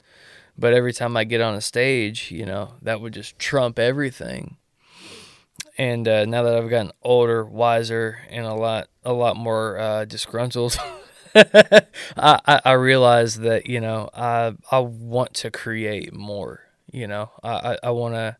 But 0.57 0.73
every 0.73 0.93
time 0.93 1.17
I 1.17 1.25
get 1.25 1.41
on 1.41 1.53
a 1.53 1.59
stage 1.59 2.31
you 2.31 2.45
know 2.45 2.75
that 2.81 3.01
would 3.01 3.11
just 3.11 3.37
trump 3.37 3.77
everything. 3.77 4.55
And 5.77 6.07
uh, 6.07 6.23
now 6.23 6.43
that 6.43 6.55
I've 6.55 6.69
gotten 6.69 6.93
older, 7.01 7.43
wiser, 7.43 8.19
and 8.29 8.45
a 8.45 8.53
lot 8.53 8.87
a 9.03 9.11
lot 9.11 9.35
more 9.35 9.77
uh, 9.77 10.05
disgruntled, 10.05 10.77
I, 11.35 11.83
I 12.15 12.61
I 12.63 12.71
realize 12.71 13.35
that 13.39 13.67
you 13.67 13.81
know 13.81 14.09
I 14.13 14.53
I 14.71 14.79
want 14.79 15.33
to 15.35 15.51
create 15.51 16.13
more. 16.13 16.61
You 16.89 17.07
know, 17.07 17.31
I 17.43 17.49
I, 17.49 17.77
I 17.83 17.89
want 17.91 18.13
to 18.13 18.37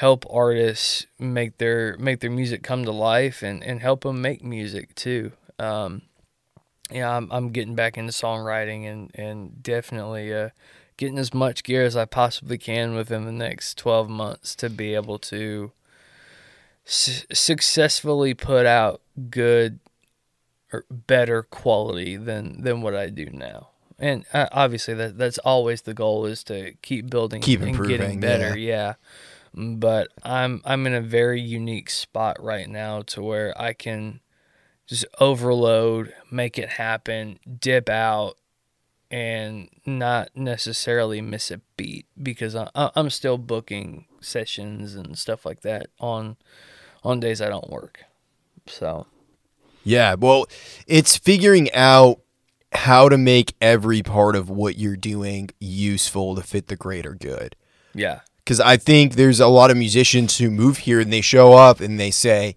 help 0.00 0.24
artists 0.30 1.06
make 1.18 1.58
their 1.58 1.94
make 1.98 2.20
their 2.20 2.30
music 2.30 2.62
come 2.62 2.86
to 2.86 2.90
life 2.90 3.42
and 3.42 3.62
and 3.62 3.82
help 3.82 4.00
them 4.00 4.22
make 4.22 4.42
music 4.42 4.94
too. 4.94 5.30
Um, 5.58 6.00
yeah, 6.90 7.14
I'm 7.14 7.30
I'm 7.30 7.50
getting 7.50 7.74
back 7.74 7.98
into 7.98 8.10
songwriting 8.10 8.90
and 8.90 9.10
and 9.14 9.62
definitely 9.62 10.32
uh, 10.32 10.48
getting 10.96 11.18
as 11.18 11.34
much 11.34 11.64
gear 11.64 11.84
as 11.84 11.98
I 11.98 12.06
possibly 12.06 12.56
can 12.56 12.94
within 12.94 13.26
the 13.26 13.32
next 13.32 13.76
12 13.76 14.08
months 14.08 14.54
to 14.56 14.70
be 14.70 14.94
able 14.94 15.18
to 15.18 15.72
su- 16.86 17.26
successfully 17.30 18.32
put 18.32 18.64
out 18.64 19.02
good 19.28 19.80
or 20.72 20.86
better 20.90 21.42
quality 21.42 22.16
than 22.16 22.62
than 22.62 22.80
what 22.80 22.96
I 22.96 23.10
do 23.10 23.26
now. 23.26 23.68
And 23.98 24.24
uh, 24.32 24.48
obviously 24.50 24.94
that 24.94 25.18
that's 25.18 25.36
always 25.36 25.82
the 25.82 25.92
goal 25.92 26.24
is 26.24 26.42
to 26.44 26.72
keep 26.80 27.10
building 27.10 27.42
Keep 27.42 27.60
and 27.60 27.68
improving, 27.72 27.98
getting 27.98 28.20
better, 28.20 28.56
yeah. 28.56 28.94
But 29.54 30.08
I'm 30.22 30.60
I'm 30.64 30.86
in 30.86 30.94
a 30.94 31.00
very 31.00 31.40
unique 31.40 31.90
spot 31.90 32.42
right 32.42 32.68
now 32.68 33.02
to 33.02 33.22
where 33.22 33.60
I 33.60 33.72
can 33.72 34.20
just 34.86 35.04
overload, 35.20 36.12
make 36.30 36.58
it 36.58 36.70
happen, 36.70 37.38
dip 37.60 37.88
out, 37.88 38.36
and 39.10 39.68
not 39.84 40.30
necessarily 40.34 41.20
miss 41.20 41.50
a 41.50 41.60
beat 41.76 42.06
because 42.20 42.54
I, 42.54 42.70
I'm 42.74 43.10
still 43.10 43.38
booking 43.38 44.06
sessions 44.20 44.94
and 44.94 45.18
stuff 45.18 45.44
like 45.44 45.62
that 45.62 45.88
on 45.98 46.36
on 47.02 47.20
days 47.20 47.40
I 47.40 47.48
don't 47.48 47.70
work. 47.70 48.04
So 48.66 49.06
Yeah, 49.82 50.14
well, 50.14 50.46
it's 50.86 51.16
figuring 51.16 51.72
out 51.72 52.20
how 52.72 53.08
to 53.08 53.18
make 53.18 53.54
every 53.60 54.02
part 54.02 54.36
of 54.36 54.48
what 54.48 54.78
you're 54.78 54.96
doing 54.96 55.50
useful 55.58 56.36
to 56.36 56.42
fit 56.42 56.68
the 56.68 56.76
greater 56.76 57.14
good. 57.14 57.56
yeah, 57.94 58.20
Because 58.50 58.58
I 58.58 58.78
think 58.78 59.14
there's 59.14 59.38
a 59.38 59.46
lot 59.46 59.70
of 59.70 59.76
musicians 59.76 60.38
who 60.38 60.50
move 60.50 60.78
here 60.78 60.98
and 60.98 61.12
they 61.12 61.20
show 61.20 61.52
up 61.52 61.78
and 61.78 62.00
they 62.00 62.10
say, 62.10 62.56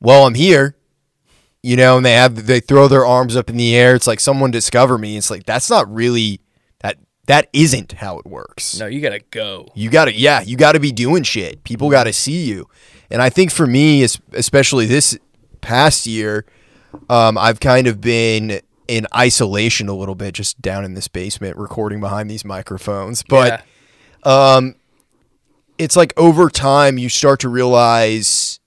"Well, 0.00 0.26
I'm 0.26 0.32
here," 0.32 0.76
you 1.62 1.76
know, 1.76 1.98
and 1.98 2.06
they 2.06 2.14
have 2.14 2.46
they 2.46 2.58
throw 2.58 2.88
their 2.88 3.04
arms 3.04 3.36
up 3.36 3.50
in 3.50 3.58
the 3.58 3.76
air. 3.76 3.94
It's 3.94 4.06
like 4.06 4.18
someone 4.18 4.50
discover 4.50 4.96
me. 4.96 5.18
It's 5.18 5.30
like 5.30 5.44
that's 5.44 5.68
not 5.68 5.92
really 5.92 6.40
that 6.80 6.96
that 7.26 7.50
isn't 7.52 7.92
how 7.92 8.18
it 8.18 8.24
works. 8.24 8.80
no, 8.80 8.86
you 8.86 9.02
gotta 9.02 9.20
go. 9.30 9.68
You 9.74 9.90
got 9.90 10.06
to, 10.06 10.14
yeah, 10.14 10.40
you 10.40 10.56
got 10.56 10.72
to 10.72 10.80
be 10.80 10.90
doing 10.90 11.22
shit. 11.22 11.64
People 11.64 11.90
got 11.90 12.04
to 12.04 12.12
see 12.14 12.42
you. 12.46 12.66
And 13.10 13.20
I 13.20 13.28
think 13.28 13.50
for 13.50 13.66
me, 13.66 14.06
especially 14.32 14.86
this 14.86 15.18
past 15.60 16.06
year, 16.06 16.46
um, 17.10 17.36
I've 17.36 17.60
kind 17.60 17.88
of 17.88 18.00
been 18.00 18.62
in 18.88 19.06
isolation 19.14 19.90
a 19.90 19.94
little 19.94 20.14
bit, 20.14 20.32
just 20.32 20.62
down 20.62 20.82
in 20.82 20.94
this 20.94 21.08
basement 21.08 21.58
recording 21.58 22.00
behind 22.00 22.30
these 22.30 22.46
microphones. 22.46 23.22
But 23.22 23.62
yeah, 24.24 24.60
it's 25.78 25.96
like 25.96 26.12
over 26.16 26.48
time, 26.50 26.98
you 26.98 27.08
start 27.08 27.40
to 27.40 27.48
realize 27.48 28.60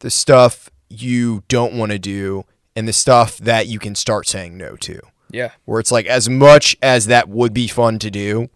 the 0.00 0.10
stuff 0.10 0.70
you 0.88 1.42
don't 1.48 1.74
want 1.74 1.92
to 1.92 1.98
do 1.98 2.44
and 2.76 2.86
the 2.86 2.92
stuff 2.92 3.38
that 3.38 3.66
you 3.66 3.78
can 3.78 3.94
start 3.94 4.26
saying 4.26 4.56
no 4.56 4.76
to 4.76 5.00
yeah, 5.30 5.50
where 5.64 5.80
it's 5.80 5.92
like 5.92 6.06
as 6.06 6.28
much 6.28 6.76
as 6.80 7.06
that 7.06 7.28
would 7.28 7.52
be 7.52 7.68
fun 7.68 7.98
to 7.98 8.10
do 8.10 8.48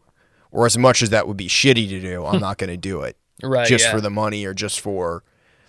or 0.51 0.65
as 0.65 0.79
much 0.79 1.03
as 1.03 1.11
that 1.11 1.29
would 1.29 1.37
be 1.37 1.49
shitty 1.49 1.89
to 1.89 2.01
do 2.01 2.25
i'm 2.25 2.37
hmm. 2.37 2.41
not 2.41 2.57
going 2.57 2.71
to 2.71 2.77
do 2.77 3.03
it 3.03 3.17
right. 3.43 3.67
just 3.67 3.87
yeah. 3.87 3.91
for 3.91 4.01
the 4.01 4.09
money 4.09 4.45
or 4.47 4.55
just 4.55 4.81
for 4.81 5.23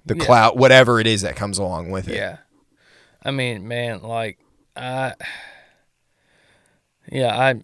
the 0.05 0.15
Yeah. 0.15 0.23
clout 0.23 0.55
whatever 0.55 0.99
it 0.99 1.07
is 1.07 1.21
that 1.21 1.35
comes 1.35 1.57
along 1.57 1.91
with 1.91 2.07
it 2.07 2.15
Yeah. 2.15 2.37
I 3.25 3.31
mean, 3.31 3.67
man, 3.67 4.01
like 4.01 4.37
I 4.75 5.13
Yeah, 7.09 7.37
I 7.37 7.61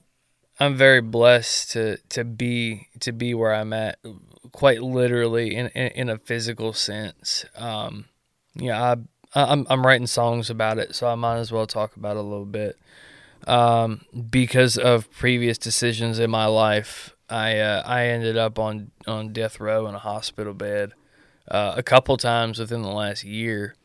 I'm 0.60 0.76
very 0.76 1.02
blessed 1.02 1.72
to 1.72 1.98
to 2.10 2.24
be 2.24 2.88
to 3.02 3.12
be 3.12 3.34
where 3.34 3.54
I'm 3.54 3.74
at 3.74 4.00
quite 4.60 4.84
literally 4.84 5.56
in 5.56 5.68
in, 5.68 5.88
in 5.88 6.10
a 6.10 6.18
physical 6.18 6.74
sense. 6.74 7.46
Um 7.56 8.06
yeah, 8.56 8.96
I 9.34 9.42
I'm 9.42 9.66
I'm 9.70 9.86
writing 9.86 10.08
songs 10.08 10.50
about 10.50 10.78
it, 10.78 10.96
so 10.96 11.08
I 11.08 11.16
might 11.16 11.38
as 11.38 11.50
well 11.50 11.66
talk 11.66 11.96
about 11.96 12.18
it 12.18 12.20
a 12.20 12.24
little 12.24 12.46
bit. 12.46 12.78
Um 13.48 14.02
because 14.30 14.78
of 14.78 15.10
previous 15.12 15.58
decisions 15.58 16.20
in 16.20 16.30
my 16.30 16.46
life, 16.46 17.16
I 17.30 17.58
uh, 17.60 17.84
I 17.86 18.08
ended 18.08 18.36
up 18.36 18.60
on 18.60 18.92
on 19.08 19.32
death 19.32 19.62
row 19.62 19.88
in 19.88 19.96
a 19.96 20.00
hospital 20.00 20.54
bed 20.54 20.92
uh, 21.50 21.76
a 21.78 21.84
couple 21.84 22.18
times 22.18 22.60
within 22.60 22.82
the 22.82 22.90
last 22.90 23.24
year. 23.24 23.76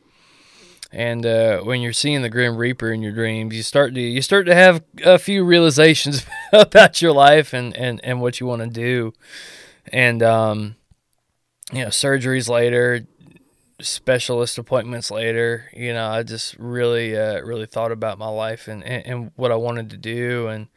And 0.91 1.25
uh, 1.25 1.61
when 1.61 1.81
you're 1.81 1.93
seeing 1.93 2.21
the 2.21 2.29
Grim 2.29 2.57
Reaper 2.57 2.91
in 2.91 3.01
your 3.01 3.11
dreams, 3.11 3.55
you 3.55 3.63
start 3.63 3.93
to 3.95 4.01
you 4.01 4.21
start 4.21 4.45
to 4.47 4.55
have 4.55 4.83
a 5.05 5.19
few 5.19 5.45
realizations 5.45 6.25
about 6.53 7.01
your 7.01 7.13
life 7.13 7.53
and, 7.53 7.75
and, 7.75 8.03
and 8.03 8.21
what 8.21 8.39
you 8.39 8.45
want 8.45 8.61
to 8.61 8.69
do. 8.69 9.13
And 9.91 10.23
um, 10.23 10.75
you 11.71 11.83
know, 11.83 11.89
surgeries 11.89 12.49
later, 12.49 13.05
specialist 13.79 14.57
appointments 14.57 15.11
later. 15.11 15.69
You 15.73 15.93
know, 15.93 16.07
I 16.07 16.23
just 16.23 16.55
really 16.57 17.17
uh, 17.17 17.41
really 17.41 17.65
thought 17.65 17.91
about 17.91 18.17
my 18.17 18.29
life 18.29 18.67
and, 18.67 18.83
and, 18.83 19.05
and 19.05 19.31
what 19.35 19.51
I 19.51 19.55
wanted 19.55 19.89
to 19.91 19.97
do, 19.97 20.47
and 20.47 20.67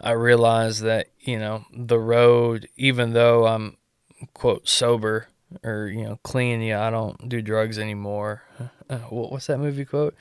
I 0.00 0.12
realized 0.12 0.82
that 0.82 1.08
you 1.20 1.38
know 1.38 1.64
the 1.72 1.98
road, 1.98 2.68
even 2.76 3.12
though 3.12 3.46
I'm 3.46 3.76
quote 4.34 4.68
sober 4.68 5.28
or 5.62 5.88
you 5.88 6.04
know 6.04 6.18
clean, 6.22 6.60
yeah, 6.60 6.86
I 6.86 6.90
don't 6.90 7.28
do 7.28 7.40
drugs 7.42 7.78
anymore. 7.78 8.42
Uh, 8.88 8.98
what's 9.10 9.48
that 9.48 9.58
movie 9.58 9.84
quote? 9.84 10.14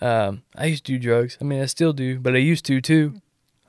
Um, 0.00 0.42
I 0.56 0.66
used 0.66 0.86
to 0.86 0.92
do 0.92 0.98
drugs. 1.00 1.36
I 1.40 1.44
mean, 1.44 1.60
I 1.60 1.66
still 1.66 1.92
do, 1.92 2.20
but 2.20 2.34
I 2.34 2.38
used 2.38 2.64
to 2.66 2.80
too. 2.80 3.20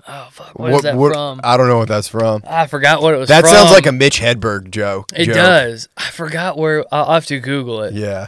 Oh 0.07 0.27
fuck, 0.31 0.57
what 0.59 0.71
is 0.73 0.81
that 0.83 0.95
from? 0.95 1.41
i 1.43 1.57
don't 1.57 1.67
know 1.67 1.79
what 1.79 1.87
that's 1.87 2.07
from 2.07 2.43
I 2.47 2.67
forgot 2.67 3.01
what 3.01 3.13
it 3.15 3.17
was. 3.17 3.29
that 3.29 3.41
from. 3.41 3.49
sounds 3.51 3.71
like 3.71 3.85
a 3.87 3.91
mitch 3.91 4.19
hedberg 4.21 4.69
joke 4.69 5.11
It 5.15 5.25
joke. 5.25 5.35
does. 5.35 5.89
I 5.97 6.09
forgot 6.11 6.57
where. 6.57 6.85
I'll 6.93 7.13
have 7.13 7.25
to 7.27 7.39
Google 7.39 7.81
it. 7.83 7.93
yeah 7.95 8.27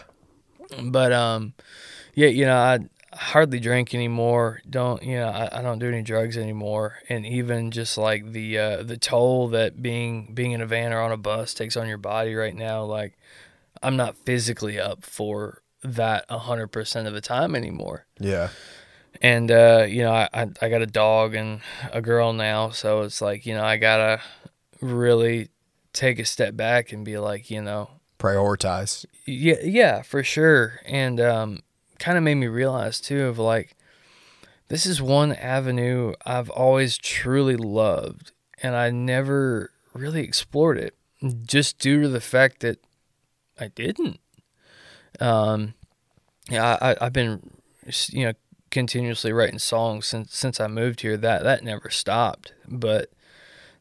But 0.84 1.12
um, 1.14 1.54
yeah, 2.16 2.28
you 2.30 2.46
know, 2.46 2.58
I 2.58 2.80
hardly 3.16 3.60
drink 3.60 3.94
anymore. 3.94 4.62
Don't 4.70 5.04
you 5.04 5.18
know? 5.18 5.28
I, 5.28 5.60
I 5.60 5.62
don't 5.62 5.80
do 5.80 5.88
any 5.88 6.02
drugs 6.02 6.36
anymore. 6.38 6.98
And 7.10 7.26
even 7.26 7.70
just 7.72 7.98
like 7.98 8.32
the 8.32 8.58
uh, 8.58 8.84
the 8.84 8.98
toll 8.98 9.50
that 9.50 9.82
being 9.82 10.32
being 10.34 10.52
in 10.54 10.62
a 10.62 10.66
van 10.66 10.94
or 10.94 11.02
on 11.02 11.12
a 11.12 11.18
bus 11.18 11.54
takes 11.54 11.78
on 11.78 11.88
your 11.88 11.98
body 12.00 12.34
right 12.36 12.56
now, 12.56 12.84
like 12.86 13.18
I'm 13.84 13.96
not 13.98 14.18
physically 14.18 14.80
up 14.80 15.04
for 15.06 15.62
that 15.84 16.26
hundred 16.30 16.68
percent 16.70 17.08
of 17.08 17.14
the 17.14 17.22
time 17.22 17.56
anymore. 17.56 18.08
yeah 18.20 18.50
And 19.22 19.50
uh, 19.52 19.86
you 19.88 20.04
know, 20.04 20.12
I, 20.14 20.30
I 20.34 20.48
I 20.62 20.70
got 20.70 20.82
a 20.82 20.88
dog 20.88 21.34
and 21.34 21.62
a 21.92 22.02
girl 22.02 22.34
now, 22.34 22.70
so 22.70 23.02
it's 23.02 23.22
like 23.22 23.46
you 23.46 23.56
know 23.56 23.64
I 23.64 23.78
gotta 23.78 24.22
really 24.82 25.50
take 25.94 26.20
a 26.20 26.26
step 26.26 26.56
back 26.56 26.92
and 26.92 27.04
be 27.04 27.18
like, 27.18 27.50
you 27.50 27.62
know, 27.62 27.90
prioritize 28.20 29.06
yeah, 29.26 29.58
yeah, 29.64 30.02
for 30.02 30.24
sure. 30.24 30.80
And 30.86 31.20
um, 31.20 31.60
kind 32.00 32.18
of 32.18 32.24
made 32.24 32.36
me 32.36 32.48
realize 32.48 33.00
too 33.02 33.26
of 33.26 33.38
like, 33.38 33.76
this 34.70 34.86
is 34.86 35.02
one 35.02 35.34
avenue 35.34 36.14
I've 36.26 36.50
always 36.50 36.98
truly 36.98 37.58
loved, 37.58 38.32
and 38.62 38.76
I 38.76 38.90
never 38.90 39.72
really 39.94 40.22
explored 40.22 40.78
it, 40.78 40.96
just 41.46 41.80
due 41.80 42.02
to 42.02 42.08
the 42.10 42.22
fact 42.22 42.62
that 42.62 42.80
I 43.60 43.68
didn't. 43.70 44.20
Um, 45.20 45.74
yeah, 46.50 46.78
I, 46.80 46.92
I 46.92 46.96
I've 47.02 47.14
been, 47.14 47.50
you 48.10 48.26
know, 48.26 48.34
continuously 48.72 49.34
writing 49.34 49.60
songs 49.60 50.06
since 50.08 50.36
since 50.36 50.60
I 50.60 50.68
moved 50.68 51.02
here. 51.02 51.18
That 51.18 51.44
that 51.44 51.64
never 51.64 51.90
stopped, 51.90 52.54
but 52.68 53.12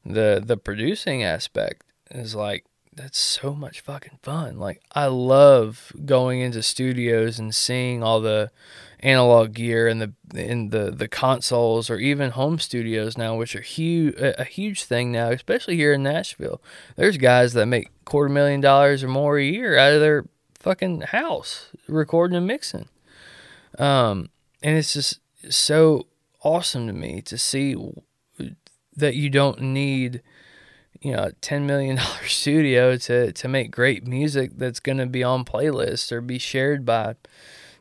the 0.04 0.42
the 0.44 0.56
producing 0.56 1.22
aspect 1.22 1.82
is 2.10 2.34
like 2.34 2.64
that's 2.96 3.18
so 3.18 3.54
much 3.54 3.80
fucking 3.80 4.18
fun. 4.22 4.58
Like 4.58 4.80
I 4.92 5.06
love 5.06 5.92
going 6.04 6.40
into 6.40 6.62
studios 6.62 7.38
and 7.38 7.54
seeing 7.54 8.02
all 8.02 8.20
the 8.20 8.50
analog 9.00 9.52
gear 9.52 9.86
and 9.86 10.00
the 10.00 10.12
in 10.34 10.70
the 10.70 10.90
the 10.90 11.06
consoles 11.08 11.90
or 11.90 11.98
even 11.98 12.30
home 12.30 12.58
studios 12.58 13.18
now, 13.18 13.36
which 13.36 13.54
are 13.54 13.60
huge 13.60 14.14
a 14.18 14.44
huge 14.44 14.84
thing 14.84 15.12
now, 15.12 15.30
especially 15.30 15.76
here 15.76 15.92
in 15.92 16.02
Nashville. 16.02 16.62
There's 16.96 17.18
guys 17.18 17.52
that 17.52 17.66
make 17.66 17.90
quarter 18.04 18.32
million 18.32 18.60
dollars 18.60 19.04
or 19.04 19.08
more 19.08 19.38
a 19.38 19.44
year 19.44 19.76
out 19.76 19.92
of 19.92 20.00
their 20.00 20.24
fucking 20.58 21.02
house 21.02 21.68
recording 21.86 22.36
and 22.36 22.46
mixing. 22.46 22.88
Um, 23.78 24.30
and 24.62 24.76
it's 24.76 24.94
just 24.94 25.20
so 25.50 26.06
awesome 26.42 26.86
to 26.86 26.92
me 26.92 27.20
to 27.22 27.38
see 27.38 27.76
that 28.96 29.14
you 29.14 29.30
don't 29.30 29.60
need 29.60 30.22
you 31.00 31.12
know, 31.12 31.24
a 31.24 31.32
ten 31.32 31.66
million 31.66 31.96
dollar 32.02 32.26
studio 32.26 32.96
to 32.96 33.32
to 33.32 33.48
make 33.48 33.70
great 33.70 34.06
music 34.06 34.52
that's 34.56 34.80
going 34.80 34.98
to 34.98 35.06
be 35.06 35.22
on 35.22 35.44
playlists 35.44 36.10
or 36.10 36.20
be 36.20 36.38
shared 36.38 36.84
by 36.84 37.14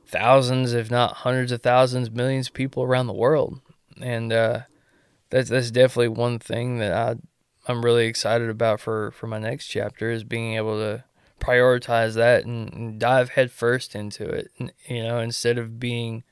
thousands, 0.06 0.74
if 0.74 0.92
not 0.92 1.18
hundreds 1.18 1.52
of 1.52 1.62
thousands, 1.62 2.12
millions 2.12 2.48
of 2.48 2.54
people 2.54 2.84
around 2.84 3.08
the 3.08 3.14
world. 3.14 3.62
And 4.02 4.32
uh, 4.34 4.62
that's 5.30 5.50
that's 5.50 5.72
definitely 5.72 6.10
one 6.10 6.40
thing 6.40 6.78
that 6.80 6.92
I 6.94 7.16
I'm 7.68 7.84
really 7.84 8.06
excited 8.06 8.50
about 8.50 8.80
for 8.80 9.12
for 9.12 9.28
my 9.28 9.40
next 9.40 9.68
chapter 9.68 10.12
is 10.12 10.24
being 10.24 10.56
able 10.56 10.78
to 10.78 11.04
prioritize 11.40 12.16
that 12.16 12.46
and, 12.46 12.72
and 12.74 13.00
dive 13.00 13.30
headfirst 13.30 13.96
into 13.96 14.28
it. 14.28 14.52
n- 14.60 14.72
You 14.88 15.04
know, 15.04 15.20
instead 15.20 15.58
of 15.58 15.80
being 15.80 16.24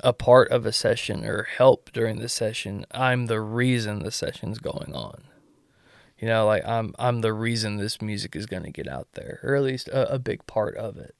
a 0.00 0.12
part 0.12 0.50
of 0.50 0.66
a 0.66 0.72
session 0.72 1.24
or 1.24 1.44
help 1.44 1.90
during 1.92 2.18
the 2.18 2.28
session, 2.28 2.86
I'm 2.90 3.26
the 3.26 3.40
reason 3.40 4.02
the 4.02 4.10
session's 4.10 4.58
going 4.58 4.94
on. 4.94 5.22
You 6.18 6.28
know, 6.28 6.46
like 6.46 6.66
I'm 6.66 6.94
I'm 6.98 7.20
the 7.20 7.32
reason 7.32 7.76
this 7.76 8.02
music 8.02 8.34
is 8.34 8.46
going 8.46 8.64
to 8.64 8.70
get 8.70 8.88
out 8.88 9.08
there, 9.14 9.40
or 9.42 9.54
at 9.54 9.62
least 9.62 9.88
a, 9.88 10.14
a 10.14 10.18
big 10.18 10.46
part 10.46 10.76
of 10.76 10.96
it. 10.96 11.14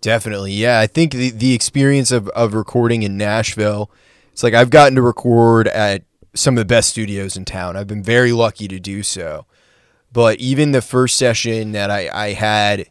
Definitely. 0.00 0.52
Yeah. 0.52 0.80
I 0.80 0.86
think 0.86 1.12
the, 1.12 1.30
the 1.30 1.54
experience 1.54 2.10
of, 2.10 2.28
of 2.28 2.52
recording 2.52 3.02
in 3.02 3.16
Nashville, 3.16 3.90
it's 4.32 4.42
like 4.42 4.52
I've 4.52 4.68
gotten 4.68 4.96
to 4.96 5.02
record 5.02 5.66
at 5.68 6.04
some 6.34 6.54
of 6.54 6.58
the 6.58 6.66
best 6.66 6.90
studios 6.90 7.38
in 7.38 7.46
town. 7.46 7.74
I've 7.74 7.86
been 7.86 8.02
very 8.02 8.32
lucky 8.32 8.68
to 8.68 8.78
do 8.78 9.02
so. 9.02 9.46
But 10.12 10.38
even 10.40 10.72
the 10.72 10.82
first 10.82 11.16
session 11.16 11.72
that 11.72 11.90
I, 11.90 12.10
I 12.12 12.32
had 12.34 12.90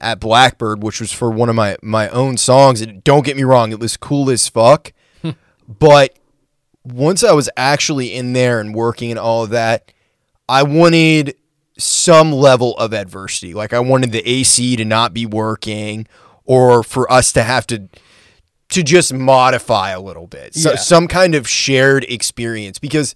at 0.00 0.20
Blackbird, 0.20 0.82
which 0.82 1.00
was 1.00 1.12
for 1.12 1.30
one 1.30 1.48
of 1.48 1.54
my, 1.56 1.76
my 1.82 2.08
own 2.10 2.36
songs, 2.36 2.80
and 2.80 3.02
don't 3.04 3.24
get 3.24 3.36
me 3.36 3.42
wrong, 3.44 3.72
it 3.72 3.80
was 3.80 3.96
cool 3.96 4.30
as 4.30 4.48
fuck. 4.48 4.92
Hmm. 5.22 5.30
but 5.66 6.16
once 6.84 7.22
I 7.24 7.32
was 7.32 7.50
actually 7.56 8.14
in 8.14 8.32
there 8.32 8.60
and 8.60 8.74
working 8.74 9.10
and 9.10 9.18
all 9.18 9.44
of 9.44 9.50
that, 9.50 9.92
I 10.48 10.62
wanted 10.62 11.34
some 11.76 12.32
level 12.32 12.76
of 12.78 12.92
adversity. 12.94 13.52
Like 13.54 13.72
I 13.72 13.80
wanted 13.80 14.10
the 14.12 14.26
AC 14.28 14.76
to 14.76 14.84
not 14.84 15.12
be 15.12 15.26
working 15.26 16.06
or 16.44 16.82
for 16.82 17.10
us 17.12 17.30
to 17.32 17.42
have 17.42 17.66
to 17.68 17.88
to 18.70 18.82
just 18.82 19.12
modify 19.14 19.90
a 19.90 20.00
little 20.00 20.26
bit. 20.26 20.54
So 20.54 20.70
Yeah. 20.70 20.76
some 20.76 21.08
kind 21.08 21.34
of 21.34 21.48
shared 21.48 22.04
experience 22.04 22.78
because 22.78 23.14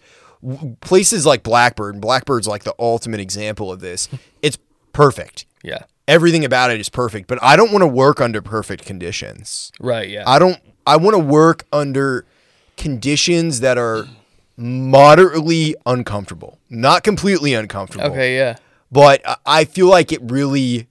places 0.81 1.25
like 1.27 1.43
Blackbird, 1.43 1.95
and 1.95 2.03
Blackbird's 2.03 2.47
like 2.49 2.65
the 2.65 2.75
ultimate 2.79 3.21
example 3.21 3.71
of 3.73 3.81
this. 3.81 4.09
It's 4.43 4.59
perfect. 4.93 5.47
Yeah. 5.63 5.85
Everything 6.13 6.45
about 6.45 6.71
it 6.71 6.79
is 6.81 6.89
perfect, 6.89 7.27
but 7.27 7.39
I 7.43 7.57
don't 7.57 7.73
want 7.73 7.83
to 7.83 7.87
work 7.87 8.21
under 8.21 8.43
perfect 8.43 8.85
conditions. 8.85 9.73
Right. 9.81 10.09
Yeah. 10.09 10.25
I 10.27 10.39
don't 10.39 10.59
I 10.87 10.97
want 10.97 11.15
to 11.15 11.19
work 11.19 11.65
under 11.73 12.27
conditions 12.77 13.61
that 13.61 13.79
are 13.79 14.07
moderately 14.57 15.75
uncomfortable. 15.87 16.59
Not 16.69 17.03
completely 17.05 17.55
uncomfortable. 17.55 18.07
okay. 18.07 18.37
Yeah. 18.37 18.57
But 18.91 19.23
I- 19.47 19.65
feel 19.65 19.87
like 19.89 20.13
it 20.13 20.21
really 20.23 20.87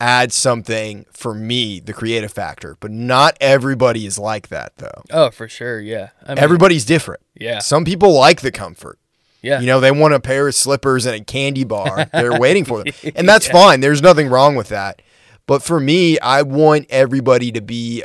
adds 0.00 0.34
something 0.34 1.04
for 1.12 1.34
me, 1.34 1.78
the 1.80 1.92
creative 1.92 2.32
factor. 2.32 2.76
But 2.80 2.90
not 2.90 3.36
everybody 3.40 4.06
is 4.06 4.18
like 4.18 4.48
that 4.48 4.72
though. 4.78 5.02
Oh, 5.10 5.30
for 5.30 5.48
sure. 5.48 5.80
Yeah. 5.80 6.10
I 6.26 6.30
mean, 6.30 6.38
Everybody's 6.38 6.84
different. 6.84 7.20
Yeah. 7.34 7.58
Some 7.60 7.84
people 7.84 8.12
like 8.14 8.40
the 8.40 8.50
comfort. 8.52 8.98
Yeah. 9.42 9.60
You 9.60 9.66
know, 9.66 9.80
they 9.80 9.90
want 9.90 10.14
a 10.14 10.20
pair 10.20 10.46
of 10.48 10.54
slippers 10.54 11.04
and 11.04 11.16
a 11.16 11.24
candy 11.24 11.64
bar. 11.64 12.04
They're 12.12 12.38
waiting 12.38 12.64
for 12.64 12.84
them. 12.84 12.92
And 13.16 13.28
that's 13.28 13.48
fine. 13.48 13.80
There's 13.80 14.00
nothing 14.00 14.28
wrong 14.28 14.54
with 14.54 14.68
that. 14.68 15.02
But 15.46 15.62
for 15.62 15.80
me, 15.80 16.18
I 16.20 16.42
want 16.42 16.86
everybody 16.90 17.50
to 17.52 17.60
be 17.60 18.04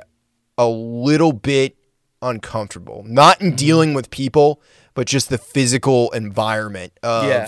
a 0.57 0.67
little 0.67 1.33
bit 1.33 1.77
uncomfortable. 2.21 3.03
Not 3.05 3.37
Mm-hmm. 3.37 3.45
in 3.49 3.55
dealing 3.55 3.93
with 3.93 4.09
people, 4.09 4.61
but 4.95 5.05
just 5.07 5.29
the 5.29 5.37
physical 5.37 6.09
environment 6.11 6.93
of 7.03 7.25
Yeah. 7.25 7.47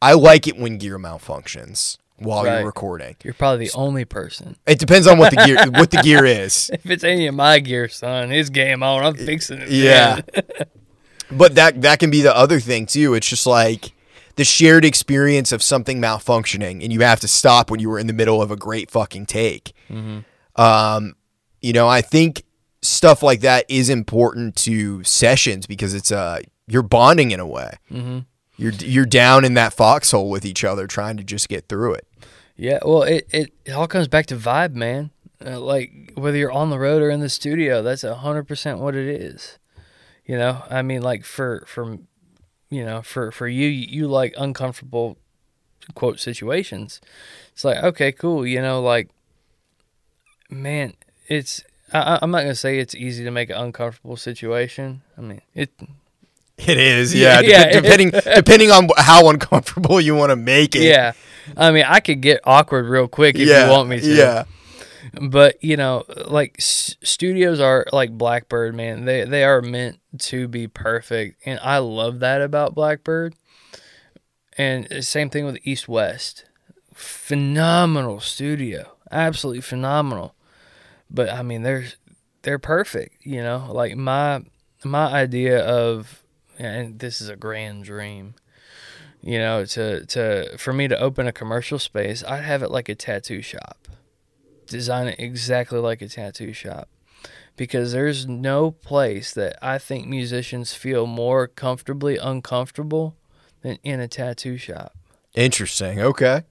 I 0.00 0.14
like 0.14 0.46
it 0.46 0.56
when 0.58 0.78
gear 0.78 0.98
malfunctions 0.98 1.98
while 2.16 2.44
Right. 2.44 2.56
you're 2.58 2.66
recording. 2.66 3.16
You're 3.22 3.34
probably 3.34 3.66
the 3.66 3.72
only 3.74 4.04
person. 4.06 4.56
It 4.66 4.78
depends 4.78 5.06
on 5.06 5.18
what 5.18 5.30
the 5.30 5.44
gear 5.44 5.56
what 5.72 5.90
the 5.90 5.98
gear 5.98 6.24
is. 6.44 6.70
If 6.72 6.86
it's 6.86 7.04
any 7.04 7.26
of 7.26 7.34
my 7.34 7.58
gear, 7.58 7.88
son, 7.88 8.32
it's 8.32 8.48
game 8.50 8.82
on. 8.82 9.04
I'm 9.04 9.14
fixing 9.14 9.60
it. 9.60 9.68
Yeah. 9.68 10.20
But 11.30 11.54
that 11.54 11.82
that 11.82 11.98
can 11.98 12.10
be 12.10 12.20
the 12.20 12.36
other 12.36 12.60
thing 12.60 12.86
too. 12.86 13.14
It's 13.14 13.28
just 13.28 13.46
like 13.46 13.92
the 14.36 14.44
shared 14.44 14.84
experience 14.84 15.52
of 15.52 15.62
something 15.62 16.00
malfunctioning, 16.00 16.82
and 16.82 16.92
you 16.92 17.00
have 17.00 17.20
to 17.20 17.28
stop 17.28 17.70
when 17.70 17.80
you 17.80 17.88
were 17.88 17.98
in 17.98 18.06
the 18.06 18.12
middle 18.12 18.42
of 18.42 18.50
a 18.50 18.56
great 18.56 18.90
fucking 18.90 19.26
take. 19.26 19.72
Um, 20.56 21.14
you 21.60 21.72
know, 21.72 21.88
I 21.88 22.02
think 22.02 22.44
stuff 22.82 23.22
like 23.22 23.40
that 23.40 23.64
is 23.68 23.88
important 23.88 24.56
to 24.56 25.02
sessions 25.04 25.66
because 25.66 25.94
it's 25.94 26.12
uh 26.12 26.40
you're 26.66 26.82
bonding 26.82 27.30
in 27.30 27.40
a 27.40 27.46
way. 27.46 27.78
Mm-hmm. 27.90 28.18
You're 28.56 28.72
you're 28.72 29.06
down 29.06 29.44
in 29.44 29.54
that 29.54 29.72
foxhole 29.72 30.30
with 30.30 30.44
each 30.44 30.64
other, 30.64 30.86
trying 30.86 31.16
to 31.16 31.24
just 31.24 31.48
get 31.48 31.68
through 31.68 31.94
it. 31.94 32.06
Yeah, 32.56 32.78
well, 32.84 33.02
it, 33.02 33.26
it, 33.32 33.52
it 33.64 33.72
all 33.72 33.88
comes 33.88 34.06
back 34.06 34.26
to 34.26 34.36
vibe, 34.36 34.74
man. 34.74 35.10
Uh, 35.44 35.58
like 35.58 36.12
whether 36.14 36.36
you're 36.36 36.52
on 36.52 36.70
the 36.70 36.78
road 36.78 37.02
or 37.02 37.10
in 37.10 37.20
the 37.20 37.28
studio, 37.28 37.82
that's 37.82 38.04
a 38.04 38.14
hundred 38.14 38.46
percent 38.46 38.78
what 38.78 38.94
it 38.94 39.08
is. 39.08 39.58
You 40.26 40.38
know, 40.38 40.62
I 40.70 40.82
mean, 40.82 41.02
like 41.02 41.24
for 41.24 41.64
for 41.66 41.98
you 42.70 42.84
know 42.84 43.02
for 43.02 43.30
for 43.30 43.46
you, 43.46 43.68
you 43.68 44.06
like 44.08 44.34
uncomfortable 44.38 45.18
quote 45.94 46.18
situations. 46.18 47.00
It's 47.52 47.64
like 47.64 47.82
okay, 47.82 48.12
cool. 48.12 48.46
You 48.46 48.62
know, 48.62 48.80
like 48.80 49.10
man, 50.50 50.94
it's 51.28 51.62
I, 51.92 52.18
I'm 52.22 52.30
not 52.30 52.40
gonna 52.42 52.54
say 52.54 52.78
it's 52.78 52.94
easy 52.94 53.24
to 53.24 53.30
make 53.30 53.50
an 53.50 53.56
uncomfortable 53.56 54.16
situation. 54.16 55.02
I 55.18 55.20
mean, 55.20 55.40
it 55.54 55.70
It 56.56 56.78
is, 56.78 57.14
yeah. 57.20 57.40
Yeah, 57.40 57.64
dep- 57.64 57.72
yeah. 57.74 57.80
depending 57.80 58.10
depending 58.34 58.70
on 58.70 58.88
how 58.96 59.28
uncomfortable 59.28 60.00
you 60.06 60.14
want 60.14 60.30
to 60.30 60.36
make 60.36 60.74
it. 60.74 60.82
yeah. 60.82 61.12
I 61.56 61.70
mean, 61.72 61.84
I 61.86 62.00
could 62.00 62.22
get 62.22 62.40
awkward 62.44 62.86
real 62.86 63.06
quick 63.08 63.36
if 63.36 63.46
yeah, 63.46 63.66
you 63.66 63.70
want 63.72 63.88
me 63.90 64.00
to. 64.00 64.06
Yeah. 64.14 64.44
But 65.20 65.62
you 65.62 65.76
know 65.76 66.04
like 66.26 66.56
s- 66.58 66.96
studios 67.02 67.60
are 67.60 67.86
like 67.92 68.10
blackbird 68.12 68.74
man 68.74 69.04
they 69.04 69.24
they 69.24 69.44
are 69.44 69.60
meant 69.62 69.98
to 70.18 70.48
be 70.48 70.66
perfect 70.66 71.40
and 71.46 71.58
i 71.62 71.78
love 71.78 72.20
that 72.20 72.40
about 72.42 72.74
blackbird. 72.74 73.34
And 74.56 74.90
uh, 74.92 75.02
same 75.02 75.30
thing 75.30 75.44
with 75.44 75.58
east 75.64 75.88
west. 75.88 76.44
Phenomenal 76.94 78.20
studio 78.20 78.92
absolutely 79.10 79.60
phenomenal. 79.60 80.34
But 81.10 81.28
i 81.30 81.42
mean 81.42 81.62
they're 81.62 81.86
they're 82.42 82.58
perfect 82.58 83.24
you 83.24 83.42
know 83.42 83.68
like 83.72 83.96
my 83.96 84.42
my 84.84 85.06
idea 85.06 85.64
of 85.64 86.22
and 86.58 86.98
this 86.98 87.20
is 87.20 87.28
a 87.28 87.36
grand 87.36 87.84
dream 87.84 88.34
you 89.22 89.38
know 89.38 89.64
to 89.64 90.04
to 90.06 90.56
for 90.58 90.72
me 90.72 90.88
to 90.88 90.98
open 90.98 91.26
a 91.26 91.32
commercial 91.32 91.78
space 91.78 92.24
i'd 92.24 92.44
have 92.44 92.62
it 92.62 92.70
like 92.70 92.88
a 92.88 92.94
tattoo 92.94 93.42
shop 93.42 93.83
design 94.66 95.08
it 95.08 95.16
exactly 95.18 95.78
like 95.78 96.02
a 96.02 96.08
tattoo 96.08 96.52
shop 96.52 96.88
because 97.56 97.92
there's 97.92 98.26
no 98.26 98.70
place 98.70 99.32
that 99.34 99.56
I 99.62 99.78
think 99.78 100.06
musicians 100.06 100.74
feel 100.74 101.06
more 101.06 101.46
comfortably 101.46 102.16
uncomfortable 102.16 103.16
than 103.62 103.78
in 103.82 104.00
a 104.00 104.08
tattoo 104.08 104.56
shop. 104.56 104.96
Interesting. 105.34 106.00
Okay. 106.00 106.42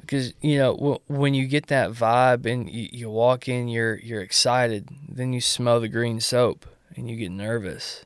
Because 0.00 0.32
you 0.40 0.58
know 0.58 0.74
w- 0.74 0.98
when 1.08 1.34
you 1.34 1.46
get 1.46 1.66
that 1.66 1.92
vibe 1.92 2.46
and 2.46 2.68
you, 2.70 2.88
you 2.90 3.10
walk 3.10 3.48
in, 3.48 3.68
you're 3.68 3.98
you're 3.98 4.22
excited. 4.22 4.88
Then 5.08 5.32
you 5.32 5.40
smell 5.40 5.80
the 5.80 5.88
green 5.88 6.20
soap 6.20 6.66
and 6.96 7.08
you 7.10 7.16
get 7.16 7.30
nervous. 7.30 8.04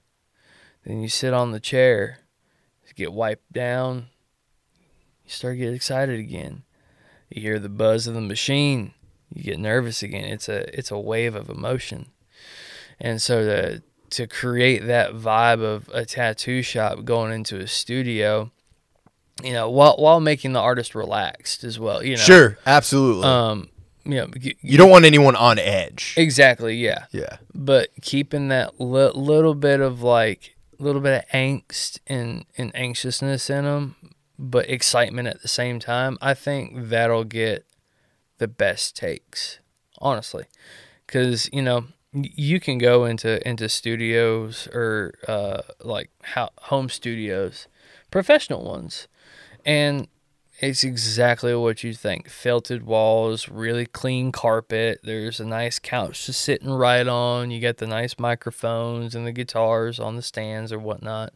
Then 0.84 1.00
you 1.00 1.09
sit 1.09 1.32
on 1.32 1.52
the 1.52 1.61
chair, 1.61 2.18
get 2.94 3.12
wiped 3.12 3.52
down. 3.52 4.07
You 5.24 5.30
start 5.30 5.59
getting 5.59 5.74
excited 5.74 6.18
again. 6.18 6.62
You 7.30 7.42
hear 7.42 7.59
the 7.59 7.68
buzz 7.68 8.07
of 8.07 8.14
the 8.14 8.20
machine. 8.20 8.92
You 9.35 9.43
get 9.43 9.59
nervous 9.59 10.03
again. 10.03 10.24
It's 10.24 10.49
a 10.49 10.76
it's 10.78 10.91
a 10.91 10.99
wave 10.99 11.35
of 11.35 11.51
emotion, 11.51 12.07
and 13.01 13.20
so 13.20 13.45
to 13.45 13.82
to 14.11 14.26
create 14.28 14.87
that 14.87 15.12
vibe 15.12 15.61
of 15.62 15.91
a 15.93 16.05
tattoo 16.05 16.62
shop 16.62 17.05
going 17.05 17.32
into 17.32 17.59
a 17.59 17.66
studio, 17.66 18.51
you 19.43 19.53
know, 19.53 19.68
while 19.68 19.97
while 19.99 20.20
making 20.20 20.53
the 20.53 20.61
artist 20.61 20.95
relaxed 20.95 21.64
as 21.64 21.78
well. 21.80 22.03
You 22.03 22.12
know, 22.16 22.22
Sure. 22.22 22.59
Absolutely. 22.64 23.24
Um, 23.24 23.70
you 24.05 24.16
know, 24.16 24.28
y- 24.41 24.55
you 24.61 24.78
don't 24.78 24.91
want 24.91 25.05
anyone 25.07 25.35
on 25.35 25.59
edge. 25.59 26.14
exactly, 26.16 26.76
yeah 26.76 27.07
Yeah. 27.11 27.39
but 27.55 27.89
keeping 28.03 28.49
that 28.49 28.78
li- 28.80 29.11
little 29.14 29.55
bit 29.55 29.80
of 29.80 30.03
like 30.03 30.55
little 30.78 31.01
bit 31.01 31.24
of 31.24 31.28
angst 31.30 31.99
and, 32.07 32.45
and 32.59 32.70
anxiousness 32.76 33.49
in 33.49 33.64
them 33.64 33.97
but 34.39 34.68
excitement 34.68 35.26
at 35.28 35.41
the 35.41 35.49
same 35.49 35.78
time 35.78 36.18
i 36.20 36.35
think 36.35 36.72
that'll 36.91 37.22
get 37.24 37.64
the 38.39 38.49
best 38.49 38.97
takes 38.97 39.61
honestly 39.99 40.45
because 41.07 41.49
you 41.53 41.62
know 41.62 41.87
you 42.12 42.61
can 42.61 42.78
go 42.78 43.05
into 43.05 43.47
into 43.47 43.68
studios 43.68 44.68
or 44.72 45.14
uh 45.26 45.62
like 45.82 46.11
how, 46.22 46.51
home 46.62 46.89
studios 46.89 47.66
professional 48.11 48.64
ones 48.64 49.09
and 49.64 50.09
it's 50.61 50.85
exactly 50.85 51.55
what 51.55 51.82
you 51.82 51.93
think. 51.93 52.28
Felted 52.28 52.85
walls, 52.85 53.49
really 53.49 53.87
clean 53.87 54.30
carpet. 54.30 55.01
There's 55.03 55.41
a 55.41 55.45
nice 55.45 55.78
couch 55.78 56.26
to 56.26 56.32
sit 56.32 56.62
and 56.62 56.78
write 56.78 57.09
on. 57.09 57.51
You 57.51 57.61
got 57.61 57.78
the 57.78 57.87
nice 57.87 58.18
microphones 58.18 59.14
and 59.14 59.26
the 59.26 59.32
guitars 59.32 59.99
on 59.99 60.16
the 60.16 60.22
stands 60.22 60.72
or 60.72 60.78
whatnot. 60.78 61.32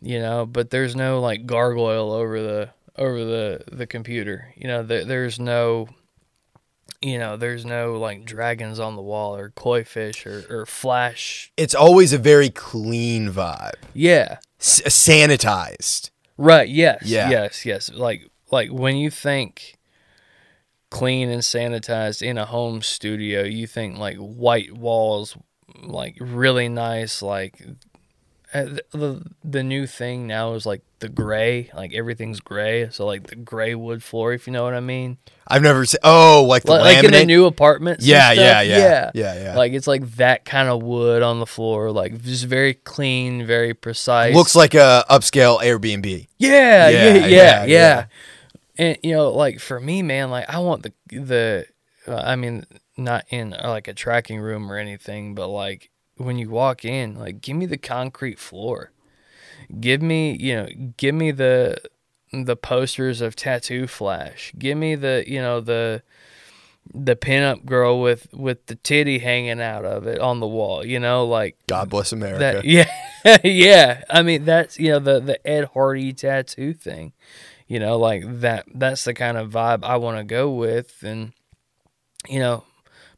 You 0.00 0.18
know, 0.18 0.46
but 0.46 0.70
there's 0.70 0.96
no 0.96 1.20
like 1.20 1.46
gargoyle 1.46 2.10
over 2.10 2.40
the 2.42 2.70
over 2.96 3.24
the 3.24 3.64
the 3.70 3.86
computer. 3.86 4.52
You 4.56 4.66
know, 4.66 4.82
there, 4.82 5.04
there's 5.04 5.38
no 5.38 5.88
you 7.02 7.18
know, 7.18 7.36
there's 7.36 7.64
no 7.64 7.94
like 7.98 8.24
dragons 8.24 8.78
on 8.78 8.96
the 8.96 9.02
wall 9.02 9.34
or 9.36 9.50
koi 9.50 9.84
fish 9.84 10.24
or, 10.26 10.44
or 10.48 10.66
flash. 10.66 11.52
It's 11.56 11.74
always 11.74 12.12
a 12.12 12.18
very 12.18 12.50
clean 12.50 13.30
vibe, 13.30 13.74
Yeah. 13.94 14.38
S- 14.60 14.82
sanitized. 14.82 16.10
Right. 16.38 16.68
Yes. 16.68 17.02
Yeah. 17.04 17.30
Yes. 17.30 17.66
Yes. 17.66 17.90
Like 17.92 18.22
like 18.50 18.70
when 18.70 18.96
you 18.96 19.10
think 19.10 19.76
clean 20.90 21.28
and 21.30 21.42
sanitized 21.42 22.22
in 22.22 22.38
a 22.38 22.44
home 22.46 22.82
studio, 22.82 23.42
you 23.42 23.66
think 23.66 23.98
like 23.98 24.16
white 24.18 24.72
walls, 24.72 25.36
like 25.82 26.16
really 26.20 26.68
nice, 26.68 27.22
like 27.22 27.62
uh, 27.66 27.72
the, 28.52 28.84
the 28.92 29.22
the 29.42 29.62
new 29.62 29.86
thing 29.86 30.26
now 30.26 30.52
is 30.54 30.66
like 30.66 30.82
the 30.98 31.08
gray, 31.08 31.70
like 31.74 31.94
everything's 31.94 32.40
gray, 32.40 32.88
so 32.90 33.06
like 33.06 33.26
the 33.28 33.36
gray 33.36 33.74
wood 33.74 34.02
floor, 34.02 34.32
if 34.32 34.46
you 34.46 34.52
know 34.52 34.62
what 34.64 34.74
I 34.74 34.80
mean. 34.80 35.18
I've 35.48 35.62
never 35.62 35.84
seen. 35.84 35.98
Oh, 36.04 36.44
like 36.48 36.62
the 36.62 36.72
Like, 36.72 36.96
like 36.96 37.04
in 37.04 37.10
the 37.12 37.24
new 37.26 37.46
apartments. 37.46 38.04
and 38.04 38.08
Yeah, 38.10 38.32
stuff. 38.32 38.36
yeah, 38.44 38.60
yeah, 38.62 39.10
yeah, 39.14 39.42
yeah. 39.42 39.56
Like 39.56 39.72
it's 39.72 39.86
like 39.86 40.06
that 40.16 40.44
kind 40.44 40.68
of 40.68 40.82
wood 40.82 41.22
on 41.22 41.40
the 41.40 41.46
floor, 41.46 41.90
like 41.90 42.22
just 42.22 42.44
very 42.44 42.74
clean, 42.74 43.44
very 43.46 43.74
precise. 43.74 44.34
Looks 44.34 44.54
like 44.54 44.74
a 44.74 45.04
upscale 45.10 45.60
Airbnb. 45.60 46.28
Yeah, 46.38 46.88
Yeah, 46.88 46.88
yeah, 46.88 47.14
yeah, 47.14 47.26
yeah, 47.26 47.28
yeah. 47.28 47.64
yeah. 47.66 48.04
And 48.78 48.98
you 49.02 49.12
know, 49.12 49.30
like 49.30 49.60
for 49.60 49.80
me, 49.80 50.02
man, 50.02 50.30
like 50.30 50.48
I 50.48 50.58
want 50.60 50.82
the 50.84 50.92
the, 51.10 51.66
uh, 52.06 52.16
I 52.16 52.36
mean, 52.36 52.64
not 52.96 53.24
in 53.30 53.54
uh, 53.54 53.68
like 53.68 53.88
a 53.88 53.94
tracking 53.94 54.40
room 54.40 54.70
or 54.70 54.76
anything, 54.76 55.34
but 55.34 55.48
like 55.48 55.90
when 56.16 56.38
you 56.38 56.50
walk 56.50 56.84
in, 56.84 57.14
like 57.14 57.40
give 57.40 57.56
me 57.56 57.66
the 57.66 57.78
concrete 57.78 58.38
floor, 58.38 58.92
give 59.80 60.02
me, 60.02 60.36
you 60.38 60.54
know, 60.54 60.68
give 60.96 61.14
me 61.14 61.30
the 61.30 61.78
the 62.32 62.56
posters 62.56 63.20
of 63.20 63.36
Tattoo 63.36 63.86
Flash, 63.86 64.52
give 64.58 64.78
me 64.78 64.94
the, 64.94 65.24
you 65.26 65.40
know, 65.40 65.60
the 65.60 66.02
the 66.92 67.14
pinup 67.14 67.64
girl 67.64 68.00
with 68.00 68.32
with 68.32 68.66
the 68.66 68.74
titty 68.74 69.20
hanging 69.20 69.60
out 69.60 69.84
of 69.84 70.06
it 70.06 70.18
on 70.18 70.40
the 70.40 70.46
wall, 70.46 70.84
you 70.84 70.98
know, 70.98 71.24
like 71.24 71.56
God 71.66 71.88
bless 71.88 72.12
America. 72.12 72.38
that 72.38 72.64
yeah 73.24 73.38
yeah. 73.44 74.02
I 74.10 74.22
mean 74.22 74.44
that's 74.44 74.78
you 74.78 74.90
know 74.90 74.98
the 74.98 75.20
the 75.20 75.46
ed 75.46 75.70
hardy 75.74 76.12
tattoo 76.12 76.74
thing 76.74 77.12
you 77.68 77.78
know 77.78 77.96
like 77.96 78.24
that 78.26 78.66
that's 78.74 79.04
the 79.04 79.14
kind 79.14 79.38
of 79.38 79.50
vibe 79.50 79.84
i 79.84 79.96
want 79.96 80.18
to 80.18 80.24
go 80.24 80.50
with. 80.50 81.02
And 81.02 81.32
you 82.28 82.40
know 82.40 82.64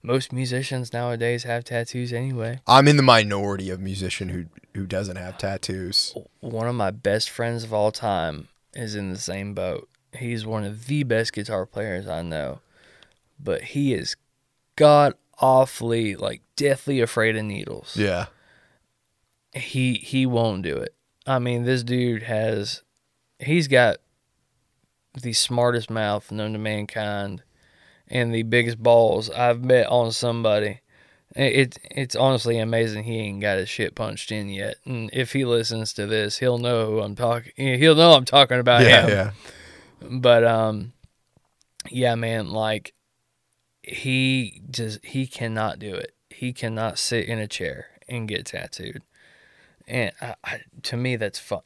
most 0.04 0.32
musicians 0.32 0.92
nowadays 0.92 1.42
have 1.44 1.64
tattoos 1.64 2.12
anyway 2.12 2.60
I'm 2.66 2.86
in 2.86 2.96
the 2.98 3.02
minority 3.02 3.70
of 3.70 3.80
musician 3.80 4.28
who 4.28 4.44
who 4.74 4.86
doesn't 4.86 5.16
have 5.16 5.38
tattoos. 5.38 6.14
one 6.40 6.66
of 6.68 6.74
my 6.74 6.90
best 6.90 7.30
friends 7.30 7.64
of 7.64 7.72
all 7.72 7.90
time 7.90 8.48
is 8.74 8.94
in 8.94 9.10
the 9.12 9.18
same 9.18 9.54
boat 9.54 9.88
he's 10.18 10.44
one 10.46 10.64
of 10.64 10.86
the 10.86 11.02
best 11.04 11.32
guitar 11.32 11.64
players 11.66 12.06
i 12.06 12.22
know 12.22 12.60
but 13.40 13.62
he 13.62 13.94
is 13.94 14.14
god 14.76 15.14
awfully 15.40 16.14
like 16.14 16.42
deathly 16.56 17.00
afraid 17.00 17.34
of 17.36 17.44
needles 17.44 17.96
Yeah. 17.96 18.26
he 19.52 19.94
he 19.94 20.26
won't 20.26 20.62
do 20.62 20.76
it. 20.76 20.94
I 21.26 21.38
mean, 21.38 21.64
this 21.64 21.82
dude 21.82 22.24
has 22.24 22.82
he's 23.40 23.66
got 23.66 23.96
the 25.20 25.32
smartest 25.32 25.88
mouth 25.90 26.30
known 26.30 26.52
to 26.52 26.58
mankind 26.58 27.42
and 28.14 28.32
the 28.34 28.44
biggest 28.44 28.82
balls 28.82 29.28
I've 29.28 29.62
met 29.62 29.88
on 29.88 30.12
somebody. 30.12 30.80
It, 31.34 31.52
it 31.56 31.78
it's 31.90 32.14
honestly 32.14 32.58
amazing 32.58 33.04
he 33.04 33.18
ain't 33.18 33.40
got 33.40 33.58
his 33.58 33.68
shit 33.68 33.96
punched 33.96 34.30
in 34.30 34.48
yet. 34.48 34.76
And 34.86 35.10
if 35.12 35.32
he 35.32 35.44
listens 35.44 35.92
to 35.94 36.06
this, 36.06 36.38
he'll 36.38 36.58
know 36.58 36.86
who 36.86 37.00
I'm 37.00 37.16
talking. 37.16 37.52
He'll 37.56 37.96
know 37.96 38.12
I'm 38.12 38.24
talking 38.24 38.60
about 38.60 38.82
Yeah, 38.82 39.06
him. 39.06 39.10
yeah. 39.10 39.30
But 40.20 40.44
um, 40.44 40.92
yeah, 41.90 42.14
man, 42.14 42.50
like 42.50 42.94
he 43.82 44.62
just 44.70 45.04
he 45.04 45.26
cannot 45.26 45.78
do 45.80 45.94
it. 45.94 46.14
He 46.30 46.52
cannot 46.52 46.98
sit 46.98 47.26
in 47.26 47.38
a 47.38 47.48
chair 47.48 47.88
and 48.08 48.28
get 48.28 48.46
tattooed. 48.46 49.02
And 49.86 50.12
I, 50.20 50.34
I, 50.44 50.60
to 50.84 50.96
me, 50.96 51.16
that's 51.16 51.38
fun, 51.38 51.62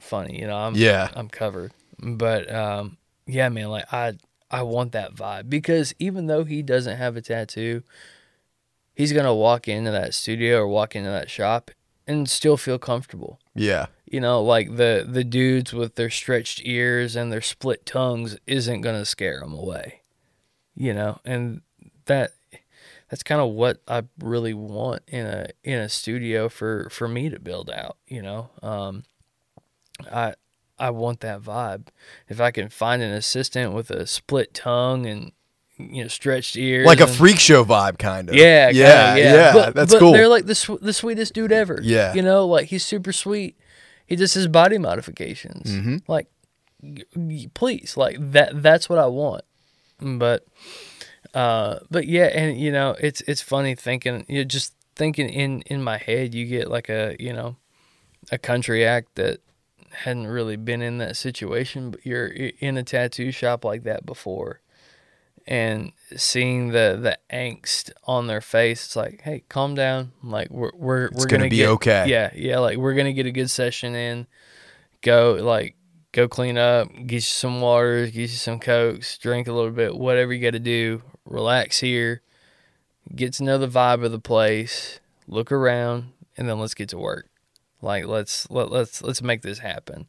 funny. 0.00 0.40
You 0.40 0.48
know, 0.48 0.56
I'm 0.56 0.74
Yeah. 0.74 1.10
I'm 1.14 1.28
covered. 1.28 1.72
But 1.98 2.52
um, 2.52 2.96
yeah, 3.26 3.48
man, 3.50 3.68
like 3.68 3.92
I 3.92 4.14
I 4.52 4.62
want 4.62 4.92
that 4.92 5.14
vibe 5.14 5.48
because 5.48 5.94
even 5.98 6.26
though 6.26 6.44
he 6.44 6.62
doesn't 6.62 6.98
have 6.98 7.16
a 7.16 7.22
tattoo, 7.22 7.82
he's 8.94 9.12
gonna 9.12 9.34
walk 9.34 9.66
into 9.66 9.90
that 9.90 10.14
studio 10.14 10.58
or 10.60 10.68
walk 10.68 10.94
into 10.94 11.10
that 11.10 11.30
shop 11.30 11.70
and 12.06 12.28
still 12.28 12.56
feel 12.56 12.78
comfortable. 12.78 13.38
Yeah. 13.54 13.86
you 14.06 14.20
know 14.20 14.42
like 14.42 14.76
the 14.76 15.06
the 15.08 15.24
dudes 15.24 15.72
with 15.72 15.94
their 15.94 16.10
stretched 16.10 16.60
ears 16.64 17.16
and 17.16 17.32
their 17.32 17.40
split 17.40 17.86
tongues 17.86 18.38
isn't 18.46 18.80
going 18.82 18.98
to 18.98 19.04
scare 19.04 19.40
them 19.40 19.52
away. 19.54 20.00
You 20.74 20.92
know 20.94 21.20
and 21.24 21.62
that 22.06 22.32
that's 23.08 23.22
kind 23.22 23.40
of 23.40 23.50
what 23.50 23.80
I 23.86 24.04
really 24.18 24.54
want 24.54 25.02
in 25.06 25.26
a 25.26 25.48
in 25.62 25.78
a 25.78 25.88
studio 25.88 26.48
for 26.48 26.88
for 26.90 27.08
me 27.08 27.28
to 27.30 27.38
build 27.38 27.70
out 27.70 27.96
you 28.06 28.20
know? 28.22 28.50
Um 28.62 29.04
I 30.10 30.34
I 30.86 30.90
want 30.90 31.20
that 31.20 31.40
vibe 31.42 31.88
if 32.28 32.40
I 32.40 32.50
can 32.50 32.68
find 32.68 33.02
an 33.02 33.12
assistant 33.12 33.72
with 33.72 33.90
a 33.90 34.06
split 34.06 34.52
tongue 34.54 35.06
and 35.06 35.32
you 35.78 36.02
know 36.02 36.08
stretched 36.08 36.56
ears 36.56 36.86
Like 36.86 37.00
a 37.00 37.04
and- 37.04 37.12
freak 37.14 37.38
show 37.40 37.64
vibe, 37.64 37.98
kind 37.98 38.28
of. 38.28 38.34
yeah, 38.34 38.68
yeah, 38.70 39.14
kinda, 39.14 39.22
yeah. 39.30 39.52
But, 39.52 39.74
that's 39.74 39.92
but 39.92 39.98
cool. 40.00 40.12
They're 40.12 40.28
like 40.28 40.46
the 40.46 40.54
sw- 40.54 40.80
the 40.80 40.92
sweetest 40.92 41.34
dude 41.34 41.52
ever. 41.52 41.80
Yeah. 41.82 42.14
you 42.14 42.22
know, 42.22 42.46
like 42.46 42.66
he's 42.68 42.84
super 42.84 43.12
sweet. 43.12 43.56
He 44.06 44.16
does 44.16 44.34
his 44.34 44.46
body 44.48 44.78
modifications. 44.78 45.70
Mm-hmm. 45.70 45.96
Like, 46.06 46.26
please, 47.54 47.96
like 47.96 48.16
that. 48.32 48.62
That's 48.62 48.88
what 48.88 48.98
I 48.98 49.06
want. 49.06 49.44
But, 50.00 50.44
uh, 51.34 51.78
but 51.90 52.06
yeah, 52.06 52.26
and 52.26 52.58
you 52.60 52.72
know, 52.72 52.96
it's 53.00 53.20
it's 53.22 53.40
funny 53.40 53.74
thinking. 53.74 54.24
You 54.28 54.38
know, 54.38 54.44
just 54.44 54.74
thinking 54.96 55.28
in 55.28 55.62
in 55.62 55.82
my 55.82 55.98
head, 55.98 56.34
you 56.34 56.46
get 56.46 56.68
like 56.70 56.88
a 56.88 57.16
you 57.18 57.32
know, 57.32 57.56
a 58.30 58.38
country 58.38 58.84
act 58.84 59.14
that 59.14 59.40
hadn't 59.92 60.26
really 60.26 60.56
been 60.56 60.82
in 60.82 60.98
that 60.98 61.16
situation, 61.16 61.90
but 61.90 62.04
you're 62.04 62.26
in 62.26 62.76
a 62.76 62.82
tattoo 62.82 63.30
shop 63.30 63.64
like 63.64 63.84
that 63.84 64.04
before 64.04 64.60
and 65.46 65.92
seeing 66.16 66.68
the 66.68 66.98
the 67.00 67.18
angst 67.34 67.90
on 68.04 68.26
their 68.26 68.40
face 68.40 68.86
it's 68.86 68.96
like 68.96 69.22
hey 69.22 69.42
calm 69.48 69.74
down. 69.74 70.12
Like 70.22 70.50
we're 70.50 70.70
we're, 70.74 71.10
we're 71.12 71.26
gonna 71.26 71.38
gonna, 71.38 71.48
be 71.48 71.56
get, 71.56 71.68
okay. 71.70 72.04
yeah 72.06 72.30
yeah 72.34 72.58
like 72.58 72.78
we're 72.78 72.94
gonna 72.94 73.12
get 73.12 73.26
a 73.26 73.32
good 73.32 73.50
session 73.50 73.94
in. 73.94 74.26
Go 75.00 75.38
like 75.40 75.76
go 76.12 76.28
clean 76.28 76.58
up 76.58 76.88
get 77.06 77.14
you 77.14 77.20
some 77.20 77.60
water 77.60 78.04
get 78.04 78.14
you 78.14 78.28
some 78.28 78.60
cokes 78.60 79.16
drink 79.16 79.48
a 79.48 79.52
little 79.52 79.70
bit 79.70 79.96
whatever 79.96 80.32
you 80.32 80.40
got 80.40 80.52
to 80.52 80.60
do. 80.60 81.02
Relax 81.24 81.80
here. 81.80 82.22
Get 83.14 83.34
to 83.34 83.44
know 83.44 83.58
the 83.58 83.68
vibe 83.68 84.04
of 84.04 84.12
the 84.12 84.20
place. 84.20 85.00
Look 85.26 85.50
around 85.50 86.12
and 86.36 86.48
then 86.48 86.58
let's 86.58 86.74
get 86.74 86.88
to 86.90 86.98
work 86.98 87.28
like 87.82 88.06
let's 88.06 88.48
let, 88.50 88.70
let's 88.70 89.02
let's 89.02 89.22
make 89.22 89.42
this 89.42 89.58
happen. 89.58 90.06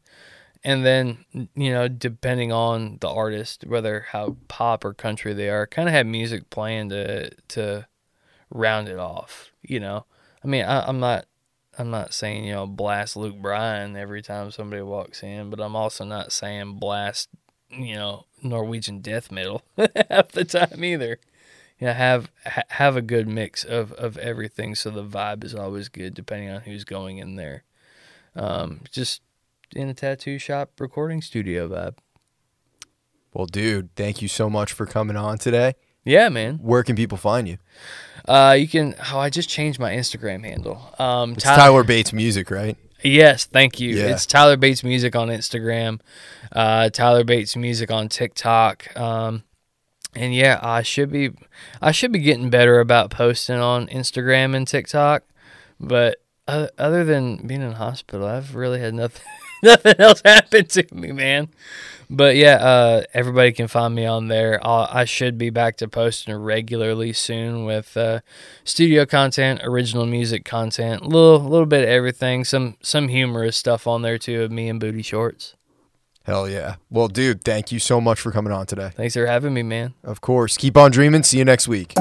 And 0.62 0.86
then 0.86 1.24
you 1.54 1.72
know 1.72 1.88
depending 1.88 2.52
on 2.52 2.98
the 3.00 3.08
artist 3.08 3.64
whether 3.66 4.06
how 4.10 4.36
pop 4.48 4.84
or 4.84 4.94
country 4.94 5.34
they 5.34 5.50
are 5.50 5.66
kind 5.66 5.88
of 5.88 5.94
have 5.94 6.06
music 6.06 6.48
playing 6.48 6.88
to 6.90 7.30
to 7.48 7.86
round 8.50 8.88
it 8.88 8.98
off 8.98 9.50
you 9.62 9.80
know? 9.80 10.04
I 10.42 10.46
mean 10.46 10.64
I, 10.64 10.86
i'm 10.86 11.00
not 11.00 11.26
i'm 11.78 11.90
not 11.90 12.14
saying 12.14 12.44
you 12.44 12.52
know 12.52 12.66
blast 12.66 13.16
luke 13.16 13.36
bryan 13.40 13.96
every 13.96 14.22
time 14.22 14.50
somebody 14.50 14.82
walks 14.82 15.22
in 15.22 15.50
but 15.50 15.60
i'm 15.60 15.74
also 15.74 16.04
not 16.04 16.32
saying 16.32 16.78
blast 16.78 17.30
you 17.70 17.94
know 17.94 18.26
norwegian 18.42 19.00
death 19.00 19.32
metal 19.32 19.62
half 20.10 20.32
the 20.32 20.44
time 20.44 20.84
either 20.84 21.18
you 21.84 21.90
know 21.90 21.94
have 21.94 22.30
ha- 22.46 22.62
have 22.70 22.96
a 22.96 23.02
good 23.02 23.28
mix 23.28 23.62
of 23.62 23.92
of 23.92 24.16
everything 24.16 24.74
so 24.74 24.88
the 24.88 25.04
vibe 25.04 25.44
is 25.44 25.54
always 25.54 25.90
good 25.90 26.14
depending 26.14 26.48
on 26.48 26.62
who's 26.62 26.82
going 26.82 27.18
in 27.18 27.36
there 27.36 27.62
um 28.36 28.80
just 28.90 29.20
in 29.76 29.90
a 29.90 29.94
tattoo 29.94 30.38
shop 30.38 30.70
recording 30.80 31.20
studio 31.20 31.68
vibe. 31.68 31.96
well, 33.34 33.44
dude, 33.44 33.94
thank 33.96 34.22
you 34.22 34.28
so 34.28 34.48
much 34.48 34.72
for 34.72 34.86
coming 34.86 35.16
on 35.16 35.36
today. 35.36 35.74
Yeah, 36.04 36.28
man. 36.30 36.58
Where 36.62 36.82
can 36.82 36.96
people 36.96 37.18
find 37.18 37.46
you? 37.48 37.58
Uh, 38.26 38.54
you 38.58 38.68
can. 38.68 38.94
Oh, 39.12 39.18
I 39.18 39.30
just 39.30 39.48
changed 39.48 39.78
my 39.78 39.92
Instagram 39.92 40.44
handle. 40.44 40.94
Um, 40.98 41.32
It's 41.32 41.42
Tyler, 41.42 41.56
Tyler 41.58 41.84
Bates 41.84 42.12
Music, 42.12 42.50
right? 42.50 42.76
Yes, 43.02 43.44
thank 43.46 43.80
you. 43.80 43.96
Yeah. 43.96 44.12
It's 44.12 44.24
Tyler 44.26 44.56
Bates 44.56 44.84
Music 44.84 45.16
on 45.16 45.28
Instagram. 45.28 46.00
Uh, 46.52 46.88
Tyler 46.90 47.24
Bates 47.24 47.56
Music 47.56 47.90
on 47.90 48.08
TikTok. 48.08 48.96
Um, 48.98 49.42
and 50.14 50.34
yeah, 50.34 50.58
I 50.62 50.82
should 50.82 51.10
be, 51.10 51.30
I 51.80 51.92
should 51.92 52.12
be 52.12 52.18
getting 52.20 52.50
better 52.50 52.80
about 52.80 53.10
posting 53.10 53.58
on 53.58 53.86
Instagram 53.88 54.54
and 54.54 54.66
TikTok. 54.66 55.24
But 55.80 56.22
other 56.46 57.04
than 57.04 57.46
being 57.46 57.62
in 57.62 57.72
hospital, 57.72 58.26
I've 58.26 58.54
really 58.54 58.80
had 58.80 58.94
nothing, 58.94 59.24
nothing 59.62 59.94
else 59.98 60.22
happen 60.24 60.66
to 60.66 60.86
me, 60.92 61.12
man. 61.12 61.48
But 62.10 62.36
yeah, 62.36 62.56
uh, 62.56 63.02
everybody 63.14 63.52
can 63.52 63.66
find 63.66 63.94
me 63.94 64.04
on 64.04 64.28
there. 64.28 64.64
I'll, 64.64 64.88
I 64.90 65.04
should 65.04 65.38
be 65.38 65.50
back 65.50 65.76
to 65.78 65.88
posting 65.88 66.34
regularly 66.34 67.12
soon 67.12 67.64
with 67.64 67.96
uh, 67.96 68.20
studio 68.62 69.06
content, 69.06 69.60
original 69.64 70.06
music 70.06 70.44
content, 70.44 71.02
a 71.02 71.08
little 71.08 71.40
little 71.40 71.66
bit 71.66 71.82
of 71.82 71.88
everything. 71.88 72.44
Some 72.44 72.76
some 72.82 73.08
humorous 73.08 73.56
stuff 73.56 73.86
on 73.86 74.02
there 74.02 74.18
too 74.18 74.42
of 74.42 74.52
me 74.52 74.68
and 74.68 74.78
booty 74.78 75.02
shorts. 75.02 75.54
Hell 76.24 76.48
yeah. 76.48 76.76
Well, 76.90 77.08
dude, 77.08 77.44
thank 77.44 77.70
you 77.70 77.78
so 77.78 78.00
much 78.00 78.18
for 78.20 78.32
coming 78.32 78.52
on 78.52 78.66
today. 78.66 78.90
Thanks 78.94 79.14
for 79.14 79.26
having 79.26 79.52
me, 79.54 79.62
man. 79.62 79.94
Of 80.02 80.20
course. 80.20 80.56
Keep 80.56 80.76
on 80.76 80.90
dreaming. 80.90 81.22
See 81.22 81.38
you 81.38 81.44
next 81.44 81.68
week. 81.68 81.92